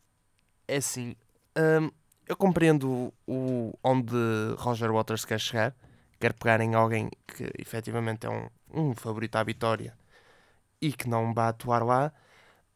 é 0.68 0.78
assim, 0.78 1.16
um, 1.58 1.90
eu 2.28 2.36
compreendo 2.38 3.12
o, 3.26 3.74
onde 3.84 4.16
Roger 4.58 4.92
Waters 4.92 5.26
quer 5.26 5.40
chegar, 5.40 5.76
quer 6.20 6.34
pegar 6.34 6.62
em 6.62 6.76
alguém 6.76 7.10
que 7.26 7.52
efetivamente 7.58 8.28
é 8.28 8.30
um, 8.30 8.48
um 8.74 8.96
favorito 8.96 9.36
à 9.38 9.44
vitória 9.44 9.98
e 10.80 10.94
que 10.94 11.10
não 11.10 11.34
vai 11.34 11.48
atuar 11.50 11.84
lá, 11.84 12.14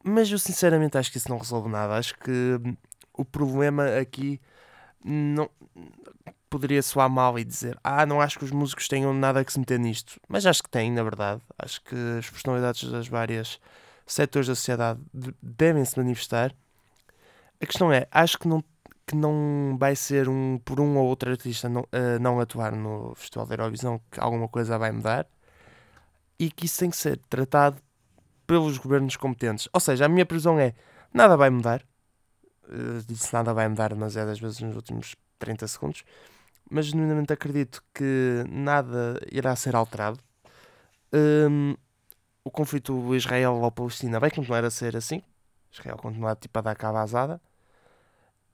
mas 0.03 0.31
eu 0.31 0.39
sinceramente 0.39 0.97
acho 0.97 1.11
que 1.11 1.17
isso 1.17 1.29
não 1.29 1.37
resolve 1.37 1.69
nada. 1.69 1.95
Acho 1.95 2.17
que 2.17 2.59
o 3.13 3.23
problema 3.23 3.85
aqui 3.99 4.41
não 5.03 5.49
poderia 6.51 6.83
soar 6.83 7.09
mal 7.09 7.39
e 7.39 7.45
dizer 7.45 7.79
ah, 7.83 8.05
não 8.05 8.21
acho 8.21 8.37
que 8.37 8.45
os 8.45 8.51
músicos 8.51 8.87
tenham 8.87 9.13
nada 9.13 9.43
que 9.43 9.53
se 9.53 9.57
meter 9.57 9.79
nisto, 9.79 10.19
mas 10.27 10.45
acho 10.45 10.61
que 10.61 10.69
têm, 10.69 10.91
na 10.91 11.01
verdade. 11.01 11.41
Acho 11.57 11.81
que 11.81 11.95
as 12.19 12.29
personalidades 12.29 12.91
das 12.91 13.07
várias 13.07 13.59
setores 14.05 14.47
da 14.47 14.55
sociedade 14.55 14.99
devem 15.41 15.83
se 15.85 15.97
manifestar. 15.97 16.53
A 17.61 17.65
questão 17.65 17.91
é, 17.91 18.05
acho 18.11 18.37
que 18.37 18.47
não, 18.47 18.63
que 19.07 19.15
não 19.15 19.77
vai 19.79 19.95
ser 19.95 20.27
um 20.27 20.59
por 20.59 20.79
um 20.81 20.97
ou 20.97 21.07
outro 21.07 21.31
artista 21.31 21.69
não, 21.69 21.81
uh, 21.83 22.19
não 22.19 22.39
atuar 22.39 22.75
no 22.75 23.15
Festival 23.15 23.47
da 23.47 23.53
Eurovisão 23.55 24.01
que 24.11 24.19
alguma 24.19 24.47
coisa 24.47 24.77
vai 24.77 24.91
mudar 24.91 25.25
e 26.37 26.51
que 26.51 26.65
isso 26.65 26.79
tem 26.79 26.89
que 26.89 26.97
ser 26.97 27.17
tratado 27.29 27.81
pelos 28.45 28.77
governos 28.77 29.15
competentes. 29.15 29.69
Ou 29.71 29.79
seja, 29.79 30.05
a 30.05 30.09
minha 30.09 30.25
previsão 30.25 30.59
é 30.59 30.73
nada 31.13 31.37
vai 31.37 31.49
mudar. 31.49 31.81
Uh, 32.67 33.01
disse 33.07 33.31
nada 33.33 33.53
vai 33.53 33.69
mudar, 33.69 33.95
mas 33.95 34.17
é 34.17 34.25
das 34.25 34.39
vezes 34.39 34.59
nos 34.59 34.75
últimos 34.75 35.15
30 35.39 35.67
segundos. 35.67 36.03
Mas 36.71 36.85
genuinamente 36.85 37.33
acredito 37.33 37.83
que 37.93 38.45
nada 38.49 39.19
irá 39.29 39.53
ser 39.57 39.75
alterado. 39.75 40.19
Um, 41.13 41.75
o 42.45 42.49
conflito 42.49 43.13
Israel-Palestina 43.13 44.19
vai 44.21 44.31
continuar 44.31 44.63
a 44.63 44.71
ser 44.71 44.95
assim. 44.95 45.21
Israel 45.69 45.97
continuar 45.97 46.37
tipo, 46.37 46.57
a 46.57 46.61
dar 46.61 46.75
cá 46.75 46.91
vazada. 46.91 47.41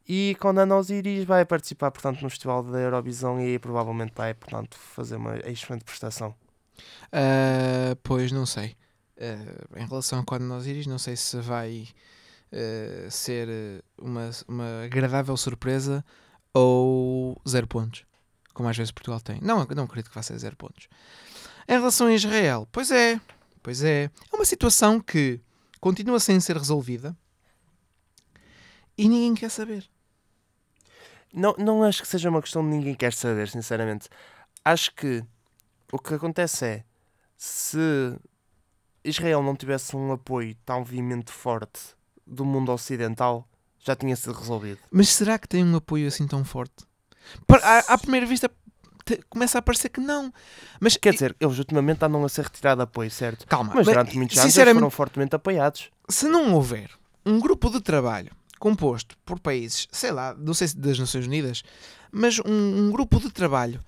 E 0.10 0.36
quando 0.40 0.60
a 0.60 0.78
Osiris 0.78 1.26
vai 1.26 1.46
participar, 1.46 1.92
portanto, 1.92 2.22
no 2.22 2.30
Festival 2.30 2.64
da 2.64 2.80
Eurovisão 2.80 3.40
e 3.40 3.60
provavelmente 3.60 4.14
vai, 4.16 4.34
portanto, 4.34 4.78
fazer 4.78 5.18
uma 5.18 5.38
excelente 5.40 5.84
prestação. 5.84 6.34
Uh, 7.08 7.96
pois 8.04 8.32
não 8.32 8.46
sei. 8.46 8.76
Uh, 9.18 9.78
em 9.78 9.86
relação 9.86 10.20
a 10.20 10.24
quando 10.24 10.52
Osiris, 10.54 10.88
não 10.88 10.98
sei 10.98 11.16
se 11.16 11.40
vai 11.42 11.88
uh, 12.52 13.12
ser 13.12 13.48
uma, 13.98 14.32
uma 14.48 14.84
agradável 14.86 15.36
surpresa 15.38 16.04
ou 16.54 17.40
zero 17.48 17.68
pontos, 17.68 18.07
como 18.58 18.68
às 18.68 18.76
vezes 18.76 18.92
Portugal 18.92 19.22
tem. 19.22 19.40
Não, 19.40 19.64
não 19.64 19.84
acredito 19.84 20.10
que 20.10 20.16
vá 20.16 20.24
ser 20.24 20.36
zero 20.40 20.56
pontos. 20.56 20.88
Em 21.68 21.74
relação 21.74 22.08
a 22.08 22.14
Israel, 22.16 22.68
pois 22.72 22.90
é, 22.90 23.22
pois 23.62 23.84
é. 23.84 24.06
É 24.06 24.36
uma 24.36 24.46
situação 24.46 25.00
que 25.00 25.40
continua 25.80 26.20
sem 26.20 26.40
ser 26.40 26.58
resolvida 26.58 27.16
e 28.98 29.08
ninguém 29.08 29.36
quer 29.36 29.52
saber. 29.52 29.88
Não, 31.32 31.54
não 31.60 31.84
acho 31.84 32.02
que 32.02 32.08
seja 32.08 32.32
uma 32.32 32.42
questão 32.42 32.64
de 32.64 32.70
ninguém 32.70 32.96
quer 32.96 33.14
saber, 33.14 33.48
sinceramente. 33.48 34.10
Acho 34.66 34.92
que 34.96 35.24
o 35.94 36.00
que 36.00 36.16
acontece 36.16 36.66
é 36.66 36.84
se 37.38 38.18
Israel 39.04 39.44
não 39.44 39.56
tivesse 39.56 39.96
um 39.96 40.12
apoio 40.12 40.56
tão 40.66 40.84
veemente 40.84 41.32
forte 41.32 41.96
do 42.26 42.44
mundo 42.44 42.72
ocidental, 42.72 43.48
já 43.78 43.96
tinha 43.96 44.16
sido 44.16 44.34
resolvido. 44.34 44.80
Mas 44.90 45.10
será 45.10 45.38
que 45.38 45.48
tem 45.48 45.64
um 45.64 45.76
apoio 45.76 46.08
assim 46.08 46.26
tão 46.26 46.44
forte? 46.44 46.87
À, 47.64 47.94
à 47.94 47.98
primeira 47.98 48.26
vista 48.26 48.50
começa 49.30 49.58
a 49.58 49.62
parecer 49.62 49.90
que 49.90 50.02
não. 50.02 50.34
Mas 50.80 50.98
quer 50.98 51.14
dizer, 51.14 51.36
eles 51.40 51.58
ultimamente 51.58 52.04
andam 52.04 52.24
a 52.24 52.30
ser 52.30 52.44
retirado 52.44 52.80
de 52.80 52.84
apoio, 52.84 53.10
certo? 53.10 53.48
Calma, 53.48 53.74
mas 53.76 53.86
durante 53.86 54.18
muitos 54.18 54.38
anos 54.38 54.54
foram 54.54 54.90
fortemente 54.90 55.36
apoiados. 55.36 55.90
Se 56.10 56.28
não 56.28 56.54
houver 56.54 56.90
um 57.26 57.40
grupo 57.40 57.70
de 57.70 57.82
trabalho 57.82 58.32
composto 58.60 59.16
por 59.26 59.40
países, 59.40 59.88
sei 59.92 60.12
lá, 60.12 60.36
não 60.38 60.54
sei 60.54 60.70
se 60.70 60.78
das 60.78 60.98
Nações 60.98 61.28
Unidas, 61.28 61.64
mas 62.12 62.40
um, 62.40 62.88
um 62.88 62.92
grupo 62.92 63.20
de 63.20 63.30
trabalho 63.32 63.84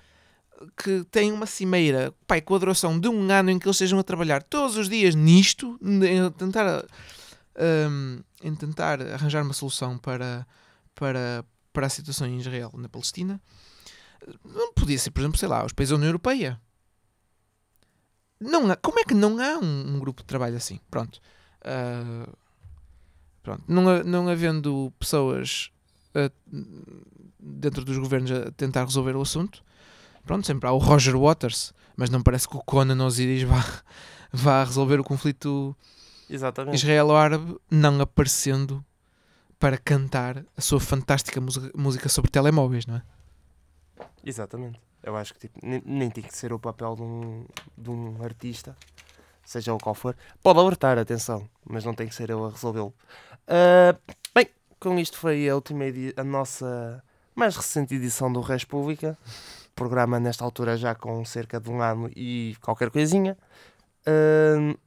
que 0.77 1.05
tem 1.09 1.31
uma 1.31 1.45
cimeira, 1.45 2.13
pai, 2.27 2.41
com 2.41 2.53
a 2.53 2.57
duração 2.57 2.99
de 2.99 3.07
um 3.07 3.31
ano 3.31 3.49
em 3.49 3.57
que 3.57 3.65
eles 3.65 3.75
estejam 3.75 3.97
a 3.99 4.03
trabalhar 4.03 4.43
todos 4.43 4.75
os 4.75 4.89
dias 4.89 5.15
nisto, 5.15 5.79
em 5.81 6.29
tentar, 6.31 6.85
um, 7.89 8.19
em 8.43 8.55
tentar 8.55 9.01
arranjar 9.01 9.43
uma 9.43 9.53
solução 9.53 9.97
para, 9.97 10.45
para, 10.93 11.45
para 11.71 11.87
a 11.87 11.89
situação 11.89 12.27
em 12.27 12.37
Israel 12.37 12.71
na 12.75 12.89
Palestina, 12.89 13.41
não 14.43 14.73
podia 14.73 14.97
ser, 14.97 15.11
por 15.11 15.21
exemplo, 15.21 15.37
sei 15.37 15.47
lá, 15.47 15.65
os 15.65 15.73
países 15.73 15.91
da 15.91 15.95
União 15.95 16.09
Europeia. 16.09 16.59
Não 18.39 18.69
há, 18.71 18.75
como 18.75 18.99
é 18.99 19.03
que 19.03 19.13
não 19.13 19.39
há 19.39 19.57
um, 19.57 19.95
um 19.95 19.99
grupo 19.99 20.21
de 20.21 20.27
trabalho 20.27 20.55
assim? 20.55 20.79
Pronto. 20.89 21.19
Uh, 21.61 22.31
pronto. 23.43 23.63
Não, 23.67 24.03
não 24.03 24.29
havendo 24.29 24.93
pessoas 24.97 25.71
uh, 26.15 26.31
dentro 27.39 27.83
dos 27.83 27.97
governos 27.97 28.31
a 28.31 28.51
tentar 28.51 28.85
resolver 28.85 29.15
o 29.15 29.21
assunto, 29.21 29.63
pronto, 30.25 30.45
sempre 30.45 30.67
há 30.67 30.71
o 30.71 30.77
Roger 30.77 31.17
Waters, 31.17 31.73
mas 31.95 32.09
não 32.09 32.21
parece 32.21 32.47
que 32.47 32.55
o 32.55 32.63
Conan 32.63 33.03
Osiris 33.05 33.43
vá, 33.43 33.63
vá 34.31 34.63
resolver 34.63 34.99
o 34.99 35.03
conflito 35.03 35.75
israelo-árabe, 36.73 37.57
não 37.69 37.99
aparecendo 37.99 38.85
para 39.59 39.77
cantar 39.77 40.45
a 40.55 40.61
sua 40.61 40.79
fantástica 40.79 41.41
música 41.75 42.07
sobre 42.07 42.31
telemóveis, 42.31 42.85
não 42.85 42.95
é? 42.95 43.03
Exatamente. 44.23 44.79
Eu 45.03 45.15
acho 45.15 45.33
que 45.33 45.41
tipo, 45.41 45.59
nem, 45.61 45.81
nem 45.85 46.09
tem 46.09 46.23
que 46.23 46.35
ser 46.35 46.53
o 46.53 46.59
papel 46.59 46.95
de 46.95 47.01
um, 47.01 47.45
de 47.77 47.89
um 47.89 48.23
artista, 48.23 48.75
seja 49.43 49.73
o 49.73 49.77
qual 49.77 49.93
for. 49.93 50.15
Pode 50.41 50.59
alertar, 50.59 50.97
atenção, 50.97 51.47
mas 51.65 51.83
não 51.83 51.93
tem 51.93 52.07
que 52.07 52.15
ser 52.15 52.29
eu 52.29 52.45
a 52.45 52.49
resolvê-lo. 52.49 52.93
Uh, 53.47 53.97
bem, 54.33 54.47
com 54.79 54.97
isto 54.97 55.17
foi 55.17 55.49
a 55.49 55.55
última 55.55 55.83
a 56.15 56.23
nossa 56.23 57.03
mais 57.35 57.55
recente 57.55 57.95
edição 57.95 58.31
do 58.31 58.41
República. 58.41 59.17
Programa 59.75 60.19
nesta 60.19 60.43
altura 60.43 60.75
já 60.75 60.93
com 60.93 61.23
cerca 61.23 61.59
de 61.59 61.69
um 61.69 61.81
ano 61.81 62.09
e 62.15 62.55
qualquer 62.61 62.89
coisinha. 62.89 63.37
Uh, 64.01 64.77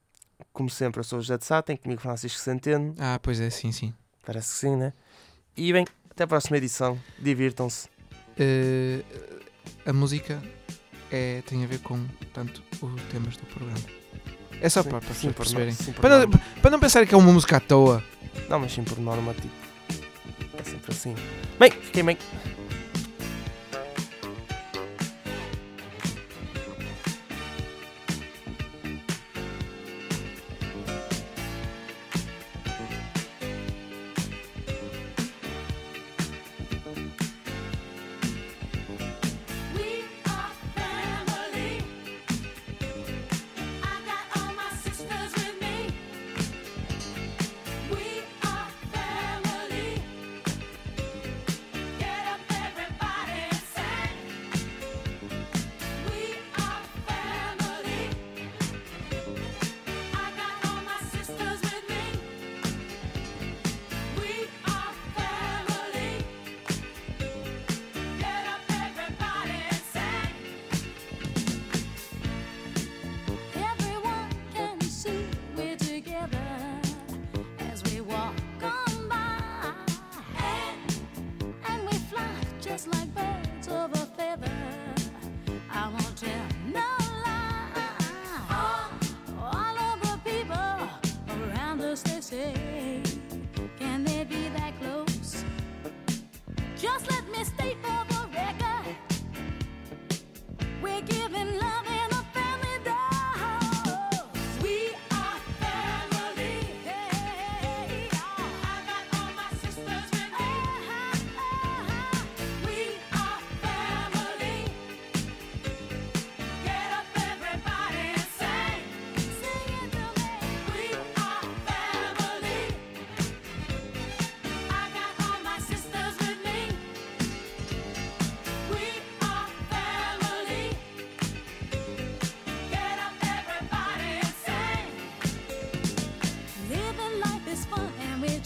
como 0.53 0.69
sempre, 0.69 1.01
eu 1.01 1.05
sou 1.05 1.19
o 1.19 1.23
José 1.23 1.39
de 1.39 1.45
Sá, 1.45 1.63
tenho 1.63 1.79
comigo 1.79 2.01
Francisco 2.01 2.39
Centeno. 2.39 2.95
Ah, 2.99 3.19
pois 3.23 3.41
é, 3.41 3.49
sim, 3.49 3.73
sim. 3.73 3.95
Parece 4.25 4.53
que 4.53 4.59
sim, 4.61 4.77
né? 4.77 4.93
E 5.57 5.73
bem, 5.73 5.85
até 6.11 6.25
a 6.25 6.27
próxima 6.27 6.57
edição. 6.57 6.99
Divirtam-se. 7.19 7.89
Uh, 8.39 9.05
a 9.85 9.93
música 9.93 10.43
é, 11.11 11.43
tem 11.47 11.65
a 11.65 11.67
ver 11.67 11.81
com, 11.81 12.07
tanto 12.33 12.63
os 12.81 13.03
temas 13.11 13.37
do 13.37 13.47
programa. 13.47 13.79
É 14.61 14.69
só 14.69 14.83
sim, 14.83 14.89
para, 14.89 15.01
para 15.01 15.15
sim, 15.15 15.33
perceberem. 15.33 15.75
Sim, 15.75 15.93
para, 15.93 16.21
não, 16.21 16.31
para 16.31 16.71
não 16.71 16.81
pensar 16.81 17.07
que 17.07 17.15
é 17.15 17.19
uma 17.19 17.33
música 17.33 17.57
à 17.57 17.61
toa. 17.61 18.03
Não, 18.49 18.61
mas 18.61 18.73
sim 18.73 18.85
por 18.85 18.99
norma, 18.99 19.35
tipo. 19.35 19.55
É 20.59 20.63
sempre 20.63 20.93
assim. 20.93 21.15
Bem, 21.59 21.71
fiquem 21.71 22.05
bem. 22.05 22.17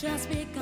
just 0.07 0.29
because 0.31 0.56